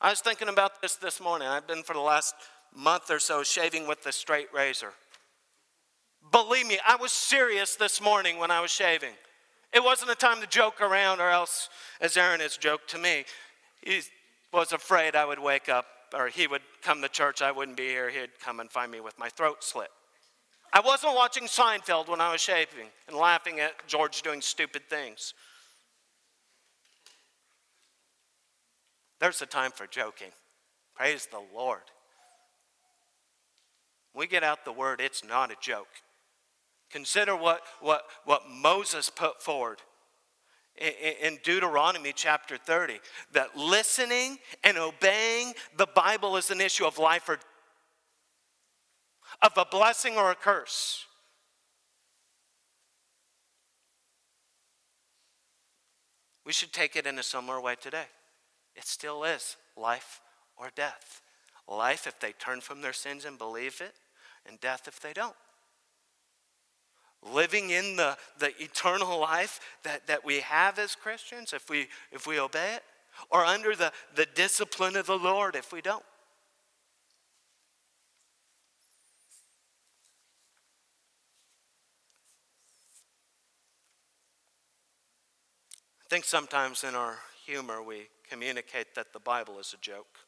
I 0.00 0.10
was 0.10 0.18
thinking 0.18 0.48
about 0.48 0.82
this 0.82 0.96
this 0.96 1.20
morning. 1.20 1.46
I've 1.46 1.68
been 1.68 1.84
for 1.84 1.92
the 1.92 2.00
last 2.00 2.34
month 2.74 3.12
or 3.12 3.20
so 3.20 3.44
shaving 3.44 3.86
with 3.86 4.02
the 4.02 4.10
straight 4.10 4.52
razor. 4.52 4.92
Believe 6.32 6.66
me, 6.66 6.80
I 6.84 6.96
was 6.96 7.12
serious 7.12 7.76
this 7.76 8.00
morning 8.00 8.40
when 8.40 8.50
I 8.50 8.60
was 8.60 8.72
shaving. 8.72 9.12
It 9.72 9.84
wasn't 9.84 10.10
a 10.10 10.16
time 10.16 10.40
to 10.40 10.48
joke 10.48 10.80
around, 10.80 11.20
or 11.20 11.30
else, 11.30 11.68
as 12.00 12.16
Aaron 12.16 12.40
has 12.40 12.56
joked 12.56 12.90
to 12.90 12.98
me, 12.98 13.24
he 13.80 14.00
was 14.52 14.72
afraid 14.72 15.14
I 15.14 15.26
would 15.26 15.38
wake 15.38 15.68
up, 15.68 15.86
or 16.12 16.26
he 16.26 16.48
would 16.48 16.62
come 16.82 17.02
to 17.02 17.08
church, 17.08 17.40
I 17.40 17.52
wouldn't 17.52 17.76
be 17.76 17.86
here, 17.86 18.10
he'd 18.10 18.40
come 18.40 18.58
and 18.58 18.68
find 18.68 18.90
me 18.90 18.98
with 18.98 19.16
my 19.16 19.28
throat 19.28 19.62
slit. 19.62 19.90
I 20.72 20.80
wasn't 20.80 21.14
watching 21.14 21.44
Seinfeld 21.44 22.08
when 22.08 22.20
I 22.20 22.32
was 22.32 22.40
shaving 22.40 22.88
and 23.06 23.16
laughing 23.16 23.60
at 23.60 23.86
George 23.86 24.22
doing 24.22 24.40
stupid 24.40 24.90
things. 24.90 25.32
There's 29.20 29.40
a 29.42 29.46
time 29.46 29.70
for 29.70 29.86
joking. 29.86 30.30
Praise 30.94 31.26
the 31.30 31.42
Lord. 31.54 31.82
we 34.14 34.26
get 34.26 34.42
out 34.42 34.64
the 34.64 34.72
word, 34.72 35.00
it's 35.00 35.22
not 35.24 35.50
a 35.50 35.56
joke. 35.60 35.88
Consider 36.90 37.36
what, 37.36 37.60
what, 37.80 38.04
what 38.24 38.42
Moses 38.48 39.10
put 39.10 39.42
forward 39.42 39.82
in, 40.76 40.92
in 41.22 41.38
Deuteronomy 41.42 42.12
chapter 42.14 42.56
30 42.56 43.00
that 43.32 43.56
listening 43.56 44.38
and 44.64 44.78
obeying 44.78 45.52
the 45.76 45.86
Bible 45.94 46.36
is 46.36 46.50
an 46.50 46.60
issue 46.60 46.86
of 46.86 46.98
life 46.98 47.28
or 47.28 47.38
of 49.42 49.52
a 49.56 49.66
blessing 49.70 50.16
or 50.16 50.30
a 50.30 50.34
curse. 50.34 51.04
We 56.44 56.52
should 56.52 56.72
take 56.72 56.94
it 56.94 57.06
in 57.06 57.18
a 57.18 57.22
similar 57.22 57.60
way 57.60 57.74
today. 57.74 58.06
It 58.76 58.84
still 58.84 59.24
is 59.24 59.56
life 59.76 60.20
or 60.56 60.70
death. 60.74 61.22
Life 61.66 62.06
if 62.06 62.20
they 62.20 62.32
turn 62.32 62.60
from 62.60 62.82
their 62.82 62.92
sins 62.92 63.24
and 63.24 63.38
believe 63.38 63.80
it, 63.80 63.94
and 64.46 64.60
death 64.60 64.86
if 64.86 65.00
they 65.00 65.12
don't. 65.12 65.34
Living 67.32 67.70
in 67.70 67.96
the, 67.96 68.16
the 68.38 68.52
eternal 68.62 69.18
life 69.18 69.58
that, 69.82 70.06
that 70.06 70.24
we 70.24 70.40
have 70.40 70.78
as 70.78 70.94
Christians 70.94 71.52
if 71.52 71.68
we, 71.68 71.88
if 72.12 72.26
we 72.26 72.38
obey 72.38 72.74
it, 72.74 72.84
or 73.30 73.44
under 73.44 73.74
the, 73.74 73.92
the 74.14 74.26
discipline 74.34 74.94
of 74.94 75.06
the 75.06 75.18
Lord 75.18 75.56
if 75.56 75.72
we 75.72 75.80
don't. 75.80 76.04
I 86.04 86.08
think 86.08 86.24
sometimes 86.24 86.84
in 86.84 86.94
our 86.94 87.18
humor 87.44 87.82
we 87.82 88.06
communicate 88.28 88.94
that 88.94 89.12
the 89.12 89.20
Bible 89.20 89.58
is 89.58 89.74
a 89.74 89.80
joke. 89.80 90.18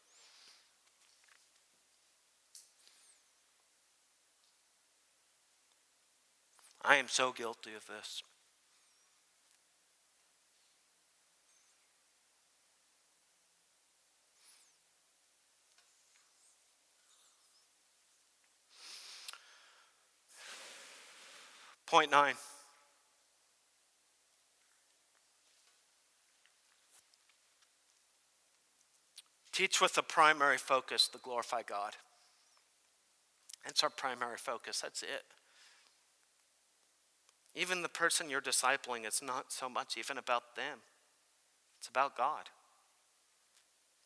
I 6.85 6.97
am 6.97 7.09
so 7.09 7.33
guilty 7.33 7.75
of 7.75 7.87
this. 7.87 8.23
Point 21.87 22.11
nine. 22.11 22.35
Teach 29.59 29.81
with 29.81 29.95
the 29.95 30.05
primary 30.05 30.57
focus 30.57 31.09
to 31.09 31.19
glorify 31.19 31.63
God. 31.63 31.95
That's 33.65 33.83
our 33.83 33.91
primary 33.91 34.37
focus. 34.37 34.83
That's 34.83 35.03
it. 35.03 35.25
Even 37.57 37.83
the 37.83 37.89
person 37.89 38.31
you're 38.31 38.41
discipling, 38.41 39.05
it's 39.05 39.21
not 39.21 39.47
so 39.53 39.69
much 39.69 39.97
even 39.99 40.17
about 40.17 40.55
them, 40.55 40.79
it's 41.77 41.89
about 41.89 42.17
God. 42.17 42.51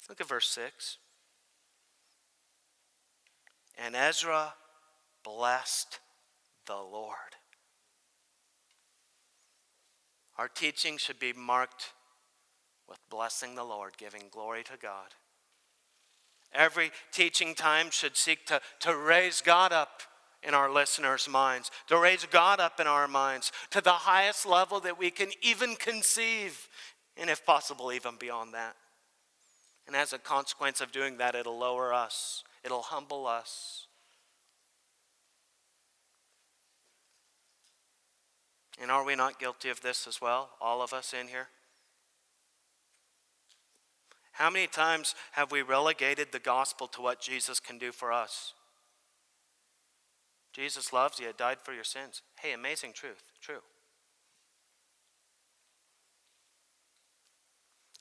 Look 0.08 0.22
at 0.22 0.26
verse 0.26 0.48
6. 0.48 0.96
And 3.76 3.94
Ezra 3.94 4.54
blessed 5.22 6.00
the 6.66 6.76
Lord. 6.76 7.36
Our 10.38 10.48
teaching 10.48 10.96
should 10.96 11.18
be 11.18 11.34
marked 11.34 11.92
with 12.88 13.00
blessing 13.10 13.54
the 13.54 13.64
Lord, 13.64 13.98
giving 13.98 14.22
glory 14.30 14.62
to 14.62 14.78
God. 14.80 15.08
Every 16.54 16.90
teaching 17.12 17.54
time 17.54 17.90
should 17.90 18.16
seek 18.16 18.46
to, 18.46 18.60
to 18.80 18.96
raise 18.96 19.40
God 19.40 19.72
up 19.72 20.02
in 20.42 20.54
our 20.54 20.70
listeners' 20.70 21.28
minds, 21.28 21.70
to 21.86 21.96
raise 21.96 22.26
God 22.26 22.60
up 22.60 22.80
in 22.80 22.86
our 22.86 23.08
minds 23.08 23.52
to 23.70 23.80
the 23.80 23.90
highest 23.90 24.44
level 24.44 24.80
that 24.80 24.98
we 24.98 25.10
can 25.10 25.30
even 25.40 25.76
conceive, 25.76 26.68
and 27.16 27.30
if 27.30 27.46
possible, 27.46 27.92
even 27.92 28.16
beyond 28.18 28.52
that. 28.54 28.76
And 29.86 29.96
as 29.96 30.12
a 30.12 30.18
consequence 30.18 30.80
of 30.80 30.92
doing 30.92 31.18
that, 31.18 31.34
it'll 31.34 31.58
lower 31.58 31.92
us, 31.92 32.44
it'll 32.64 32.82
humble 32.82 33.26
us. 33.26 33.86
And 38.80 38.90
are 38.90 39.04
we 39.04 39.14
not 39.14 39.38
guilty 39.38 39.68
of 39.68 39.80
this 39.80 40.06
as 40.08 40.20
well, 40.20 40.50
all 40.60 40.82
of 40.82 40.92
us 40.92 41.14
in 41.14 41.28
here? 41.28 41.48
How 44.32 44.50
many 44.50 44.66
times 44.66 45.14
have 45.32 45.52
we 45.52 45.62
relegated 45.62 46.28
the 46.32 46.38
gospel 46.38 46.86
to 46.88 47.02
what 47.02 47.20
Jesus 47.20 47.60
can 47.60 47.78
do 47.78 47.92
for 47.92 48.12
us? 48.12 48.54
Jesus 50.52 50.92
loves 50.92 51.18
you, 51.18 51.28
died 51.36 51.58
for 51.62 51.72
your 51.72 51.84
sins. 51.84 52.22
Hey, 52.40 52.52
amazing 52.52 52.92
truth, 52.92 53.22
true. 53.40 53.60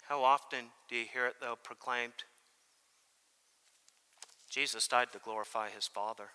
How 0.08 0.24
often 0.24 0.66
do 0.90 0.96
you 0.96 1.06
hear 1.12 1.26
it, 1.28 1.36
though, 1.40 1.58
proclaimed? 1.62 2.26
Jesus 4.50 4.88
died 4.88 5.14
to 5.14 5.20
glorify 5.20 5.70
his 5.70 5.88
Father. 5.88 6.30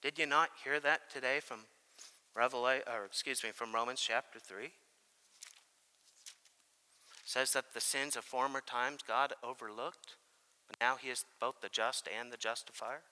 Did 0.00 0.18
you 0.18 0.26
not 0.26 0.50
hear 0.62 0.80
that 0.80 1.10
today 1.12 1.40
from 1.40 1.60
Revelation, 2.34 2.84
or 2.86 3.04
excuse 3.04 3.44
me, 3.44 3.50
from 3.50 3.74
Romans 3.74 4.00
chapter 4.00 4.38
3? 4.38 4.70
Says 7.24 7.52
that 7.54 7.72
the 7.72 7.80
sins 7.80 8.16
of 8.16 8.24
former 8.24 8.60
times 8.60 9.00
God 9.06 9.32
overlooked, 9.42 10.16
but 10.68 10.76
now 10.80 10.96
he 10.96 11.08
is 11.08 11.24
both 11.40 11.60
the 11.60 11.68
just 11.68 12.08
and 12.08 12.32
the 12.32 12.36
justifier. 12.36 13.02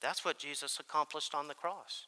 That's 0.00 0.24
what 0.24 0.38
Jesus 0.38 0.78
accomplished 0.78 1.34
on 1.34 1.48
the 1.48 1.54
cross. 1.54 2.06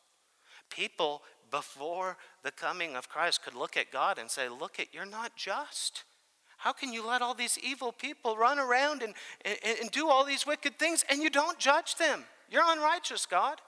People 0.71 1.23
before 1.51 2.17
the 2.43 2.53
coming 2.53 2.95
of 2.97 3.09
Christ 3.09 3.45
could 3.45 3.55
look 3.55 3.77
at 3.77 3.93
God 3.93 4.19
and 4.19 4.31
say, 4.31 4.49
Look 4.49 4.79
at, 4.79 4.93
you're 4.93 5.07
not 5.07 5.37
just. 5.37 6.05
How 6.59 6.73
can 6.73 6.93
you 6.93 7.07
let 7.07 7.23
all 7.23 7.35
these 7.35 7.59
evil 7.63 7.91
people 7.91 8.37
run 8.37 8.59
around 8.59 9.03
and, 9.03 9.15
and, 9.45 9.59
and 9.81 9.91
do 9.91 10.09
all 10.09 10.25
these 10.25 10.47
wicked 10.47 10.79
things 10.79 11.05
and 11.09 11.23
you 11.23 11.31
don't 11.31 11.59
judge 11.59 11.97
them? 11.97 12.25
You're 12.51 12.65
unrighteous, 12.67 13.25
God. 13.25 13.61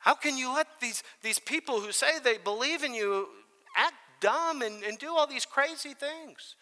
How 0.00 0.14
can 0.14 0.36
you 0.36 0.52
let 0.52 0.66
these, 0.80 1.02
these 1.22 1.38
people 1.38 1.80
who 1.80 1.92
say 1.92 2.18
they 2.18 2.38
believe 2.38 2.82
in 2.82 2.94
you 2.94 3.28
act 3.76 3.94
dumb 4.20 4.62
and, 4.62 4.82
and 4.82 4.98
do 4.98 5.14
all 5.14 5.26
these 5.26 5.46
crazy 5.46 5.94
things? 5.94 6.56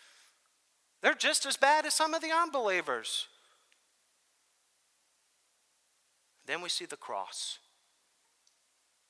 They're 1.03 1.14
just 1.14 1.47
as 1.47 1.57
bad 1.57 1.86
as 1.86 1.95
some 1.95 2.14
of 2.14 2.20
the 2.20 2.32
unbelievers. 2.32 3.28
Then 6.47 6.62
we 6.62 6.68
see 6.68 6.84
the 6.84 6.97
cross. 6.97 7.59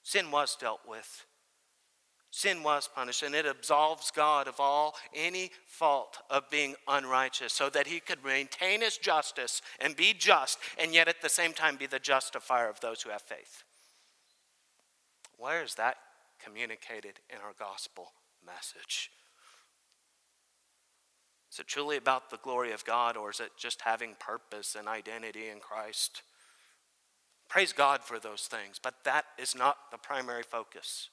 Sin 0.03 0.31
was 0.31 0.57
dealt 0.57 0.81
with. 0.87 1.25
Sin 2.31 2.63
was 2.63 2.91
punished, 2.95 3.23
and 3.23 3.35
it 3.35 3.47
absolves 3.47 4.11
God 4.11 4.47
of 4.47 4.61
all 4.61 4.97
any 5.15 5.51
fault 5.65 6.19
of 6.29 6.51
being 6.51 6.75
unrighteous, 6.87 7.55
so 7.55 7.71
that 7.71 7.87
he 7.87 8.01
could 8.01 8.23
maintain 8.23 8.83
his 8.83 8.99
justice 8.99 9.63
and 9.81 9.97
be 9.97 10.13
just, 10.13 10.59
and 10.79 10.93
yet 10.93 11.09
at 11.09 11.23
the 11.23 11.31
same 11.31 11.55
time 11.55 11.77
be 11.77 11.87
the 11.87 11.99
justifier 11.99 12.69
of 12.69 12.81
those 12.81 13.01
who 13.01 13.09
have 13.09 13.23
faith. 13.23 13.65
Where 15.39 15.63
is 15.63 15.77
that 15.77 15.97
communicated 16.45 17.21
in 17.31 17.39
our 17.39 17.55
gospel 17.59 18.13
message? 18.45 19.11
Is 21.51 21.61
it 21.61 21.67
truly 21.67 21.97
about 21.97 22.31
the 22.31 22.39
glory 22.39 22.73
of 22.73 22.85
God, 22.85 23.17
or 23.17 23.31
is 23.31 23.41
it 23.41 23.53
just 23.57 23.83
having 23.83 24.17
purpose 24.19 24.77
and 24.79 24.87
identity 24.87 25.49
in 25.49 25.61
Christ? 25.61 26.23
Praise 27.49 27.73
God 27.73 28.03
for 28.03 28.19
those 28.19 28.43
things, 28.43 28.79
but 28.83 29.05
that 29.05 29.25
is 29.39 29.55
not 29.55 29.77
the 29.91 29.97
primary 29.97 30.43
focus. 30.43 31.09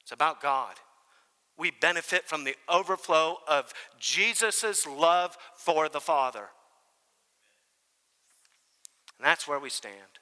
It's 0.00 0.12
about 0.12 0.40
God. 0.40 0.76
We 1.58 1.70
benefit 1.70 2.26
from 2.26 2.44
the 2.44 2.56
overflow 2.68 3.38
of 3.48 3.74
Jesus' 3.98 4.86
love 4.86 5.36
for 5.56 5.88
the 5.88 6.00
Father. 6.00 6.48
And 9.18 9.26
that's 9.26 9.48
where 9.48 9.58
we 9.58 9.70
stand 9.70 10.20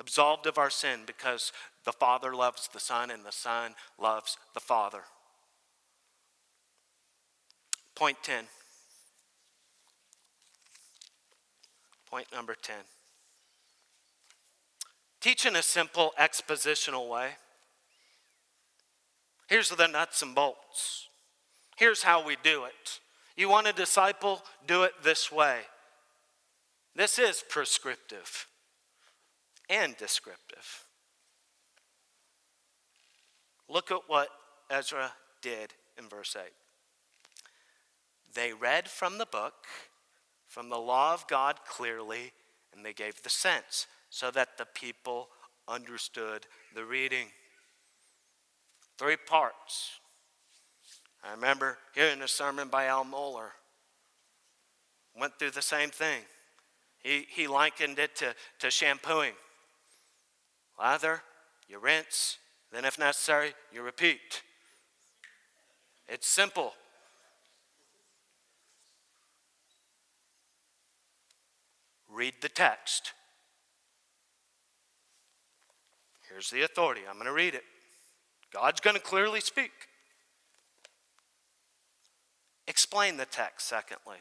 absolved 0.00 0.46
of 0.46 0.58
our 0.58 0.70
sin 0.70 1.00
because 1.06 1.52
the 1.84 1.92
Father 1.92 2.34
loves 2.34 2.68
the 2.72 2.80
Son 2.80 3.10
and 3.10 3.24
the 3.24 3.32
Son 3.32 3.74
loves 3.98 4.36
the 4.54 4.60
Father. 4.60 5.02
Point 7.94 8.18
10. 8.22 8.44
Point 12.10 12.26
number 12.32 12.54
10. 12.60 12.76
Teach 15.20 15.44
in 15.44 15.54
a 15.54 15.62
simple 15.62 16.12
expositional 16.18 17.08
way. 17.08 17.30
Here's 19.48 19.68
the 19.68 19.86
nuts 19.86 20.22
and 20.22 20.34
bolts. 20.34 21.08
Here's 21.76 22.02
how 22.02 22.24
we 22.24 22.36
do 22.42 22.64
it. 22.64 23.00
You 23.36 23.48
want 23.48 23.66
a 23.66 23.72
disciple? 23.72 24.42
Do 24.66 24.82
it 24.82 24.92
this 25.02 25.30
way. 25.30 25.60
This 26.94 27.18
is 27.18 27.42
prescriptive 27.48 28.46
and 29.68 29.96
descriptive. 29.96 30.84
Look 33.70 33.92
at 33.92 34.00
what 34.08 34.28
Ezra 34.68 35.12
did 35.40 35.74
in 35.96 36.08
verse 36.08 36.36
8. 36.36 36.50
They 38.34 38.52
read 38.52 38.88
from 38.88 39.18
the 39.18 39.26
book, 39.26 39.54
from 40.48 40.68
the 40.68 40.78
law 40.78 41.14
of 41.14 41.26
God 41.28 41.60
clearly, 41.68 42.32
and 42.74 42.84
they 42.84 42.92
gave 42.92 43.22
the 43.22 43.30
sense 43.30 43.86
so 44.10 44.32
that 44.32 44.58
the 44.58 44.66
people 44.66 45.28
understood 45.68 46.46
the 46.74 46.84
reading. 46.84 47.28
Three 48.98 49.16
parts. 49.16 50.00
I 51.22 51.30
remember 51.32 51.78
hearing 51.94 52.22
a 52.22 52.28
sermon 52.28 52.68
by 52.68 52.86
Al 52.86 53.04
Mohler. 53.04 53.50
Went 55.16 55.38
through 55.38 55.52
the 55.52 55.62
same 55.62 55.90
thing. 55.90 56.22
He, 57.02 57.26
he 57.30 57.46
likened 57.46 57.98
it 57.98 58.16
to, 58.16 58.34
to 58.58 58.70
shampooing. 58.70 59.34
Lather, 60.78 61.22
you 61.68 61.78
rinse, 61.78 62.38
then 62.72 62.84
if 62.84 62.98
necessary, 62.98 63.54
you 63.72 63.82
repeat. 63.82 64.42
It's 66.08 66.26
simple. 66.26 66.74
Read 72.08 72.34
the 72.42 72.48
text. 72.48 73.12
Here's 76.28 76.50
the 76.50 76.62
authority. 76.62 77.02
I'm 77.08 77.14
going 77.14 77.26
to 77.26 77.32
read 77.32 77.54
it. 77.54 77.64
God's 78.52 78.80
going 78.80 78.96
to 78.96 79.02
clearly 79.02 79.40
speak. 79.40 79.70
Explain 82.66 83.16
the 83.16 83.26
text, 83.26 83.68
secondly. 83.68 84.18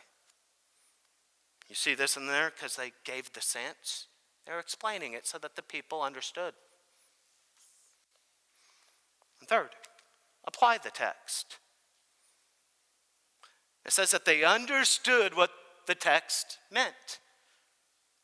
You 1.68 1.76
see 1.76 1.94
this 1.94 2.18
in 2.18 2.26
there 2.26 2.52
because 2.54 2.76
they 2.76 2.92
gave 3.04 3.32
the 3.34 3.42
sense. 3.42 4.08
They're 4.46 4.60
explaining 4.60 5.14
it 5.14 5.28
so 5.28 5.38
that 5.38 5.56
the 5.56 5.62
people 5.62 6.02
understood. 6.02 6.54
Third, 9.50 9.70
apply 10.46 10.78
the 10.78 10.92
text. 10.92 11.58
It 13.84 13.92
says 13.92 14.12
that 14.12 14.24
they 14.24 14.44
understood 14.44 15.36
what 15.36 15.50
the 15.88 15.96
text 15.96 16.60
meant. 16.72 17.18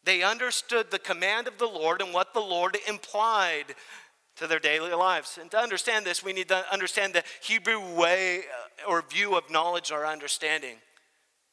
They 0.03 0.21
understood 0.21 0.91
the 0.91 0.99
command 0.99 1.47
of 1.47 1.57
the 1.57 1.65
Lord 1.65 1.99
and 2.03 2.13
what 2.13 2.36
the 2.36 2.41
Lord 2.41 2.78
implied 2.88 3.73
to 4.36 4.45
their 4.45 4.59
daily 4.59 4.93
lives. 4.93 5.39
And 5.41 5.49
to 5.49 5.57
understand 5.57 6.05
this, 6.05 6.23
we 6.23 6.32
need 6.32 6.49
to 6.49 6.63
understand 6.71 7.13
the 7.13 7.23
Hebrew 7.41 7.80
way 7.95 8.41
uh, 8.41 8.91
or 8.91 9.01
view 9.01 9.36
of 9.36 9.49
knowledge 9.49 9.91
or 9.91 10.05
understanding. 10.05 10.76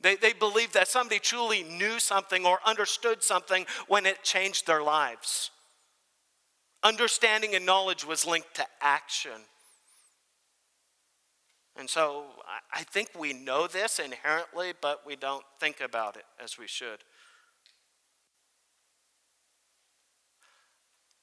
They, 0.03 0.17
they 0.17 0.35
believed 0.35 0.75
that 0.75 0.89
somebody 0.89 1.19
truly 1.19 1.63
knew 1.63 1.99
something 1.99 2.45
or 2.45 2.59
understood 2.67 3.23
something 3.23 3.65
when 3.89 4.05
it 4.05 4.23
changed 4.23 4.67
their 4.67 4.83
lives. 4.83 5.51
Understanding 6.83 7.55
and 7.55 7.65
knowledge 7.65 8.05
was 8.05 8.27
linked 8.27 8.55
to 8.57 8.67
action. 8.83 9.41
And 11.77 11.89
so 11.89 12.25
I 12.73 12.83
think 12.83 13.11
we 13.19 13.33
know 13.33 13.67
this 13.67 13.99
inherently, 13.99 14.73
but 14.81 15.07
we 15.07 15.17
don't 15.17 15.45
think 15.59 15.81
about 15.81 16.17
it 16.17 16.25
as 16.43 16.59
we 16.59 16.67
should. 16.67 16.99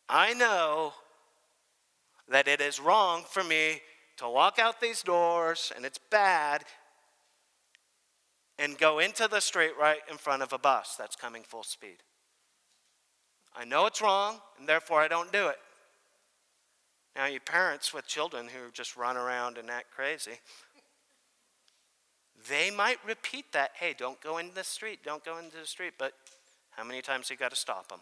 I 0.08 0.34
know 0.34 0.93
that 2.28 2.47
it 2.47 2.62
is 2.62 2.80
wrong 2.80 3.24
for 3.30 3.43
me 3.43 3.82
to 4.18 4.28
walk 4.28 4.58
out 4.58 4.82
these 4.82 5.04
doors 5.04 5.72
and 5.76 5.86
it's 5.86 6.00
bad 6.10 6.64
and 8.58 8.78
go 8.78 9.00
into 9.00 9.28
the 9.28 9.39
street 9.39 9.72
right 9.80 10.00
in 10.10 10.18
front 10.18 10.43
of 10.43 10.52
a 10.52 10.58
bus 10.58 10.95
that's 10.97 11.16
coming 11.16 11.43
full 11.43 11.64
speed. 11.64 11.97
I 13.56 13.66
know 13.66 13.86
it's 13.86 14.02
wrong, 14.02 14.39
and 14.60 14.68
therefore 14.68 15.02
I 15.02 15.08
don't 15.08 15.32
do 15.32 15.47
it. 15.47 15.58
Now, 17.16 17.26
you 17.26 17.39
parents 17.39 17.93
with 17.93 18.07
children 18.07 18.47
who 18.47 18.72
just 18.72 18.95
run 18.95 19.18
around 19.18 19.57
and 19.57 19.70
act 19.70 19.91
crazy, 19.91 20.39
they 22.47 22.72
might 22.72 22.97
repeat 23.05 23.51
that 23.53 23.72
hey, 23.76 23.93
don't 23.97 24.22
go 24.22 24.38
into 24.38 24.55
the 24.55 24.64
street, 24.64 24.99
don't 25.03 25.24
go 25.24 25.38
into 25.38 25.57
the 25.57 25.66
street, 25.66 25.93
but 25.97 26.14
how 26.72 26.84
many 26.84 27.01
times 27.01 27.30
you 27.30 27.36
got 27.36 27.49
to 27.49 27.57
stop 27.57 27.89
them? 27.89 27.99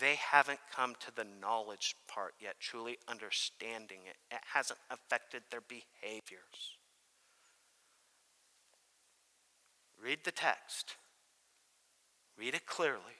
They 0.00 0.16
haven't 0.16 0.60
come 0.74 0.94
to 1.00 1.14
the 1.14 1.26
knowledge 1.40 1.96
part 2.06 2.34
yet, 2.40 2.56
truly 2.60 2.98
understanding 3.08 4.00
it. 4.06 4.16
It 4.34 4.40
hasn't 4.52 4.78
affected 4.90 5.42
their 5.50 5.60
behaviors. 5.60 6.78
Read 10.00 10.20
the 10.24 10.30
text, 10.30 10.94
read 12.38 12.54
it 12.54 12.66
clearly, 12.66 13.18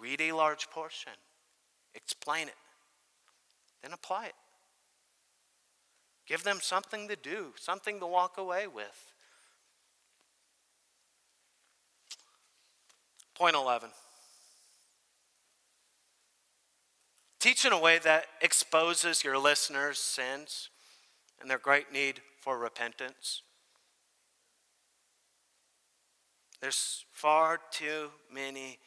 read 0.00 0.20
a 0.20 0.32
large 0.32 0.70
portion, 0.70 1.12
explain 1.94 2.48
it, 2.48 2.54
then 3.82 3.92
apply 3.92 4.26
it. 4.26 4.34
Give 6.26 6.42
them 6.42 6.58
something 6.60 7.08
to 7.08 7.16
do, 7.16 7.52
something 7.58 8.00
to 8.00 8.06
walk 8.06 8.38
away 8.38 8.66
with. 8.66 9.12
Point 13.34 13.56
11. 13.56 13.90
Teach 17.40 17.66
in 17.66 17.72
a 17.72 17.78
way 17.78 17.98
that 17.98 18.24
exposes 18.40 19.22
your 19.22 19.36
listeners' 19.36 19.98
sins 19.98 20.70
and 21.40 21.50
their 21.50 21.58
great 21.58 21.92
need 21.92 22.22
for 22.40 22.56
repentance. 22.56 23.42
There's 26.62 27.04
far 27.12 27.60
too 27.70 28.12
many 28.32 28.78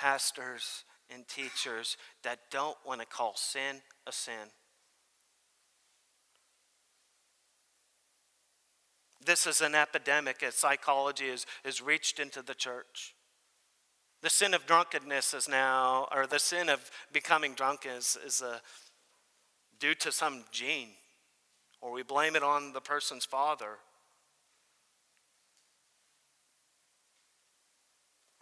pastors 0.00 0.84
and 1.12 1.26
teachers 1.28 1.96
that 2.22 2.38
don't 2.50 2.76
want 2.86 3.00
to 3.00 3.06
call 3.06 3.34
sin 3.36 3.76
a 4.06 4.12
sin. 4.12 4.48
This 9.24 9.46
is 9.46 9.60
an 9.60 9.74
epidemic 9.74 10.42
as 10.42 10.54
psychology 10.54 11.26
is, 11.26 11.44
is 11.64 11.82
reached 11.82 12.18
into 12.18 12.40
the 12.40 12.54
church. 12.54 13.14
The 14.22 14.30
sin 14.30 14.54
of 14.54 14.66
drunkenness 14.66 15.34
is 15.34 15.48
now, 15.48 16.08
or 16.14 16.26
the 16.26 16.38
sin 16.38 16.68
of 16.68 16.90
becoming 17.12 17.54
drunk 17.54 17.86
is, 17.86 18.16
is 18.24 18.40
a, 18.40 18.60
due 19.78 19.94
to 19.96 20.12
some 20.12 20.44
gene, 20.50 20.90
or 21.80 21.92
we 21.92 22.02
blame 22.02 22.36
it 22.36 22.42
on 22.42 22.72
the 22.72 22.80
person's 22.80 23.24
father. 23.24 23.78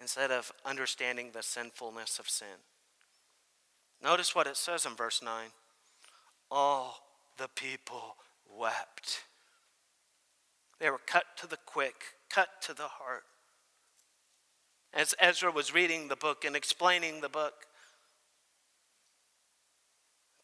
Instead 0.00 0.30
of 0.30 0.52
understanding 0.64 1.30
the 1.32 1.42
sinfulness 1.42 2.18
of 2.18 2.28
sin. 2.28 2.62
Notice 4.02 4.34
what 4.34 4.46
it 4.46 4.56
says 4.56 4.86
in 4.86 4.94
verse 4.94 5.20
9 5.22 5.50
all 6.50 6.98
the 7.36 7.48
people 7.48 8.16
wept. 8.48 9.24
They 10.78 10.90
were 10.90 11.00
cut 11.04 11.24
to 11.38 11.46
the 11.46 11.58
quick, 11.66 12.02
cut 12.30 12.48
to 12.62 12.74
the 12.74 12.88
heart. 12.88 13.24
As 14.94 15.14
Ezra 15.20 15.50
was 15.50 15.74
reading 15.74 16.08
the 16.08 16.16
book 16.16 16.44
and 16.44 16.56
explaining 16.56 17.20
the 17.20 17.28
book, 17.28 17.66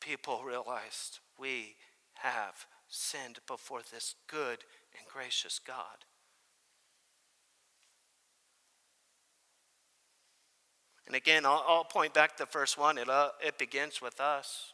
people 0.00 0.42
realized 0.44 1.20
we 1.38 1.76
have 2.14 2.66
sinned 2.88 3.38
before 3.46 3.80
this 3.90 4.14
good 4.26 4.58
and 4.96 5.08
gracious 5.10 5.58
God. 5.58 6.04
And 11.06 11.14
again, 11.14 11.44
I'll, 11.44 11.64
I'll 11.66 11.84
point 11.84 12.14
back 12.14 12.36
to 12.36 12.44
the 12.44 12.50
first 12.50 12.78
one. 12.78 12.98
It, 12.98 13.08
uh, 13.08 13.30
it 13.44 13.58
begins 13.58 14.00
with 14.00 14.20
us. 14.20 14.72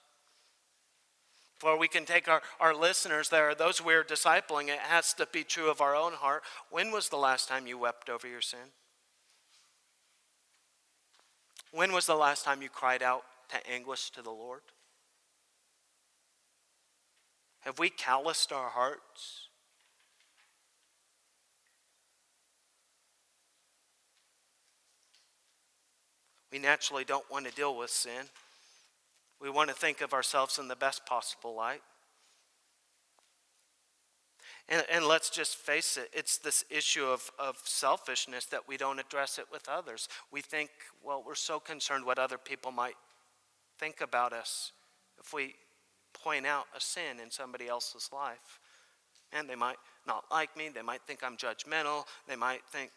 For 1.59 1.79
we 1.79 1.89
can 1.89 2.07
take 2.07 2.27
our, 2.27 2.41
our 2.59 2.75
listeners 2.75 3.29
there, 3.29 3.55
those 3.55 3.85
we're 3.85 4.03
discipling, 4.03 4.69
it 4.69 4.79
has 4.79 5.13
to 5.15 5.27
be 5.31 5.45
true 5.45 5.71
of 5.71 5.83
our 5.83 5.95
own 5.95 6.15
heart. 6.15 6.43
When 6.71 6.91
was 6.91 7.11
the 7.11 7.19
last 7.19 7.49
time 7.49 7.67
you 7.67 7.77
wept 7.77 8.09
over 8.09 8.27
your 8.27 8.41
sin? 8.41 8.73
When 11.71 11.93
was 11.93 12.07
the 12.07 12.15
last 12.15 12.47
time 12.47 12.63
you 12.63 12.71
cried 12.71 13.03
out 13.03 13.25
to 13.51 13.71
anguish 13.71 14.09
to 14.13 14.23
the 14.23 14.31
Lord? 14.31 14.63
Have 17.61 17.79
we 17.79 17.91
calloused 17.91 18.53
our 18.53 18.71
hearts? 18.71 19.50
We 26.53 26.59
naturally 26.59 27.05
don't 27.05 27.31
want 27.31 27.47
to 27.47 27.53
deal 27.53 27.77
with 27.77 27.91
sin. 27.91 28.27
We 29.41 29.51
want 29.51 29.69
to 29.71 29.75
think 29.75 30.01
of 30.01 30.13
ourselves 30.13 30.59
in 30.59 30.69
the 30.69 30.77
best 30.77 31.07
possible 31.07 31.55
light. 31.55 31.83
And, 34.69 34.85
and 34.91 35.05
let's 35.05 35.31
just 35.31 35.57
face 35.57 35.97
it, 35.97 36.09
it's 36.13 36.39
this 36.39 36.65
issue 36.71 37.05
of, 37.05 37.31
of 37.39 37.57
selfishness 37.65 38.47
that 38.47 38.69
we 38.69 38.77
don't 38.77 39.01
address 39.01 39.39
it 39.39 39.47
with 39.51 39.69
others. 39.69 40.09
We 40.31 40.43
think, 40.43 40.71
well, 41.03 41.25
we're 41.27 41.35
so 41.35 41.59
concerned 41.59 42.05
what 42.05 42.19
other 42.19 42.39
people 42.39 42.71
might 42.71 42.95
think 43.79 44.01
about 44.01 44.33
us 44.33 44.73
if 45.19 45.33
we 45.33 45.55
point 46.13 46.47
out 46.47 46.67
a 46.77 46.81
sin 46.81 47.19
in 47.23 47.31
somebody 47.31 47.67
else's 47.67 48.11
life. 48.13 48.61
And 49.33 49.49
they 49.49 49.55
might 49.57 49.77
not 50.07 50.25
like 50.31 50.57
me, 50.57 50.69
they 50.69 50.83
might 50.83 51.03
think 51.03 51.21
I'm 51.23 51.37
judgmental, 51.37 52.05
they 52.29 52.37
might 52.37 52.63
think, 52.71 52.91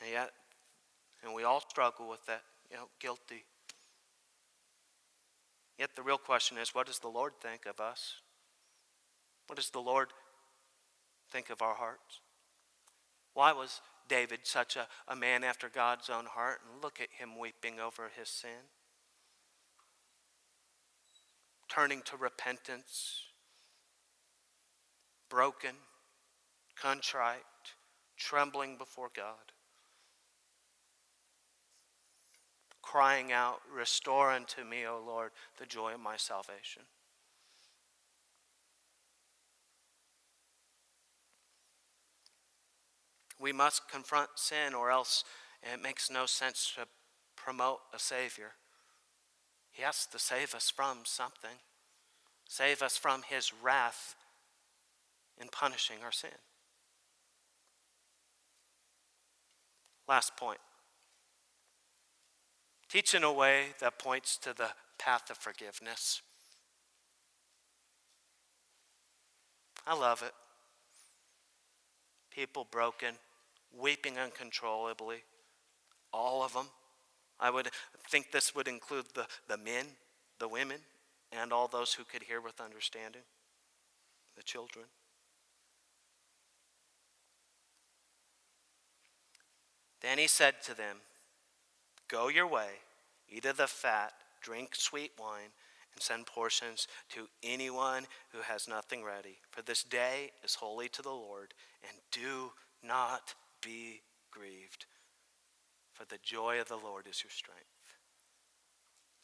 and 0.00 0.10
yet, 0.10 0.30
and 1.22 1.34
we 1.34 1.44
all 1.44 1.60
struggle 1.60 2.08
with 2.08 2.24
that, 2.26 2.42
you 2.70 2.76
know, 2.76 2.88
guilty. 3.00 3.44
Yet 5.78 5.90
the 5.96 6.02
real 6.02 6.18
question 6.18 6.58
is 6.58 6.74
what 6.74 6.86
does 6.86 6.98
the 6.98 7.08
Lord 7.08 7.32
think 7.40 7.66
of 7.66 7.80
us? 7.80 8.16
What 9.46 9.56
does 9.56 9.70
the 9.70 9.80
Lord 9.80 10.08
think 11.30 11.50
of 11.50 11.62
our 11.62 11.74
hearts? 11.74 12.20
Why 13.34 13.52
was 13.52 13.80
David 14.08 14.40
such 14.44 14.76
a, 14.76 14.86
a 15.08 15.16
man 15.16 15.44
after 15.44 15.68
God's 15.68 16.10
own 16.10 16.26
heart? 16.26 16.58
And 16.70 16.82
look 16.82 17.00
at 17.00 17.08
him 17.18 17.38
weeping 17.38 17.80
over 17.80 18.10
his 18.16 18.28
sin, 18.28 18.68
turning 21.68 22.02
to 22.02 22.16
repentance, 22.16 23.24
broken, 25.28 25.76
contrite, 26.80 27.42
trembling 28.16 28.76
before 28.76 29.10
God. 29.14 29.52
Crying 32.82 33.32
out, 33.32 33.60
Restore 33.72 34.30
unto 34.30 34.64
me, 34.64 34.86
O 34.86 35.00
Lord, 35.04 35.30
the 35.58 35.66
joy 35.66 35.94
of 35.94 36.00
my 36.00 36.16
salvation. 36.16 36.82
We 43.38 43.52
must 43.52 43.88
confront 43.90 44.30
sin, 44.36 44.74
or 44.74 44.90
else 44.90 45.24
it 45.62 45.82
makes 45.82 46.10
no 46.10 46.26
sense 46.26 46.72
to 46.76 46.86
promote 47.36 47.78
a 47.94 47.98
Savior. 47.98 48.52
He 49.72 49.82
has 49.82 50.06
to 50.06 50.18
save 50.18 50.54
us 50.54 50.68
from 50.68 50.98
something, 51.04 51.58
save 52.46 52.82
us 52.82 52.98
from 52.98 53.22
His 53.28 53.52
wrath 53.62 54.14
in 55.40 55.48
punishing 55.48 55.98
our 56.04 56.12
sin. 56.12 56.30
Last 60.06 60.36
point 60.36 60.58
Teach 62.90 63.14
in 63.14 63.22
a 63.22 63.32
way 63.32 63.66
that 63.78 64.00
points 64.00 64.36
to 64.38 64.52
the 64.52 64.70
path 64.98 65.30
of 65.30 65.36
forgiveness. 65.36 66.22
I 69.86 69.94
love 69.94 70.22
it. 70.22 70.32
People 72.34 72.66
broken, 72.68 73.14
weeping 73.72 74.18
uncontrollably, 74.18 75.18
all 76.12 76.42
of 76.42 76.52
them. 76.52 76.66
I 77.38 77.50
would 77.50 77.68
think 78.08 78.32
this 78.32 78.56
would 78.56 78.66
include 78.66 79.06
the, 79.14 79.26
the 79.48 79.56
men, 79.56 79.86
the 80.40 80.48
women, 80.48 80.78
and 81.30 81.52
all 81.52 81.68
those 81.68 81.94
who 81.94 82.02
could 82.02 82.24
hear 82.24 82.40
with 82.40 82.60
understanding, 82.60 83.22
the 84.36 84.42
children. 84.42 84.86
Then 90.00 90.18
he 90.18 90.26
said 90.26 90.54
to 90.64 90.76
them, 90.76 90.96
Go 92.10 92.28
your 92.28 92.46
way, 92.46 92.70
eat 93.28 93.44
of 93.44 93.56
the 93.56 93.68
fat, 93.68 94.12
drink 94.42 94.74
sweet 94.74 95.12
wine, 95.18 95.52
and 95.94 96.02
send 96.02 96.26
portions 96.26 96.88
to 97.10 97.28
anyone 97.42 98.06
who 98.32 98.40
has 98.40 98.66
nothing 98.66 99.04
ready. 99.04 99.38
For 99.50 99.62
this 99.62 99.84
day 99.84 100.32
is 100.42 100.56
holy 100.56 100.88
to 100.88 101.02
the 101.02 101.10
Lord, 101.10 101.54
and 101.88 101.98
do 102.10 102.52
not 102.82 103.34
be 103.62 104.00
grieved, 104.32 104.86
for 105.92 106.04
the 106.04 106.18
joy 106.22 106.60
of 106.60 106.68
the 106.68 106.76
Lord 106.76 107.06
is 107.08 107.22
your 107.22 107.30
strength. 107.30 107.60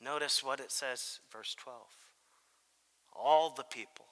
Notice 0.00 0.44
what 0.44 0.60
it 0.60 0.70
says, 0.70 1.20
verse 1.32 1.56
12. 1.58 1.80
All 3.14 3.50
the 3.50 3.64
people 3.64 4.04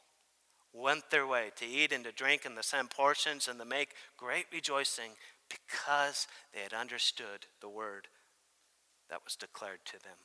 went 0.73 1.11
their 1.11 1.27
way 1.27 1.51
to 1.57 1.67
eat 1.67 1.93
and 1.93 2.03
to 2.05 2.11
drink 2.11 2.45
in 2.45 2.57
the 2.57 2.63
same 2.63 2.89
portions 2.89 3.47
and 3.47 3.61
to 3.61 3.65
make 3.65 3.95
great 4.17 4.47
rejoicing 4.53 5.11
because 5.49 6.27
they 6.53 6.61
had 6.61 6.73
understood 6.73 7.47
the 7.61 7.69
word 7.69 8.09
that 9.11 9.21
was 9.25 9.37
declared 9.37 9.81
to 9.87 9.93
them. 9.93 10.17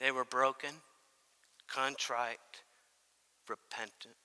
They 0.00 0.10
were 0.10 0.24
broken, 0.24 0.70
contrite, 1.68 2.38
repentant. 3.48 4.16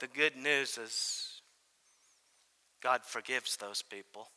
The 0.00 0.06
good 0.06 0.36
news 0.36 0.76
is 0.76 1.40
God 2.82 3.00
forgives 3.04 3.56
those 3.56 3.82
people 3.82 4.28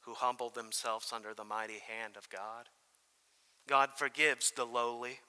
who 0.00 0.14
humble 0.14 0.50
themselves 0.50 1.12
under 1.12 1.32
the 1.32 1.44
mighty 1.44 1.78
hand 1.88 2.16
of 2.16 2.28
God. 2.28 2.68
God 3.66 3.90
forgives 3.96 4.50
the 4.50 4.66
lowly. 4.66 5.20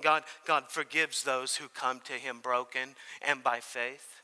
God, 0.00 0.24
God 0.46 0.64
forgives 0.68 1.22
those 1.22 1.56
who 1.56 1.68
come 1.68 2.00
to 2.04 2.14
Him 2.14 2.40
broken 2.40 2.94
and 3.20 3.42
by 3.42 3.60
faith. 3.60 4.22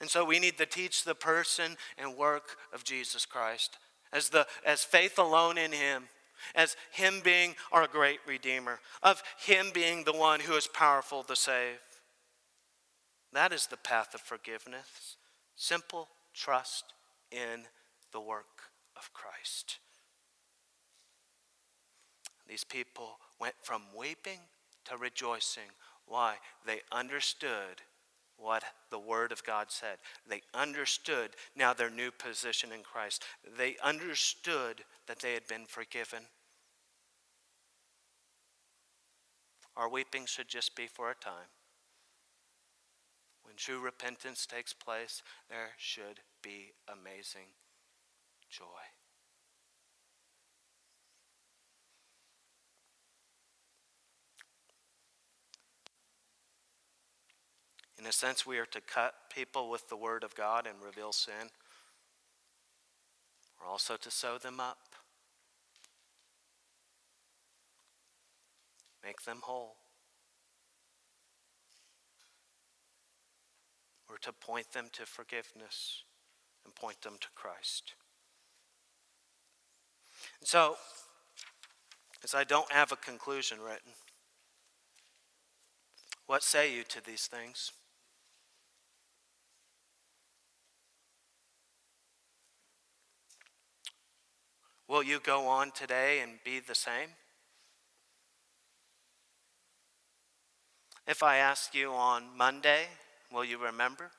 And 0.00 0.08
so 0.08 0.24
we 0.24 0.38
need 0.38 0.58
to 0.58 0.66
teach 0.66 1.04
the 1.04 1.14
person 1.14 1.76
and 1.96 2.16
work 2.16 2.56
of 2.72 2.84
Jesus 2.84 3.26
Christ 3.26 3.78
as, 4.12 4.28
the, 4.28 4.46
as 4.64 4.84
faith 4.84 5.18
alone 5.18 5.58
in 5.58 5.72
Him, 5.72 6.04
as 6.54 6.76
Him 6.92 7.20
being 7.24 7.56
our 7.72 7.88
great 7.88 8.20
Redeemer, 8.26 8.78
of 9.02 9.22
Him 9.38 9.70
being 9.74 10.04
the 10.04 10.12
one 10.12 10.40
who 10.40 10.54
is 10.54 10.68
powerful 10.68 11.24
to 11.24 11.34
save. 11.34 11.78
That 13.32 13.52
is 13.52 13.66
the 13.66 13.76
path 13.76 14.14
of 14.14 14.20
forgiveness. 14.20 15.16
Simple 15.56 16.08
trust 16.32 16.84
in 17.32 17.64
the 18.12 18.20
work 18.20 18.70
of 18.96 19.12
Christ. 19.12 19.78
These 22.48 22.64
people 22.64 23.18
went 23.38 23.56
from 23.62 23.82
weeping 23.96 24.38
to 24.88 24.96
rejoicing. 24.96 25.70
Why? 26.06 26.36
They 26.66 26.80
understood 26.92 27.82
what 28.36 28.62
the 28.90 28.98
Word 28.98 29.32
of 29.32 29.44
God 29.44 29.66
said. 29.68 29.98
They 30.28 30.42
understood 30.54 31.30
now 31.56 31.72
their 31.74 31.90
new 31.90 32.10
position 32.10 32.70
in 32.72 32.82
Christ. 32.82 33.24
They 33.56 33.76
understood 33.82 34.82
that 35.06 35.18
they 35.18 35.34
had 35.34 35.46
been 35.46 35.66
forgiven. 35.66 36.20
Our 39.76 39.88
weeping 39.88 40.26
should 40.26 40.48
just 40.48 40.74
be 40.76 40.86
for 40.86 41.10
a 41.10 41.14
time. 41.14 41.50
When 43.44 43.56
true 43.56 43.80
repentance 43.80 44.46
takes 44.46 44.72
place, 44.72 45.22
there 45.48 45.70
should 45.78 46.20
be 46.42 46.72
amazing 46.88 47.54
joy. 48.50 48.64
In 57.98 58.06
a 58.06 58.12
sense, 58.12 58.46
we 58.46 58.58
are 58.58 58.66
to 58.66 58.80
cut 58.80 59.14
people 59.34 59.68
with 59.68 59.88
the 59.88 59.96
word 59.96 60.22
of 60.22 60.34
God 60.36 60.66
and 60.66 60.76
reveal 60.84 61.12
sin. 61.12 61.50
We're 63.60 63.68
also 63.68 63.96
to 63.96 64.10
sew 64.10 64.38
them 64.38 64.60
up, 64.60 64.78
make 69.04 69.22
them 69.22 69.40
whole. 69.42 69.74
We're 74.08 74.18
to 74.18 74.32
point 74.32 74.72
them 74.72 74.86
to 74.92 75.04
forgiveness 75.04 76.04
and 76.64 76.74
point 76.74 77.02
them 77.02 77.14
to 77.20 77.28
Christ. 77.34 77.94
And 80.40 80.48
so, 80.48 80.76
as 82.22 82.34
I 82.34 82.44
don't 82.44 82.70
have 82.72 82.92
a 82.92 82.96
conclusion 82.96 83.58
written, 83.60 83.92
what 86.26 86.42
say 86.42 86.74
you 86.74 86.84
to 86.84 87.04
these 87.04 87.26
things? 87.26 87.72
Will 94.88 95.02
you 95.02 95.20
go 95.20 95.46
on 95.46 95.70
today 95.72 96.20
and 96.20 96.38
be 96.44 96.60
the 96.60 96.74
same? 96.74 97.10
If 101.06 101.22
I 101.22 101.36
ask 101.36 101.74
you 101.74 101.90
on 101.92 102.24
Monday, 102.36 102.86
will 103.30 103.44
you 103.44 103.58
remember? 103.62 104.10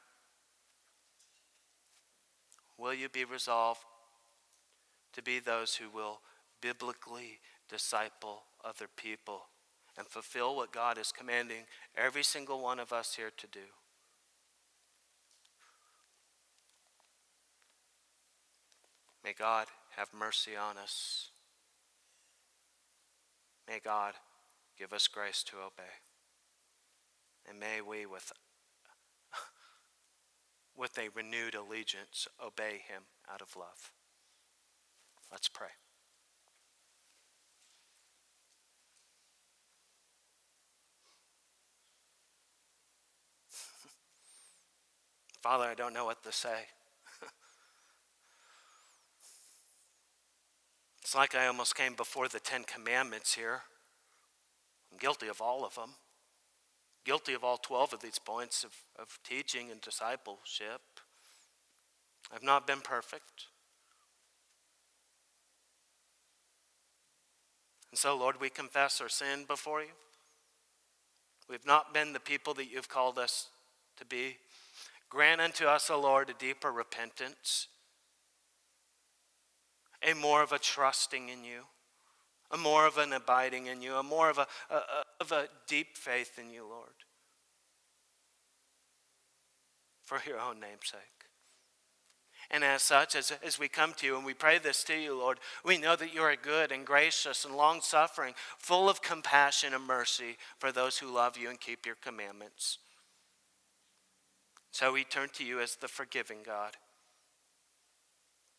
Will 2.78 2.94
you 2.94 3.10
be 3.10 3.26
resolved 3.26 3.82
to 5.14 5.24
be 5.24 5.40
those 5.40 5.76
who 5.76 5.90
will 5.90 6.20
biblically 6.62 7.40
disciple 7.68 8.44
other 8.64 8.86
people 8.96 9.42
and 9.98 10.08
fulfill 10.08 10.56
what 10.56 10.72
God 10.72 10.98
is 10.98 11.12
commanding 11.12 11.64
every 11.98 12.24
single 12.24 12.62
one 12.62 12.80
of 12.80 12.94
us 12.94 13.16
here 13.16 13.32
to 13.36 13.48
do? 13.48 13.60
May 19.24 19.34
God 19.34 19.68
have 19.96 20.10
mercy 20.18 20.56
on 20.56 20.78
us. 20.78 21.30
May 23.68 23.80
God 23.84 24.14
give 24.78 24.94
us 24.94 25.08
grace 25.08 25.44
to 25.44 25.58
obey. 25.58 25.92
And 27.48 27.60
may 27.60 27.82
we, 27.82 28.06
with, 28.06 28.32
with 30.78 30.98
a 30.98 31.10
renewed 31.14 31.56
allegiance, 31.56 32.28
obey 32.44 32.82
him 32.88 33.04
out 33.32 33.42
of 33.42 33.56
love. 33.56 33.92
Let's 35.32 35.48
pray. 35.48 35.68
Father, 45.42 45.66
I 45.66 45.76
don't 45.76 45.94
know 45.94 46.06
what 46.06 46.24
to 46.24 46.32
say. 46.32 46.66
It's 51.10 51.16
like 51.16 51.34
I 51.34 51.48
almost 51.48 51.76
came 51.76 51.96
before 51.96 52.28
the 52.28 52.40
Ten 52.40 52.64
Commandments 52.64 53.34
here. 53.34 53.62
I'm 54.92 55.00
guilty 55.00 55.28
of 55.28 55.42
all 55.42 55.66
of 55.66 55.74
them, 55.74 55.90
guilty 57.04 57.34
of 57.34 57.44
all 57.44 57.58
12 57.58 57.94
of 57.94 58.00
these 58.00 58.20
points 58.20 58.64
of, 58.64 58.76
of 59.00 59.18
teaching 59.24 59.72
and 59.72 59.82
discipleship. 59.82 60.82
I've 62.32 62.44
not 62.44 62.68
been 62.68 62.82
perfect. 62.82 63.48
And 67.90 67.98
so, 67.98 68.16
Lord, 68.16 68.40
we 68.40 68.52
confess 68.52 69.02
our 69.02 69.10
sin 69.10 69.46
before 69.48 69.82
you. 69.82 69.90
We've 71.50 71.66
not 71.66 71.92
been 71.92 72.14
the 72.14 72.20
people 72.20 72.54
that 72.54 72.70
you've 72.72 72.88
called 72.88 73.18
us 73.18 73.48
to 73.98 74.06
be. 74.06 74.38
Grant 75.10 75.42
unto 75.42 75.66
us, 75.66 75.90
O 75.90 76.00
Lord, 76.00 76.30
a 76.30 76.34
deeper 76.34 76.72
repentance, 76.72 77.66
a 80.08 80.14
more 80.14 80.44
of 80.44 80.52
a 80.52 80.60
trusting 80.60 81.30
in 81.30 81.44
you, 81.44 81.62
a 82.52 82.58
more 82.58 82.88
of 82.88 82.98
an 82.98 83.14
abiding 83.14 83.68
in 83.68 83.82
you, 83.82 83.96
a 83.96 84.04
more 84.04 84.30
of 84.30 84.38
a, 84.38 84.48
a, 84.70 84.76
a 84.76 85.04
of 85.20 85.32
a 85.32 85.48
deep 85.68 85.96
faith 85.98 86.40
in 86.40 86.50
you, 86.50 86.66
Lord, 86.68 87.04
for 90.04 90.20
your 90.26 90.40
own 90.40 90.60
name's 90.60 90.90
sake. 90.92 91.02
And 92.52 92.64
as 92.64 92.82
such, 92.82 93.16
as, 93.16 93.32
as 93.44 93.60
we 93.60 93.68
come 93.68 93.94
to 93.98 94.08
you 94.08 94.18
and 94.18 94.26
we 94.26 94.34
pray 94.34 94.58
this 94.58 94.84
to 94.86 94.96
you, 94.96 95.16
Lord, 95.16 95.40
we 95.64 95.78
know 95.78 95.96
that 95.96 96.16
you 96.16 96.22
are 96.22 96.36
good 96.36 96.72
and 96.72 96.84
gracious 96.84 97.46
and 97.46 97.56
long 97.56 97.80
suffering, 97.82 98.34
full 98.58 98.90
of 98.90 99.04
compassion 99.04 99.74
and 99.74 99.86
mercy 99.86 100.38
for 100.58 100.72
those 100.72 100.98
who 100.98 101.14
love 101.14 101.38
you 101.38 101.50
and 101.50 101.60
keep 101.60 101.86
your 101.86 101.96
commandments. 101.96 102.80
So 104.72 104.94
we 104.94 105.04
turn 105.04 105.30
to 105.34 105.46
you 105.46 105.60
as 105.60 105.76
the 105.76 105.88
forgiving 105.88 106.40
God, 106.44 106.78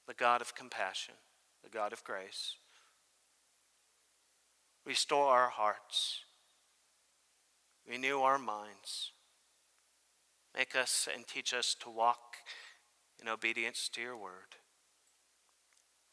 the 0.06 0.14
God 0.14 0.40
of 0.40 0.54
compassion, 0.54 1.14
the 1.62 1.70
God 1.70 1.92
of 1.92 2.04
grace. 2.04 2.56
Restore 4.84 5.28
our 5.28 5.50
hearts, 5.50 6.20
renew 7.86 8.20
our 8.20 8.38
minds, 8.38 9.12
make 10.56 10.74
us 10.74 11.08
and 11.12 11.26
teach 11.26 11.52
us 11.52 11.76
to 11.80 11.90
walk 11.90 12.36
in 13.20 13.28
obedience 13.28 13.88
to 13.92 14.00
your 14.00 14.16
word, 14.16 14.56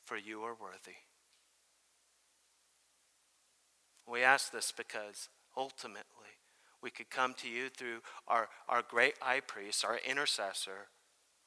for 0.04 0.18
you 0.18 0.41
are 0.41 0.54
worthy. 0.54 0.98
We 4.10 4.24
ask 4.24 4.52
this 4.52 4.74
because 4.76 5.30
ultimately 5.56 6.04
we 6.82 6.91
could 6.91 7.10
come 7.10 7.34
to 7.36 7.50
you 7.50 7.70
through 7.70 8.02
our, 8.28 8.50
our 8.70 8.82
great 8.88 9.16
high 9.20 9.41
priest, 9.41 9.84
our 9.84 10.00
intercessor, 10.08 10.89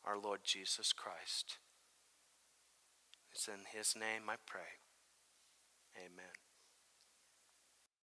our 0.04 0.18
Lord 0.18 0.40
Jesus 0.44 0.92
Christ. 0.92 1.58
It's 3.40 3.48
in 3.48 3.64
his 3.74 3.96
name 3.96 4.28
I 4.28 4.34
pray. 4.46 4.76
Amen. 5.96 6.39